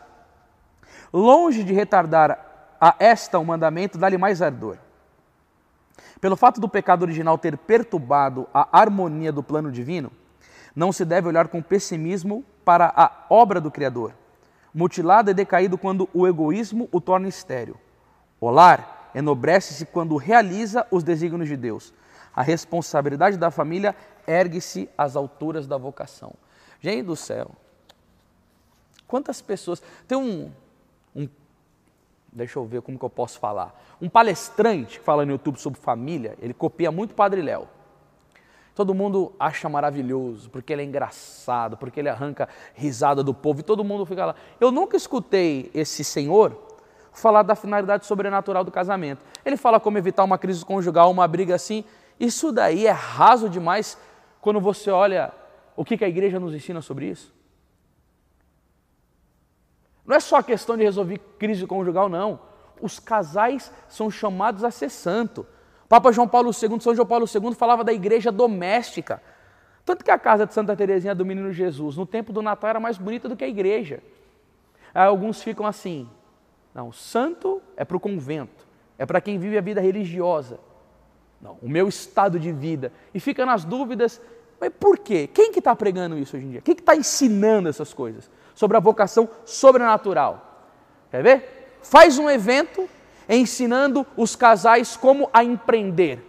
longe 1.12 1.64
de 1.64 1.72
retardar 1.72 2.38
a 2.80 2.94
esta 3.00 3.37
o 3.37 3.44
mandamento, 3.44 3.98
dá-lhe 3.98 4.16
mais 4.16 4.40
ardor. 4.40 4.86
Pelo 6.20 6.37
fato 6.37 6.61
do 6.61 6.68
pecado 6.68 7.02
original 7.02 7.38
ter 7.38 7.56
perturbado 7.56 8.46
a 8.52 8.68
harmonia 8.72 9.32
do 9.32 9.42
plano 9.42 9.70
divino, 9.70 10.11
não 10.74 10.92
se 10.92 11.04
deve 11.04 11.28
olhar 11.28 11.48
com 11.48 11.62
pessimismo 11.62 12.44
para 12.64 12.92
a 12.94 13.26
obra 13.30 13.61
do 13.61 13.70
Criador, 13.70 14.12
mutilado 14.74 15.30
e 15.30 15.35
decaído 15.35 15.78
quando 15.78 16.09
o 16.12 16.26
egoísmo 16.26 16.88
o 16.92 17.00
torna 17.00 17.28
estéril. 17.28 17.76
O 18.40 18.50
lar 18.50 19.11
enobrece-se 19.14 19.87
quando 19.87 20.16
realiza 20.16 20.87
os 20.90 21.02
desígnios 21.02 21.48
de 21.48 21.56
Deus. 21.56 21.94
A 22.35 22.42
responsabilidade 22.42 23.38
da 23.38 23.50
família 23.50 23.96
ergue-se 24.26 24.90
às 24.98 25.16
alturas 25.16 25.66
da 25.66 25.78
vocação. 25.78 26.35
Gente 26.80 27.04
do 27.04 27.16
céu, 27.16 27.52
quantas 29.09 29.40
pessoas. 29.40 29.82
Tem 30.06 30.18
um, 30.18 30.44
um 30.44 30.52
deixa 32.37 32.59
eu 32.59 32.66
ver 32.66 32.83
como 32.83 32.99
que 32.99 33.05
eu 33.05 33.11
posso 33.11 33.38
falar. 33.38 33.75
Um 34.01 34.11
palestrante 34.11 34.99
que 34.99 35.05
fala 35.05 35.25
no 35.25 35.33
YouTube 35.33 35.59
sobre 35.59 35.81
família, 35.81 36.37
ele 36.40 36.53
copia 36.53 36.92
muito 36.92 37.12
o 37.12 37.14
Padre 37.14 37.40
Léo. 37.40 37.66
Todo 38.75 38.92
mundo 38.92 39.33
acha 39.40 39.70
maravilhoso, 39.70 40.51
porque 40.51 40.75
ele 40.75 40.83
é 40.83 40.85
engraçado, 40.85 41.79
porque 41.79 41.99
ele 41.99 42.11
arranca 42.11 42.46
risada 42.75 43.25
do 43.25 43.33
povo 43.33 43.61
e 43.61 43.62
todo 43.62 43.83
mundo 43.83 44.05
fica 44.05 44.27
lá. 44.27 44.35
Eu 44.61 44.70
nunca 44.70 44.99
escutei 44.99 45.70
esse 45.72 46.05
senhor 46.05 46.62
falar 47.11 47.42
da 47.42 47.55
finalidade 47.55 48.05
sobrenatural 48.05 48.62
do 48.62 48.70
casamento. 48.70 49.25
Ele 49.42 49.57
fala 49.57 49.81
como 49.81 49.96
evitar 49.96 50.22
uma 50.22 50.37
crise 50.37 50.62
conjugal, 50.62 51.11
uma 51.11 51.27
briga 51.27 51.55
assim. 51.55 51.85
Isso 52.20 52.53
daí 52.53 52.87
é 52.87 52.90
raso 52.90 53.49
demais 53.49 53.96
quando 54.42 54.61
você 54.61 54.90
olha 54.90 55.33
o 55.75 55.87
que 55.87 56.05
a 56.05 56.09
igreja 56.09 56.38
nos 56.38 56.55
ensina 56.55 56.83
sobre 56.83 57.07
isso. 57.07 57.36
Não 60.07 60.16
é 60.16 60.21
só 60.21 60.42
questão 60.42 60.77
de 60.77 60.85
resolver 60.85 61.19
crise 61.38 61.66
conjugal, 61.66 62.09
não. 62.09 62.38
Os 62.81 62.99
casais 62.99 63.73
são 63.88 64.11
chamados 64.11 64.62
a 64.62 64.71
ser 64.71 64.90
santo. 64.90 65.47
Papa 65.88 66.12
João 66.12 66.29
Paulo 66.29 66.51
II, 66.51 66.81
São 66.81 66.95
João 66.95 67.07
Paulo 67.07 67.27
II 67.27 67.55
falava 67.55 67.83
da 67.83 67.92
igreja 67.92 68.31
doméstica. 68.31 69.23
Tanto 69.85 70.05
que 70.05 70.11
a 70.11 70.19
casa 70.19 70.47
de 70.47 70.53
Santa 70.53 70.77
Teresinha 70.77 71.14
do 71.14 71.25
Menino 71.25 71.53
Jesus, 71.53 71.97
no 71.97 72.05
tempo 72.05 72.33
do 72.33 72.42
Natal, 72.42 72.71
era 72.71 72.81
mais 72.81 72.99
bonita 72.99 73.29
do 73.29 73.37
que 73.37 73.45
a 73.45 73.49
igreja. 73.49 74.03
Aí 74.92 75.07
alguns 75.07 75.42
ficam 75.42 75.64
assim: 75.64 76.09
não, 76.75 76.92
santo 76.92 77.62
é 77.77 77.85
para 77.85 77.97
o 77.97 78.01
convento, 78.01 78.66
é 78.99 79.07
para 79.07 79.21
quem 79.21 79.38
vive 79.38 79.57
a 79.57 79.61
vida 79.61 79.81
religiosa. 79.81 80.59
Não, 81.40 81.59
o 81.62 81.69
meu 81.69 81.88
estado 81.88 82.40
de 82.40 82.51
vida. 82.51 82.92
E 83.14 83.21
fica 83.21 83.47
nas 83.47 83.64
dúvidas, 83.64 84.21
mas 84.61 84.73
por 84.79 84.99
quê? 84.99 85.29
Quem 85.33 85.53
que 85.53 85.61
está 85.61 85.77
pregando 85.77 86.19
isso 86.19 86.37
hoje 86.37 86.47
em 86.47 86.51
dia? 86.51 86.61
Quem 86.62 86.75
que 86.75 86.83
está 86.83 86.97
ensinando 86.97 87.69
essas 87.69 87.95
coisas? 87.95 88.29
Sobre 88.57 88.77
a 88.77 88.81
vocação 88.81 89.29
sobrenatural. 89.45 90.64
Quer 91.12 91.23
ver? 91.23 91.79
Faz 91.83 92.19
um 92.19 92.29
evento 92.29 92.88
ensinando 93.29 94.05
os 94.16 94.35
casais 94.35 94.97
como 94.97 95.31
a 95.33 95.45
empreender. 95.45 96.25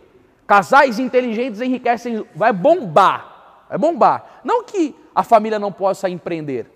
Casais 0.45 0.99
inteligentes 0.99 1.61
enriquecem, 1.61 2.27
vai 2.35 2.53
bombar, 2.53 3.65
vai 3.67 3.77
bombar. 3.77 4.41
Não 4.43 4.63
que 4.63 4.95
a 5.15 5.23
família 5.23 5.57
não 5.57 5.71
possa 5.71 6.07
empreender, 6.07 6.69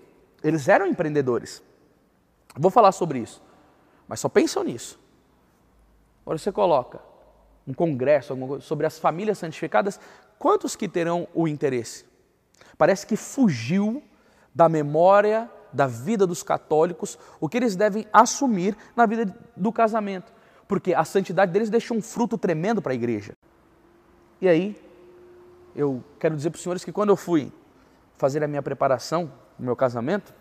eles 0.44 0.68
eram 0.68 0.88
empreendedores. 0.88 1.62
Vou 2.58 2.72
falar 2.72 2.92
sobre 2.92 3.20
isso, 3.20 3.42
mas 4.08 4.20
só 4.20 4.28
pensam 4.28 4.64
nisso. 4.64 5.00
Agora 6.26 6.38
você 6.38 6.52
coloca 6.52 7.00
um 7.68 7.74
congresso 7.74 8.36
sobre 8.62 8.86
as 8.86 8.98
famílias 8.98 9.38
santificadas, 9.38 10.00
quantos 10.40 10.76
que 10.76 10.88
terão 10.88 11.28
o 11.34 11.48
interesse? 11.48 12.06
Parece 12.78 13.06
que 13.06 13.16
fugiu 13.16 14.02
da 14.54 14.68
memória 14.68 15.50
da 15.74 15.88
vida 15.88 16.28
dos 16.28 16.44
católicos, 16.44 17.18
o 17.40 17.48
que 17.48 17.58
eles 17.58 17.76
devem 17.76 18.06
assumir 18.12 18.76
na 18.96 19.06
vida 19.06 19.34
do 19.56 19.72
casamento. 19.72 20.32
Porque 20.68 20.94
a 20.94 21.04
santidade 21.04 21.52
deles 21.52 21.70
deixa 21.70 21.94
um 21.94 22.02
fruto 22.02 22.38
tremendo 22.38 22.82
para 22.82 22.92
a 22.92 22.96
igreja. 22.96 23.34
E 24.42 24.48
aí, 24.48 24.76
eu 25.76 26.04
quero 26.20 26.36
dizer 26.36 26.50
para 26.50 26.58
os 26.58 26.62
senhores 26.62 26.84
que 26.84 26.92
quando 26.92 27.10
eu 27.10 27.16
fui 27.16 27.52
fazer 28.18 28.44
a 28.44 28.48
minha 28.48 28.62
preparação 28.62 29.32
no 29.58 29.66
meu 29.66 29.76
casamento, 29.76 30.34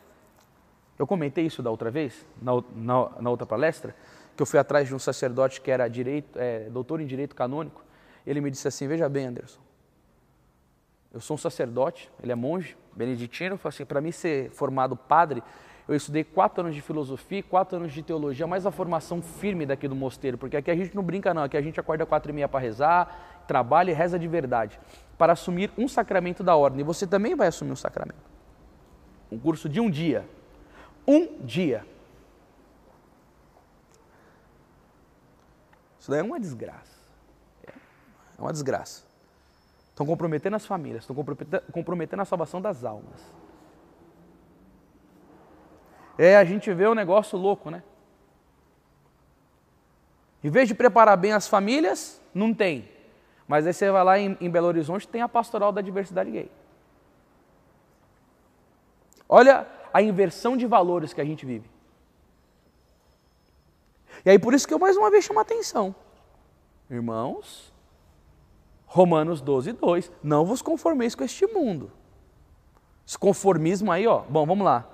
eu 0.99 1.07
comentei 1.07 1.47
isso 1.47 1.63
da 1.63 1.71
outra 1.71 1.91
vez, 1.91 2.27
na, 2.41 2.53
na, 2.75 3.11
na 3.21 3.31
outra 3.31 3.47
palestra, 3.47 3.95
que 4.37 4.43
eu 4.43 4.47
fui 4.47 4.59
atrás 4.59 4.87
de 4.87 4.95
um 4.95 4.99
sacerdote 4.99 5.61
que 5.61 5.71
era 5.71 5.89
direito, 5.89 6.39
é, 6.39 6.69
doutor 6.71 7.01
em 7.01 7.07
direito 7.07 7.35
canônico. 7.35 7.83
Ele 8.27 8.41
me 8.41 8.51
disse 8.51 8.69
assim: 8.69 8.87
Veja 8.87 9.09
bem, 9.09 9.27
Anderson, 9.27 9.61
eu 11.13 11.21
sou 11.21 11.35
um 11.35 11.39
sacerdote, 11.39 12.11
ele 12.23 12.31
é 12.31 12.35
monge, 12.35 12.77
beneditino. 12.95 13.59
Assim, 13.65 13.85
para 13.85 14.01
mim 14.01 14.13
ser 14.13 14.51
formado 14.51 14.95
padre, 14.97 15.43
eu 15.89 15.97
estudei 15.97 16.23
quatro 16.23 16.63
anos 16.63 16.75
de 16.75 16.81
filosofia, 16.81 17.43
quatro 17.43 17.77
anos 17.77 17.93
de 17.93 18.03
teologia, 18.03 18.47
mais 18.47 18.65
a 18.65 18.71
formação 18.71 19.21
firme 19.21 19.67
daqui 19.67 19.89
do 19.89 19.97
mosteiro, 19.97 20.39
porque 20.39 20.57
aqui 20.57 20.71
a 20.71 20.77
gente 20.77 20.95
não 20.95 21.03
brinca 21.03 21.35
não, 21.35 21.43
aqui 21.43 21.57
a 21.57 21.63
gente 21.63 21.81
acorda 21.81 22.07
quatro 22.07 22.31
e 22.31 22.35
meia 22.35 22.49
para 22.49 22.61
rezar, 22.61 23.43
trabalha 23.49 23.91
e 23.91 23.95
reza 23.95 24.17
de 24.17 24.29
verdade, 24.29 24.79
para 25.19 25.33
assumir 25.33 25.73
um 25.77 25.89
sacramento 25.89 26.45
da 26.45 26.55
ordem. 26.55 26.81
E 26.81 26.85
você 26.85 27.09
também 27.09 27.35
vai 27.35 27.49
assumir 27.49 27.73
um 27.73 27.77
sacramento. 27.77 28.31
Um 29.33 29.39
curso 29.39 29.69
de 29.69 29.81
um 29.81 29.91
dia. 29.91 30.25
Um 31.07 31.39
dia. 31.45 31.85
Isso 35.99 36.09
daí 36.09 36.21
é 36.21 36.23
uma 36.23 36.39
desgraça. 36.39 37.01
É 37.67 38.41
uma 38.41 38.53
desgraça. 38.53 39.10
Estão 40.01 40.07
comprometendo 40.07 40.57
as 40.57 40.65
famílias, 40.65 41.03
estão 41.03 41.15
comprometendo 41.71 42.21
a 42.23 42.25
salvação 42.25 42.59
das 42.59 42.85
almas. 42.85 43.21
É, 46.17 46.39
a 46.39 46.45
gente 46.47 46.73
vê 46.73 46.89
um 46.89 46.95
negócio 46.95 47.39
louco, 47.39 47.71
né? 47.71 47.83
Em 50.43 50.49
vez 50.49 50.67
de 50.67 50.75
preparar 50.75 51.19
bem 51.19 51.35
as 51.35 51.47
famílias, 51.47 52.19
não 52.35 52.55
tem. 52.55 52.89
Mas 53.47 53.67
aí 53.67 53.75
você 53.75 53.91
vai 53.91 54.03
lá 54.03 54.19
em, 54.19 54.39
em 54.41 54.49
Belo 54.49 54.69
Horizonte, 54.69 55.07
tem 55.07 55.21
a 55.21 55.29
pastoral 55.29 55.71
da 55.71 55.83
diversidade 55.83 56.31
gay. 56.31 56.51
Olha 59.29 59.67
a 59.93 60.01
inversão 60.01 60.57
de 60.57 60.67
valores 60.67 61.13
que 61.13 61.21
a 61.21 61.27
gente 61.27 61.45
vive. 61.45 61.71
E 64.25 64.31
aí 64.31 64.39
por 64.39 64.55
isso 64.55 64.67
que 64.67 64.73
eu 64.73 64.79
mais 64.79 64.97
uma 64.97 65.11
vez 65.11 65.27
chamo 65.27 65.41
a 65.41 65.43
atenção. 65.43 65.95
Irmãos, 66.89 67.70
Romanos 68.93 69.41
12, 69.41 69.73
2. 69.75 70.11
Não 70.21 70.45
vos 70.45 70.61
conformeis 70.61 71.15
com 71.15 71.23
este 71.23 71.47
mundo. 71.47 71.93
Esse 73.07 73.17
conformismo 73.17 73.93
aí, 73.93 74.05
ó. 74.05 74.23
Bom, 74.23 74.45
vamos 74.45 74.65
lá. 74.65 74.85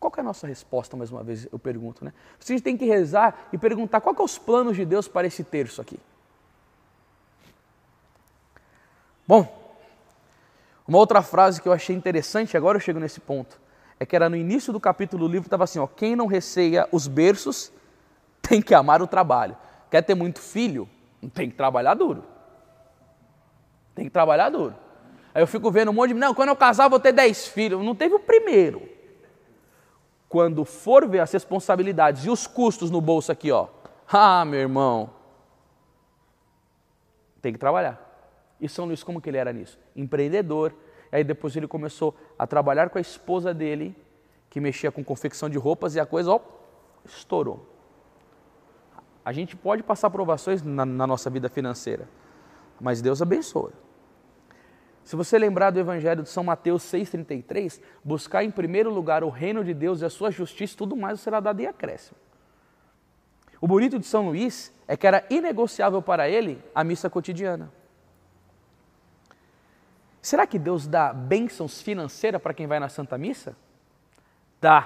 Qual 0.00 0.10
é 0.16 0.20
a 0.20 0.24
nossa 0.24 0.46
resposta, 0.46 0.96
mais 0.96 1.12
uma 1.12 1.22
vez, 1.22 1.46
eu 1.52 1.58
pergunto, 1.58 2.06
né? 2.06 2.14
Você 2.40 2.58
tem 2.58 2.74
que 2.74 2.86
rezar 2.86 3.48
e 3.52 3.58
perguntar 3.58 4.00
qual 4.00 4.16
são 4.16 4.24
os 4.24 4.38
planos 4.38 4.76
de 4.76 4.86
Deus 4.86 5.06
para 5.06 5.26
esse 5.26 5.44
terço 5.44 5.82
aqui. 5.82 6.00
Bom, 9.28 9.46
uma 10.88 10.96
outra 10.96 11.20
frase 11.20 11.60
que 11.60 11.68
eu 11.68 11.72
achei 11.72 11.94
interessante, 11.94 12.56
agora 12.56 12.76
eu 12.76 12.80
chego 12.80 12.98
nesse 12.98 13.20
ponto, 13.20 13.60
é 14.00 14.06
que 14.06 14.16
era 14.16 14.28
no 14.30 14.36
início 14.36 14.72
do 14.72 14.80
capítulo 14.80 15.28
do 15.28 15.32
livro, 15.32 15.46
estava 15.46 15.64
assim, 15.64 15.78
ó, 15.78 15.86
quem 15.86 16.16
não 16.16 16.26
receia 16.26 16.88
os 16.90 17.06
berços 17.06 17.70
tem 18.40 18.62
que 18.62 18.74
amar 18.74 19.02
o 19.02 19.06
trabalho. 19.06 19.54
Quer 19.90 20.02
ter 20.02 20.14
muito 20.14 20.40
filho? 20.40 20.88
Tem 21.30 21.48
que 21.48 21.56
trabalhar 21.56 21.94
duro. 21.94 22.24
Tem 23.94 24.04
que 24.04 24.10
trabalhar 24.10 24.50
duro. 24.50 24.74
Aí 25.34 25.42
eu 25.42 25.46
fico 25.46 25.70
vendo 25.70 25.90
um 25.90 25.94
monte 25.94 26.08
de. 26.08 26.14
Não, 26.14 26.34
quando 26.34 26.48
eu 26.48 26.56
casar, 26.56 26.84
eu 26.84 26.90
vou 26.90 27.00
ter 27.00 27.12
dez 27.12 27.46
filhos. 27.46 27.84
Não 27.84 27.94
teve 27.94 28.14
o 28.14 28.20
primeiro. 28.20 28.88
Quando 30.28 30.64
for 30.64 31.06
ver 31.06 31.20
as 31.20 31.32
responsabilidades 31.32 32.24
e 32.24 32.30
os 32.30 32.46
custos 32.46 32.90
no 32.90 33.00
bolso 33.00 33.30
aqui, 33.30 33.52
ó. 33.52 33.68
Ah, 34.10 34.44
meu 34.44 34.60
irmão. 34.60 35.10
Tem 37.40 37.52
que 37.52 37.58
trabalhar. 37.58 38.00
E 38.60 38.68
São 38.68 38.84
Luís, 38.84 39.02
como 39.02 39.20
que 39.20 39.28
ele 39.28 39.38
era 39.38 39.52
nisso? 39.52 39.78
Empreendedor. 39.94 40.74
Aí 41.10 41.22
depois 41.22 41.54
ele 41.56 41.66
começou 41.66 42.14
a 42.38 42.46
trabalhar 42.46 42.88
com 42.88 42.98
a 42.98 43.00
esposa 43.00 43.52
dele, 43.52 43.94
que 44.48 44.60
mexia 44.60 44.90
com 44.90 45.04
confecção 45.04 45.50
de 45.50 45.58
roupas, 45.58 45.94
e 45.94 46.00
a 46.00 46.06
coisa, 46.06 46.30
ó, 46.30 46.40
estourou. 47.04 47.71
A 49.24 49.32
gente 49.32 49.56
pode 49.56 49.82
passar 49.82 50.10
provações 50.10 50.62
na, 50.62 50.84
na 50.84 51.06
nossa 51.06 51.30
vida 51.30 51.48
financeira, 51.48 52.08
mas 52.80 53.00
Deus 53.00 53.22
abençoa. 53.22 53.72
Se 55.04 55.16
você 55.16 55.38
lembrar 55.38 55.70
do 55.70 55.80
Evangelho 55.80 56.22
de 56.22 56.28
São 56.28 56.44
Mateus 56.44 56.82
6,33, 56.84 57.80
buscar 58.04 58.44
em 58.44 58.50
primeiro 58.50 58.92
lugar 58.92 59.24
o 59.24 59.28
reino 59.28 59.64
de 59.64 59.74
Deus 59.74 60.00
e 60.00 60.04
a 60.04 60.10
sua 60.10 60.30
justiça, 60.30 60.76
tudo 60.76 60.96
mais 60.96 61.20
será 61.20 61.40
dado 61.40 61.60
em 61.60 61.66
acréscimo. 61.66 62.16
O 63.60 63.66
bonito 63.66 63.98
de 63.98 64.06
São 64.06 64.26
Luís 64.26 64.72
é 64.88 64.96
que 64.96 65.06
era 65.06 65.24
inegociável 65.30 66.02
para 66.02 66.28
ele 66.28 66.62
a 66.74 66.82
missa 66.82 67.08
cotidiana. 67.08 67.70
Será 70.20 70.46
que 70.46 70.58
Deus 70.58 70.86
dá 70.86 71.12
bênçãos 71.12 71.80
financeiras 71.80 72.40
para 72.40 72.54
quem 72.54 72.66
vai 72.66 72.78
na 72.78 72.88
Santa 72.88 73.18
Missa? 73.18 73.56
Dá, 74.60 74.82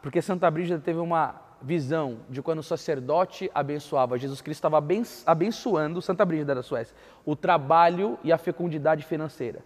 porque 0.00 0.22
Santa 0.22 0.48
Brígida 0.48 0.78
teve 0.78 1.00
uma 1.00 1.47
visão 1.60 2.18
de 2.28 2.40
quando 2.40 2.60
o 2.60 2.62
sacerdote 2.62 3.50
abençoava, 3.54 4.18
Jesus 4.18 4.40
Cristo 4.40 4.58
estava 4.58 4.84
abençoando, 5.26 6.00
Santa 6.00 6.24
Brígida 6.24 6.54
da 6.54 6.62
Suécia, 6.62 6.94
o 7.24 7.34
trabalho 7.34 8.18
e 8.22 8.32
a 8.32 8.38
fecundidade 8.38 9.04
financeira. 9.04 9.60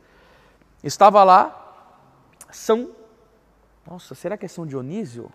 Estava 0.82 1.22
lá 1.22 1.98
São. 2.50 2.90
Nossa, 3.86 4.14
será 4.14 4.36
que 4.36 4.46
é 4.46 4.48
São 4.48 4.66
Dionísio? 4.66 5.30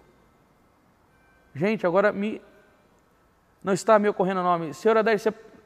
Gente, 1.54 1.86
agora 1.86 2.12
me. 2.12 2.42
Não 3.64 3.74
está 3.74 3.98
me 4.00 4.08
ocorrendo 4.08 4.40
o 4.40 4.44
nome. 4.44 4.74
Senhora 4.74 5.02
Adair, 5.02 5.20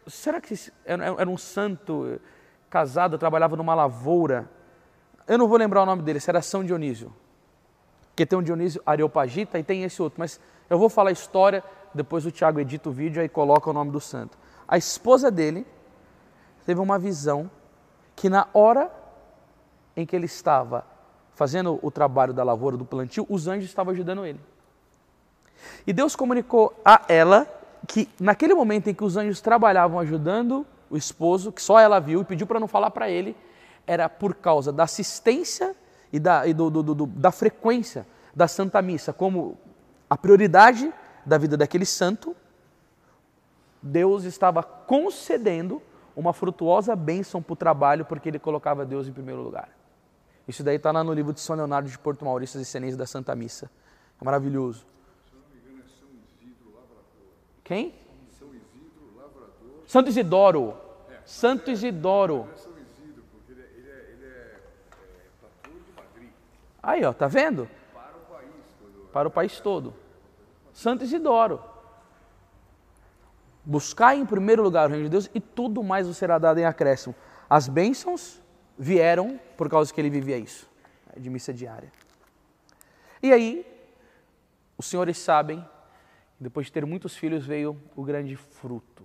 será 0.07 0.39
que 0.41 0.55
era 1.17 1.29
um 1.29 1.37
santo? 1.37 2.19
casado, 2.71 3.17
trabalhava 3.17 3.57
numa 3.57 3.75
lavoura. 3.75 4.49
Eu 5.27 5.37
não 5.37 5.47
vou 5.47 5.57
lembrar 5.57 5.83
o 5.83 5.85
nome 5.85 6.01
dele, 6.01 6.19
era 6.25 6.41
São 6.41 6.63
Dionísio. 6.63 7.13
Porque 8.21 8.25
tem 8.27 8.37
um 8.37 8.43
Dionísio 8.43 8.79
Areopagita 8.85 9.57
e 9.57 9.63
tem 9.63 9.83
esse 9.83 9.99
outro, 9.99 10.19
mas 10.19 10.39
eu 10.69 10.77
vou 10.77 10.89
falar 10.89 11.09
a 11.09 11.11
história, 11.11 11.63
depois 11.91 12.23
o 12.23 12.29
Tiago 12.29 12.59
edita 12.59 12.87
o 12.87 12.91
vídeo 12.91 13.23
e 13.23 13.27
coloca 13.27 13.67
o 13.67 13.73
nome 13.73 13.89
do 13.89 13.99
santo. 13.99 14.37
A 14.67 14.77
esposa 14.77 15.31
dele 15.31 15.65
teve 16.63 16.79
uma 16.79 16.99
visão 16.99 17.49
que 18.15 18.29
na 18.29 18.47
hora 18.53 18.91
em 19.97 20.05
que 20.05 20.15
ele 20.15 20.27
estava 20.27 20.85
fazendo 21.33 21.79
o 21.81 21.89
trabalho 21.89 22.31
da 22.31 22.43
lavoura, 22.43 22.77
do 22.77 22.85
plantio, 22.85 23.25
os 23.27 23.47
anjos 23.47 23.65
estavam 23.65 23.91
ajudando 23.91 24.23
ele. 24.23 24.39
E 25.87 25.91
Deus 25.91 26.15
comunicou 26.15 26.79
a 26.85 27.01
ela 27.07 27.47
que 27.87 28.07
naquele 28.19 28.53
momento 28.53 28.87
em 28.87 28.93
que 28.93 29.03
os 29.03 29.17
anjos 29.17 29.41
trabalhavam 29.41 29.97
ajudando 29.97 30.63
o 30.91 30.95
esposo, 30.95 31.51
que 31.51 31.61
só 31.61 31.79
ela 31.79 31.99
viu 31.99 32.21
e 32.21 32.25
pediu 32.25 32.45
para 32.45 32.59
não 32.59 32.67
falar 32.67 32.91
para 32.91 33.09
ele, 33.09 33.35
era 33.87 34.07
por 34.07 34.35
causa 34.35 34.71
da 34.71 34.83
assistência 34.83 35.75
e, 36.11 36.19
da, 36.19 36.45
e 36.47 36.53
do, 36.53 36.69
do, 36.69 36.83
do, 36.83 37.05
da 37.05 37.31
frequência 37.31 38.05
da 38.35 38.47
Santa 38.47 38.81
Missa 38.81 39.13
como 39.13 39.57
a 40.09 40.17
prioridade 40.17 40.93
da 41.25 41.37
vida 41.37 41.55
daquele 41.55 41.85
santo, 41.85 42.35
Deus 43.81 44.23
estava 44.23 44.61
concedendo 44.61 45.81
uma 46.15 46.33
frutuosa 46.33 46.95
bênção 46.95 47.41
para 47.41 47.53
o 47.53 47.55
trabalho 47.55 48.05
porque 48.05 48.29
ele 48.29 48.39
colocava 48.39 48.85
Deus 48.85 49.07
em 49.07 49.13
primeiro 49.13 49.41
lugar. 49.41 49.69
Isso 50.47 50.63
daí 50.63 50.75
está 50.75 50.91
lá 50.91 51.03
no 51.03 51.13
livro 51.13 51.33
de 51.33 51.39
São 51.39 51.55
Leonardo 51.55 51.89
de 51.89 51.97
Porto 51.97 52.25
Maurício, 52.25 52.59
as 52.59 52.67
Excelências 52.67 52.97
da 52.97 53.05
Santa 53.05 53.33
Missa. 53.35 53.71
É 54.19 54.25
maravilhoso. 54.25 54.85
Quem? 57.63 57.95
Santo 59.87 60.09
Isidoro. 60.09 60.75
Santo 61.25 61.71
Isidoro. 61.71 62.47
Aí, 66.81 67.03
ó, 67.03 67.13
tá 67.13 67.27
vendo? 67.27 67.69
Para 69.11 69.27
o 69.27 69.31
país 69.31 69.59
todo. 69.59 69.93
Santo 70.73 71.03
Isidoro. 71.03 71.61
Buscar 73.63 74.15
em 74.15 74.25
primeiro 74.25 74.63
lugar 74.63 74.87
o 74.87 74.91
reino 74.91 75.05
de 75.05 75.09
Deus 75.09 75.29
e 75.33 75.39
tudo 75.39 75.83
mais 75.83 76.07
vos 76.07 76.17
será 76.17 76.37
dado 76.39 76.59
em 76.59 76.65
acréscimo. 76.65 77.13
As 77.49 77.67
bênçãos 77.67 78.41
vieram 78.77 79.39
por 79.55 79.69
causa 79.69 79.93
que 79.93 80.01
ele 80.01 80.09
vivia 80.09 80.37
isso, 80.37 80.67
de 81.15 81.29
missa 81.29 81.53
diária. 81.53 81.91
E 83.21 83.31
aí, 83.31 83.65
os 84.77 84.87
senhores 84.87 85.17
sabem, 85.19 85.63
depois 86.39 86.65
de 86.67 86.71
ter 86.71 86.85
muitos 86.85 87.15
filhos, 87.15 87.45
veio 87.45 87.79
o 87.95 88.03
grande 88.03 88.35
fruto 88.35 89.03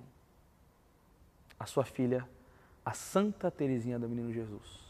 a 1.58 1.66
sua 1.66 1.84
filha, 1.84 2.28
a 2.84 2.92
Santa 2.92 3.50
Teresinha 3.50 3.98
do 3.98 4.08
Menino 4.08 4.32
Jesus. 4.32 4.85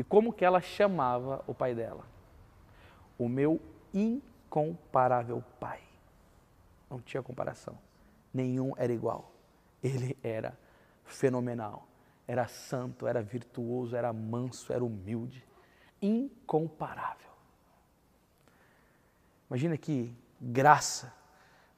E 0.00 0.02
como 0.02 0.32
que 0.32 0.46
ela 0.46 0.62
chamava 0.62 1.44
o 1.46 1.52
pai 1.52 1.74
dela? 1.74 2.06
O 3.18 3.28
meu 3.28 3.60
incomparável 3.92 5.44
pai. 5.60 5.82
Não 6.88 6.98
tinha 7.02 7.22
comparação. 7.22 7.78
Nenhum 8.32 8.72
era 8.78 8.94
igual. 8.94 9.30
Ele 9.82 10.16
era 10.22 10.58
fenomenal. 11.04 11.86
Era 12.26 12.48
santo, 12.48 13.06
era 13.06 13.20
virtuoso, 13.20 13.94
era 13.94 14.10
manso, 14.10 14.72
era 14.72 14.82
humilde. 14.82 15.46
Incomparável. 16.00 17.30
Imagina 19.50 19.76
que 19.76 20.16
graça 20.40 21.12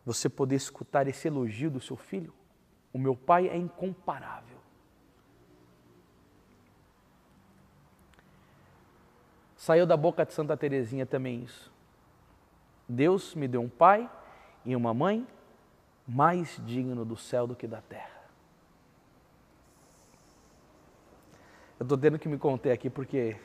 você 0.07 0.29
poder 0.29 0.55
escutar 0.55 1.09
esse 1.09 1.27
elogio 1.27 1.73
do 1.73 1.81
seu 1.81 1.97
filho. 1.97 2.33
O 2.93 3.01
meu 3.01 3.17
pai 3.17 3.49
é 3.49 3.57
incomparável. 3.57 4.52
Saiu 9.63 9.87
da 9.87 9.97
boca 9.97 10.27
de 10.27 10.33
Santa 10.33 10.57
Teresinha 10.57 11.07
também 11.07 11.45
isso. 11.45 11.73
Deus 12.89 13.33
me 13.37 13.47
deu 13.47 13.61
um 13.61 13.69
pai 13.69 14.11
e 14.65 14.75
uma 14.75 14.93
mãe 14.93 15.25
mais 16.05 16.61
digno 16.67 17.05
do 17.05 17.17
céu 17.17 17.47
do 17.47 17.55
que 17.55 17.69
da 17.69 17.81
terra. 17.81 18.25
Eu 21.79 21.85
estou 21.85 21.97
tendo 21.97 22.19
que 22.19 22.29
me 22.29 22.37
conter 22.39 22.73
aqui 22.73 22.91
porque 22.91 23.37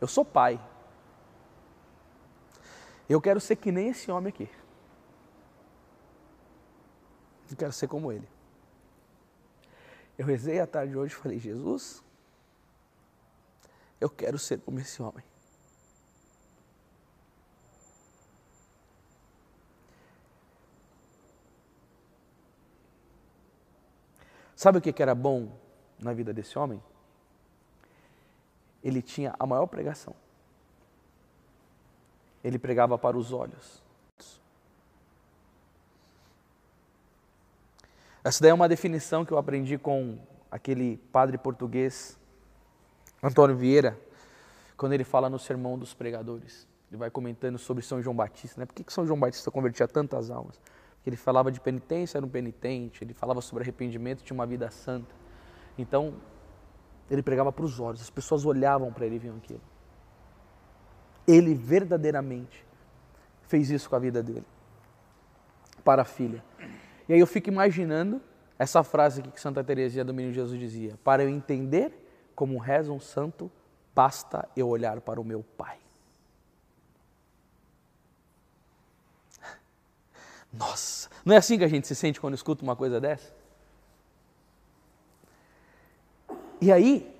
eu 0.00 0.08
sou 0.08 0.24
pai. 0.24 0.58
Eu 3.06 3.20
quero 3.20 3.42
ser 3.42 3.56
que 3.56 3.70
nem 3.70 3.88
esse 3.88 4.10
homem 4.10 4.30
aqui. 4.30 4.48
Eu 7.50 7.56
quero 7.58 7.72
ser 7.74 7.88
como 7.88 8.10
ele. 8.10 8.26
Eu 10.16 10.24
rezei 10.24 10.60
à 10.60 10.66
tarde 10.66 10.96
hoje 10.96 11.12
e 11.12 11.16
falei, 11.18 11.38
Jesus, 11.38 12.02
eu 14.00 14.10
quero 14.10 14.38
ser 14.38 14.60
como 14.60 14.78
esse 14.78 15.02
homem. 15.02 15.24
Sabe 24.56 24.78
o 24.78 24.80
que 24.80 25.02
era 25.02 25.14
bom 25.14 25.52
na 25.98 26.12
vida 26.12 26.32
desse 26.32 26.58
homem? 26.58 26.82
Ele 28.82 29.02
tinha 29.02 29.34
a 29.38 29.46
maior 29.46 29.66
pregação. 29.66 30.14
Ele 32.42 32.58
pregava 32.58 32.96
para 32.96 33.16
os 33.16 33.32
olhos. 33.32 33.82
Essa 38.22 38.40
daí 38.40 38.50
é 38.50 38.54
uma 38.54 38.68
definição 38.68 39.22
que 39.22 39.32
eu 39.32 39.38
aprendi 39.38 39.76
com 39.76 40.18
aquele 40.50 40.96
padre 41.12 41.36
português, 41.36 42.18
Antônio 43.24 43.56
Vieira, 43.56 43.98
quando 44.76 44.92
ele 44.92 45.02
fala 45.02 45.30
no 45.30 45.38
Sermão 45.38 45.78
dos 45.78 45.94
Pregadores. 45.94 46.68
Ele 46.90 46.98
vai 46.98 47.10
comentando 47.10 47.56
sobre 47.56 47.82
São 47.82 48.02
João 48.02 48.14
Batista. 48.14 48.60
Né? 48.60 48.66
Por 48.66 48.74
que 48.74 48.92
São 48.92 49.06
João 49.06 49.18
Batista 49.18 49.50
convertia 49.50 49.88
tantas 49.88 50.30
almas? 50.30 50.60
Porque 50.96 51.08
ele 51.08 51.16
falava 51.16 51.50
de 51.50 51.58
penitência, 51.58 52.18
era 52.18 52.26
um 52.26 52.28
penitente, 52.28 53.02
ele 53.02 53.14
falava 53.14 53.40
sobre 53.40 53.64
arrependimento, 53.64 54.22
tinha 54.22 54.34
uma 54.34 54.44
vida 54.46 54.70
santa. 54.70 55.14
Então, 55.78 56.14
ele 57.10 57.22
pregava 57.22 57.50
para 57.50 57.64
os 57.64 57.80
olhos, 57.80 58.02
as 58.02 58.10
pessoas 58.10 58.44
olhavam 58.44 58.92
para 58.92 59.06
ele 59.06 59.16
e 59.16 59.18
viam 59.18 59.36
aquilo. 59.36 59.60
Ele 61.26 61.54
verdadeiramente 61.54 62.62
fez 63.48 63.70
isso 63.70 63.88
com 63.88 63.96
a 63.96 63.98
vida 63.98 64.22
dele, 64.22 64.44
para 65.82 66.02
a 66.02 66.04
filha. 66.04 66.44
E 67.08 67.14
aí 67.14 67.20
eu 67.20 67.26
fico 67.26 67.48
imaginando 67.48 68.20
essa 68.58 68.82
frase 68.82 69.22
que 69.22 69.40
Santa 69.40 69.64
Teresinha 69.64 70.04
do 70.04 70.12
Menino 70.12 70.34
Jesus 70.34 70.60
dizia: 70.60 70.98
Para 71.02 71.22
eu 71.22 71.28
entender 71.30 72.03
como 72.34 72.58
reza 72.58 72.92
um 72.92 73.00
santo, 73.00 73.50
basta 73.94 74.48
eu 74.56 74.68
olhar 74.68 75.00
para 75.00 75.20
o 75.20 75.24
meu 75.24 75.44
Pai. 75.56 75.78
Nossa, 80.52 81.08
não 81.24 81.34
é 81.34 81.38
assim 81.38 81.56
que 81.58 81.64
a 81.64 81.68
gente 81.68 81.86
se 81.86 81.94
sente 81.94 82.20
quando 82.20 82.34
escuta 82.34 82.62
uma 82.62 82.76
coisa 82.76 83.00
dessa? 83.00 83.32
E 86.60 86.72
aí, 86.72 87.14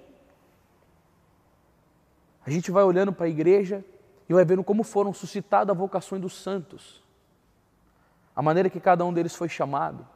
a 2.47 2.51
gente 2.51 2.71
vai 2.71 2.85
olhando 2.85 3.13
para 3.13 3.27
a 3.27 3.29
igreja 3.29 3.85
e 4.29 4.35
vai 4.35 4.45
vendo 4.45 4.65
como 4.65 4.83
foram 4.83 5.13
suscitadas 5.13 5.75
a 5.75 5.79
vocações 5.79 6.21
dos 6.21 6.35
santos, 6.35 7.03
a 8.35 8.43
maneira 8.43 8.69
que 8.69 8.81
cada 8.81 9.05
um 9.05 9.13
deles 9.13 9.35
foi 9.35 9.49
chamado. 9.49 10.07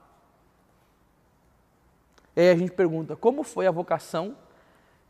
E 2.35 2.41
aí 2.41 2.51
a 2.51 2.57
gente 2.57 2.73
pergunta: 2.73 3.17
como 3.17 3.43
foi 3.43 3.67
a 3.67 3.71
vocação 3.71 4.37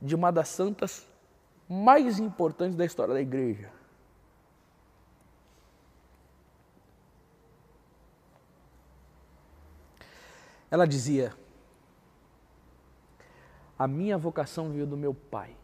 de 0.00 0.14
uma 0.14 0.30
das 0.30 0.48
santas 0.48 1.06
mais 1.68 2.18
importantes 2.18 2.76
da 2.76 2.84
história 2.84 3.14
da 3.14 3.20
igreja? 3.20 3.70
Ela 10.70 10.86
dizia: 10.86 11.34
A 13.78 13.86
minha 13.86 14.18
vocação 14.18 14.70
veio 14.70 14.86
do 14.86 14.96
meu 14.96 15.14
pai. 15.14 15.56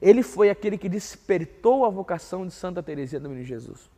Ele 0.00 0.22
foi 0.22 0.50
aquele 0.50 0.76
que 0.76 0.88
despertou 0.88 1.84
a 1.84 1.88
vocação 1.88 2.46
de 2.46 2.52
Santa 2.52 2.82
Teresinha 2.82 3.20
do 3.20 3.28
Menino 3.28 3.46
Jesus. 3.46 3.88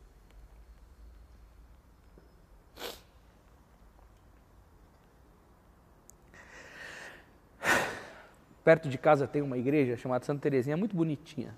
Perto 8.65 8.89
de 8.89 8.97
casa 8.97 9.27
tem 9.27 9.43
uma 9.43 9.59
igreja 9.59 9.95
chamada 9.95 10.25
Santa 10.25 10.41
Teresinha, 10.41 10.75
muito 10.75 10.95
bonitinha, 10.95 11.55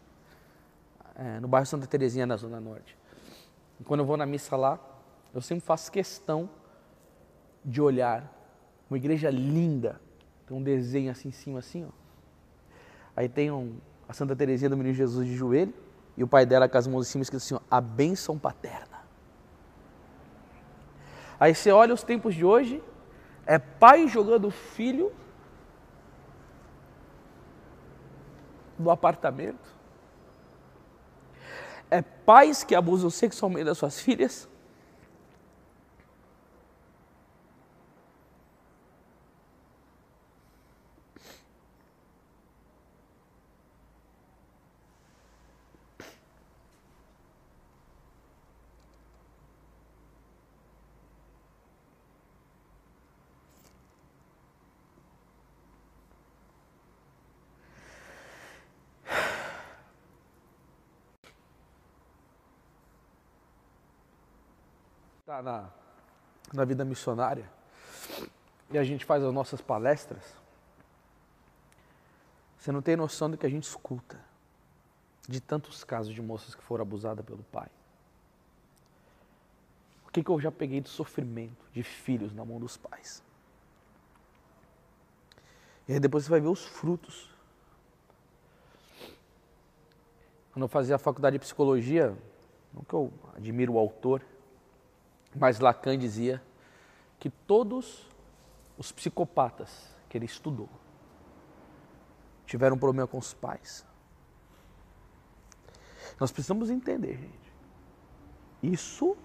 é, 1.16 1.40
no 1.40 1.48
bairro 1.48 1.66
Santa 1.66 1.88
Teresinha, 1.88 2.26
na 2.26 2.36
Zona 2.36 2.60
Norte. 2.60 2.98
E 3.80 3.84
quando 3.86 4.02
eu 4.02 4.06
vou 4.06 4.18
na 4.18 4.26
missa 4.26 4.58
lá, 4.58 4.78
eu 5.34 5.40
sempre 5.40 5.66
faço 5.66 5.90
questão 5.90 6.50
de 7.64 7.82
olhar 7.82 8.30
uma 8.90 8.98
igreja 8.98 9.30
linda. 9.30 10.02
Tem 10.46 10.58
um 10.58 10.62
desenho 10.62 11.10
assim 11.10 11.30
em 11.30 11.32
cima, 11.32 11.60
assim, 11.60 11.86
ó. 11.86 11.90
Aí 13.16 13.30
tem 13.30 13.50
um, 13.50 13.78
a 14.08 14.12
Santa 14.12 14.36
Teresinha 14.36 14.70
do 14.70 14.76
Menino 14.76 14.94
Jesus 14.94 15.26
de 15.26 15.34
joelho 15.34 15.74
e 16.18 16.26
o 16.26 16.28
pai 16.28 16.46
dela 16.46 16.68
com 16.68 16.78
as 16.78 16.88
mãos 16.88 17.08
em 17.08 17.12
cima 17.12 17.22
escrito 17.22 17.42
assim, 17.42 17.56
ó, 17.56 17.62
a 17.72 17.80
bênção 17.80 18.38
paterna. 18.38 18.98
Aí 21.40 21.56
você 21.56 21.72
olha 21.72 21.94
os 21.94 22.04
tempos 22.04 22.36
de 22.36 22.44
hoje, 22.44 22.84
é 23.46 23.58
pai 23.58 24.10
jogando 24.10 24.52
filho 24.52 25.14
do 28.78 28.90
apartamento. 28.92 29.76
É 31.90 32.02
pais 32.02 32.64
que 32.64 32.76
abusam 32.76 33.10
sexualmente 33.10 33.66
das 33.66 33.78
suas 33.78 34.00
filhas. 34.00 34.48
Na, 65.42 65.70
na 66.54 66.66
vida 66.66 66.84
missionária 66.86 67.50
e 68.70 68.78
a 68.78 68.84
gente 68.84 69.06
faz 69.06 69.24
as 69.24 69.34
nossas 69.34 69.62
palestras, 69.62 70.24
você 72.58 72.72
não 72.72 72.82
tem 72.82 72.96
noção 72.96 73.30
do 73.30 73.38
que 73.38 73.46
a 73.46 73.50
gente 73.50 73.64
escuta 73.64 74.20
de 75.28 75.40
tantos 75.40 75.84
casos 75.84 76.14
de 76.14 76.22
moças 76.22 76.56
que 76.56 76.64
foram 76.64 76.82
abusadas 76.82 77.26
pelo 77.26 77.44
pai. 77.44 77.70
O 80.06 80.12
que, 80.12 80.24
que 80.24 80.30
eu 80.30 80.40
já 80.40 80.52
peguei 80.52 80.82
de 80.82 80.90
sofrimento 80.90 81.66
de 81.72 81.84
filhos 81.84 82.34
na 82.34 82.44
mão 82.44 82.60
dos 82.60 82.76
pais. 82.76 83.22
E 85.88 85.94
aí 85.94 86.00
depois 86.00 86.24
você 86.24 86.30
vai 86.30 86.42
ver 86.42 86.48
os 86.48 86.66
frutos. 86.66 87.30
Quando 90.52 90.64
eu 90.64 90.68
fazia 90.68 90.96
a 90.96 91.00
faculdade 91.00 91.36
de 91.36 91.40
psicologia, 91.40 92.18
não 92.74 92.84
que 92.84 92.94
eu 92.94 93.14
admiro 93.36 93.74
o 93.74 93.80
autor, 93.80 94.22
mas 95.38 95.60
Lacan 95.60 95.98
dizia 95.98 96.42
que 97.20 97.30
todos 97.30 98.08
os 98.78 98.92
psicopatas 98.92 99.96
que 100.10 100.18
ele 100.18 100.26
estudou 100.26 100.70
tiveram 102.46 102.78
problema 102.78 103.08
com 103.08 103.18
os 103.18 103.34
pais. 103.34 103.86
Nós 106.20 106.32
precisamos 106.32 106.70
entender, 106.70 107.18
gente. 107.18 107.54
Isso 108.64 109.16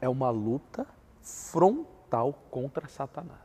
é 0.00 0.08
uma 0.08 0.30
luta 0.30 0.86
frontal 1.22 2.32
contra 2.50 2.88
Satanás. 2.88 3.40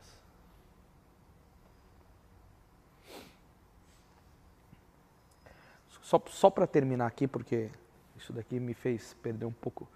Só, 6.01 6.21
só 6.27 6.49
para 6.49 6.67
terminar 6.67 7.07
aqui, 7.07 7.25
porque 7.27 7.69
isso 8.17 8.33
daqui 8.33 8.59
me 8.59 8.73
fez 8.73 9.13
perder 9.21 9.45
um 9.45 9.53
pouco 9.53 9.87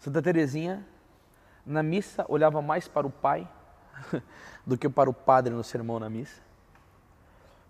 Santa 0.00 0.22
Teresinha, 0.22 0.86
na 1.64 1.82
missa, 1.82 2.24
olhava 2.26 2.62
mais 2.62 2.88
para 2.88 3.06
o 3.06 3.10
pai 3.10 3.46
do 4.66 4.78
que 4.78 4.88
para 4.88 5.10
o 5.10 5.12
padre 5.12 5.52
no 5.52 5.62
sermão 5.62 6.00
na 6.00 6.08
missa. 6.08 6.40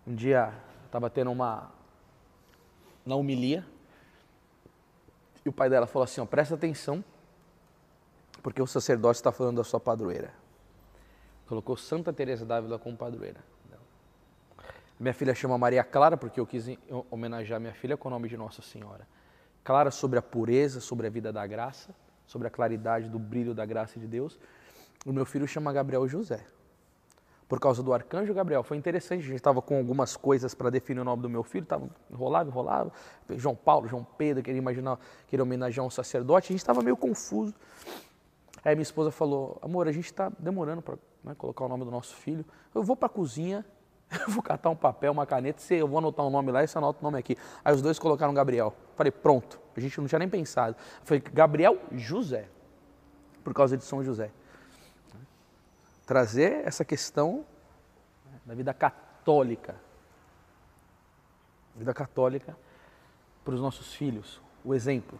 Um 0.06 0.14
dia 0.14 0.54
estava 0.86 1.10
tendo 1.10 1.32
uma 1.32 1.72
na 3.04 3.16
homilia 3.16 3.66
e 5.44 5.48
o 5.48 5.52
pai 5.52 5.68
dela 5.68 5.88
falou 5.88 6.04
assim: 6.04 6.20
ó, 6.20 6.24
presta 6.24 6.54
atenção, 6.54 7.04
porque 8.44 8.62
o 8.62 8.66
sacerdote 8.66 9.16
está 9.16 9.32
falando 9.32 9.56
da 9.56 9.64
sua 9.64 9.80
padroeira. 9.80 10.32
Colocou 11.48 11.76
Santa 11.76 12.12
Teresa 12.12 12.46
d'Ávila 12.46 12.78
como 12.78 12.96
padroeira. 12.96 13.40
Minha 15.00 15.14
filha 15.14 15.34
chama 15.34 15.58
Maria 15.58 15.82
Clara 15.82 16.16
porque 16.16 16.38
eu 16.38 16.46
quis 16.46 16.66
homenagear 17.10 17.58
minha 17.58 17.72
filha 17.72 17.96
com 17.96 18.06
o 18.06 18.10
nome 18.10 18.28
de 18.28 18.36
Nossa 18.36 18.62
Senhora. 18.62 19.08
Clara 19.64 19.90
sobre 19.90 20.18
a 20.18 20.22
pureza, 20.22 20.78
sobre 20.78 21.08
a 21.08 21.10
vida 21.10 21.32
da 21.32 21.44
graça 21.44 21.92
sobre 22.30 22.46
a 22.46 22.50
claridade 22.50 23.08
do 23.08 23.18
brilho 23.18 23.52
da 23.52 23.66
graça 23.66 23.98
de 23.98 24.06
Deus. 24.06 24.38
O 25.04 25.12
meu 25.12 25.26
filho 25.26 25.48
chama 25.48 25.72
Gabriel 25.72 26.06
José. 26.06 26.44
Por 27.48 27.58
causa 27.58 27.82
do 27.82 27.92
arcanjo 27.92 28.32
Gabriel. 28.32 28.62
Foi 28.62 28.76
interessante, 28.76 29.24
a 29.24 29.26
gente 29.26 29.34
estava 29.34 29.60
com 29.60 29.76
algumas 29.76 30.16
coisas 30.16 30.54
para 30.54 30.70
definir 30.70 31.00
o 31.00 31.04
nome 31.04 31.22
do 31.22 31.28
meu 31.28 31.42
filho, 31.42 31.66
tava, 31.66 31.90
enrolava, 32.08 32.48
enrolava. 32.48 32.92
João 33.30 33.56
Paulo, 33.56 33.88
João 33.88 34.06
Pedro, 34.16 34.44
queria 34.44 34.58
imaginar, 34.58 34.96
queria 35.26 35.42
homenagear 35.42 35.84
um 35.84 35.90
sacerdote, 35.90 36.52
a 36.52 36.52
gente 36.52 36.60
estava 36.60 36.80
meio 36.82 36.96
confuso. 36.96 37.52
Aí 38.64 38.76
minha 38.76 38.82
esposa 38.82 39.10
falou, 39.10 39.58
amor, 39.60 39.88
a 39.88 39.92
gente 39.92 40.04
está 40.04 40.30
demorando 40.38 40.82
para 40.82 40.96
né, 41.24 41.34
colocar 41.36 41.64
o 41.64 41.68
nome 41.68 41.84
do 41.84 41.90
nosso 41.90 42.14
filho. 42.14 42.44
Eu 42.72 42.84
vou 42.84 42.94
para 42.94 43.06
a 43.06 43.10
cozinha, 43.10 43.66
eu 44.08 44.32
vou 44.32 44.42
catar 44.42 44.70
um 44.70 44.76
papel, 44.76 45.10
uma 45.10 45.26
caneta, 45.26 45.60
eu 45.74 45.88
vou 45.88 45.98
anotar 45.98 46.24
um 46.24 46.30
nome 46.30 46.52
lá 46.52 46.62
e 46.62 46.68
você 46.68 46.78
anota 46.78 47.00
o 47.00 47.02
nome 47.02 47.18
aqui. 47.18 47.36
Aí 47.64 47.74
os 47.74 47.82
dois 47.82 47.98
colocaram 47.98 48.32
Gabriel. 48.32 48.72
Falei, 49.00 49.10
pronto. 49.10 49.58
A 49.74 49.80
gente 49.80 49.98
não 49.98 50.06
tinha 50.06 50.18
nem 50.18 50.28
pensado. 50.28 50.76
Foi 51.04 51.18
Gabriel 51.20 51.78
José, 51.92 52.50
por 53.42 53.54
causa 53.54 53.74
de 53.74 53.82
São 53.82 54.04
José. 54.04 54.30
Trazer 56.04 56.66
essa 56.66 56.84
questão 56.84 57.46
da 58.44 58.54
vida 58.54 58.74
católica, 58.74 59.74
vida 61.74 61.94
católica 61.94 62.54
para 63.42 63.54
os 63.54 63.60
nossos 63.62 63.94
filhos. 63.94 64.38
O 64.62 64.74
exemplo. 64.74 65.18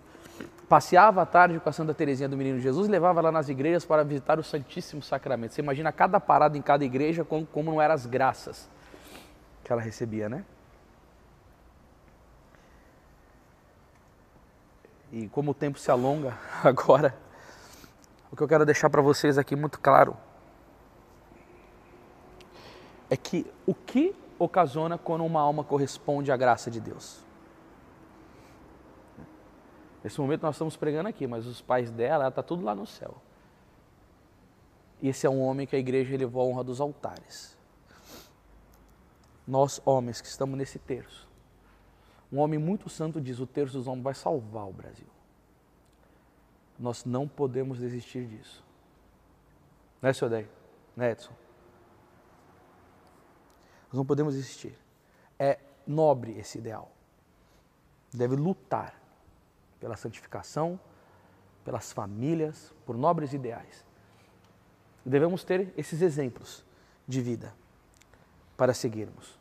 Passeava 0.69 1.23
à 1.23 1.27
tarde 1.27 1.59
com 1.59 1.71
a 1.71 1.73
Santa 1.73 1.95
Teresinha 1.95 2.29
do 2.29 2.37
Menino 2.37 2.61
Jesus 2.61 2.87
e 2.87 2.91
levava 2.91 3.23
lá 3.23 3.33
nas 3.33 3.49
igrejas 3.49 3.87
para 3.87 4.05
visitar 4.05 4.39
o 4.39 4.45
Santíssimo 4.45 5.03
Sacramento. 5.03 5.55
Você 5.55 5.63
imagina 5.63 5.91
cada 5.91 6.21
parada 6.21 6.59
em 6.59 6.61
cada 6.61 6.85
igreja 6.85 7.25
como, 7.25 7.47
como 7.47 7.71
não 7.71 7.81
eram 7.81 7.95
as 7.95 8.05
graças 8.05 8.69
que 9.65 9.73
ela 9.73 9.81
recebia, 9.81 10.29
né? 10.29 10.45
E 15.13 15.29
como 15.29 15.51
o 15.51 15.55
tempo 15.55 15.79
se 15.79 15.91
alonga 15.91 16.39
agora, 16.63 17.17
o 18.31 18.37
que 18.37 18.43
eu 18.43 18.49
quero 18.49 18.65
deixar 18.65 18.89
para 18.89 19.03
vocês 19.03 19.39
aqui 19.39 19.57
muito 19.57 19.81
claro 19.81 20.17
é 23.09 23.17
que 23.17 23.45
o 23.67 23.75
que 23.75 24.15
ocasiona 24.39 24.97
quando 24.97 25.25
uma 25.25 25.41
alma 25.41 25.65
corresponde 25.65 26.31
à 26.31 26.37
graça 26.37 26.71
de 26.71 26.81
Deus. 26.81 27.25
Nesse 30.03 30.19
momento 30.21 30.43
nós 30.43 30.55
estamos 30.55 30.77
pregando 30.77 31.09
aqui, 31.09 31.27
mas 31.27 31.47
os 31.47 31.61
pais 31.61 31.91
dela, 31.91 32.25
ela 32.25 32.29
está 32.29 32.43
tudo 32.43 32.65
lá 32.65 32.75
no 32.75 32.87
céu. 32.87 33.17
E 35.03 35.09
esse 35.09 35.27
é 35.27 35.31
um 35.31 35.43
homem 35.43 35.67
que 35.67 35.77
a 35.77 35.79
igreja 35.79 36.15
elevou 36.15 36.43
a 36.43 36.45
honra 36.47 36.65
dos 36.65 36.81
altares. 36.81 37.57
Nós, 39.47 39.81
homens 39.85 40.21
que 40.21 40.29
estamos 40.29 40.57
nesse 40.57 40.79
terço, 40.79 41.29
um 42.33 42.39
homem 42.39 42.59
muito 42.59 42.89
santo 42.89 43.21
diz: 43.21 43.41
o 43.41 43.47
terço 43.47 43.79
dos 43.79 43.87
homens 43.87 44.05
vai 44.05 44.15
salvar 44.15 44.69
o 44.69 44.73
Brasil. 44.73 45.07
Nós 46.79 47.05
não 47.05 47.27
podemos 47.27 47.79
desistir 47.79 48.27
disso. 48.27 48.65
Né, 50.01 50.13
seu 50.13 50.29
Day? 50.29 50.49
Né, 50.97 51.13
Edson? 51.13 51.33
Nós 53.89 53.95
não 53.95 54.07
podemos 54.07 54.35
desistir. 54.35 54.75
É 55.39 55.59
nobre 55.87 56.39
esse 56.39 56.59
ideal. 56.59 56.91
Deve 58.13 58.37
lutar 58.37 58.95
pela 59.79 59.97
santificação, 59.97 60.79
pelas 61.65 61.93
famílias, 61.93 62.73
por 62.87 62.97
nobres 62.97 63.33
ideais. 63.33 63.85
Devemos 65.05 65.45
ter 65.45 65.73
esses 65.77 66.03
exemplos 66.03 66.65
de 67.07 67.21
vida 67.21 67.55
para 68.57 68.75
seguirmos, 68.75 69.39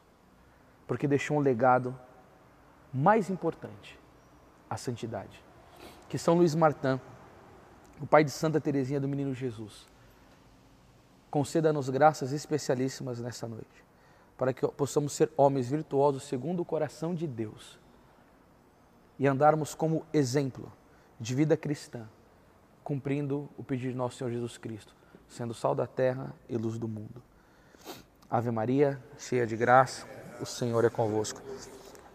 porque 0.88 1.08
deixou 1.08 1.38
um 1.38 1.42
legado 1.42 1.98
mais 2.94 3.30
importante, 3.30 4.00
a 4.70 4.78
santidade. 4.78 5.44
Que 6.08 6.18
São 6.18 6.36
Luís 6.36 6.56
Martin, 6.56 7.00
o 8.02 8.08
pai 8.08 8.24
de 8.24 8.32
Santa 8.32 8.60
Teresinha 8.60 9.00
do 9.00 9.08
Menino 9.08 9.34
Jesus, 9.34 9.88
conceda-nos 11.30 11.90
graças 11.90 12.32
especialíssimas 12.32 13.20
nessa 13.20 13.48
noite, 13.48 13.86
para 14.38 14.54
que 14.54 14.68
possamos 14.70 15.14
ser 15.14 15.32
homens 15.38 15.70
virtuosos 15.70 16.24
segundo 16.24 16.62
o 16.62 16.66
coração 16.66 17.14
de 17.14 17.28
Deus 17.28 17.80
e 19.20 19.28
andarmos 19.28 19.76
como 19.76 20.06
exemplo 20.14 20.72
de 21.20 21.36
vida 21.36 21.58
cristã, 21.58 22.08
cumprindo 22.84 23.50
o 23.58 23.64
pedido 23.64 23.92
de 23.92 23.98
nosso 23.98 24.18
Senhor 24.18 24.32
Jesus 24.32 24.58
Cristo, 24.58 24.96
sendo 25.28 25.54
sal 25.54 25.76
da 25.76 25.86
terra 25.86 26.34
e 26.48 26.58
luz 26.58 26.78
do 26.78 26.88
mundo. 26.88 27.22
Ave 28.32 28.50
Maria, 28.50 29.00
cheia 29.18 29.46
de 29.46 29.58
graça, 29.58 30.08
o 30.40 30.46
Senhor 30.46 30.86
é 30.86 30.90
convosco. 30.90 31.42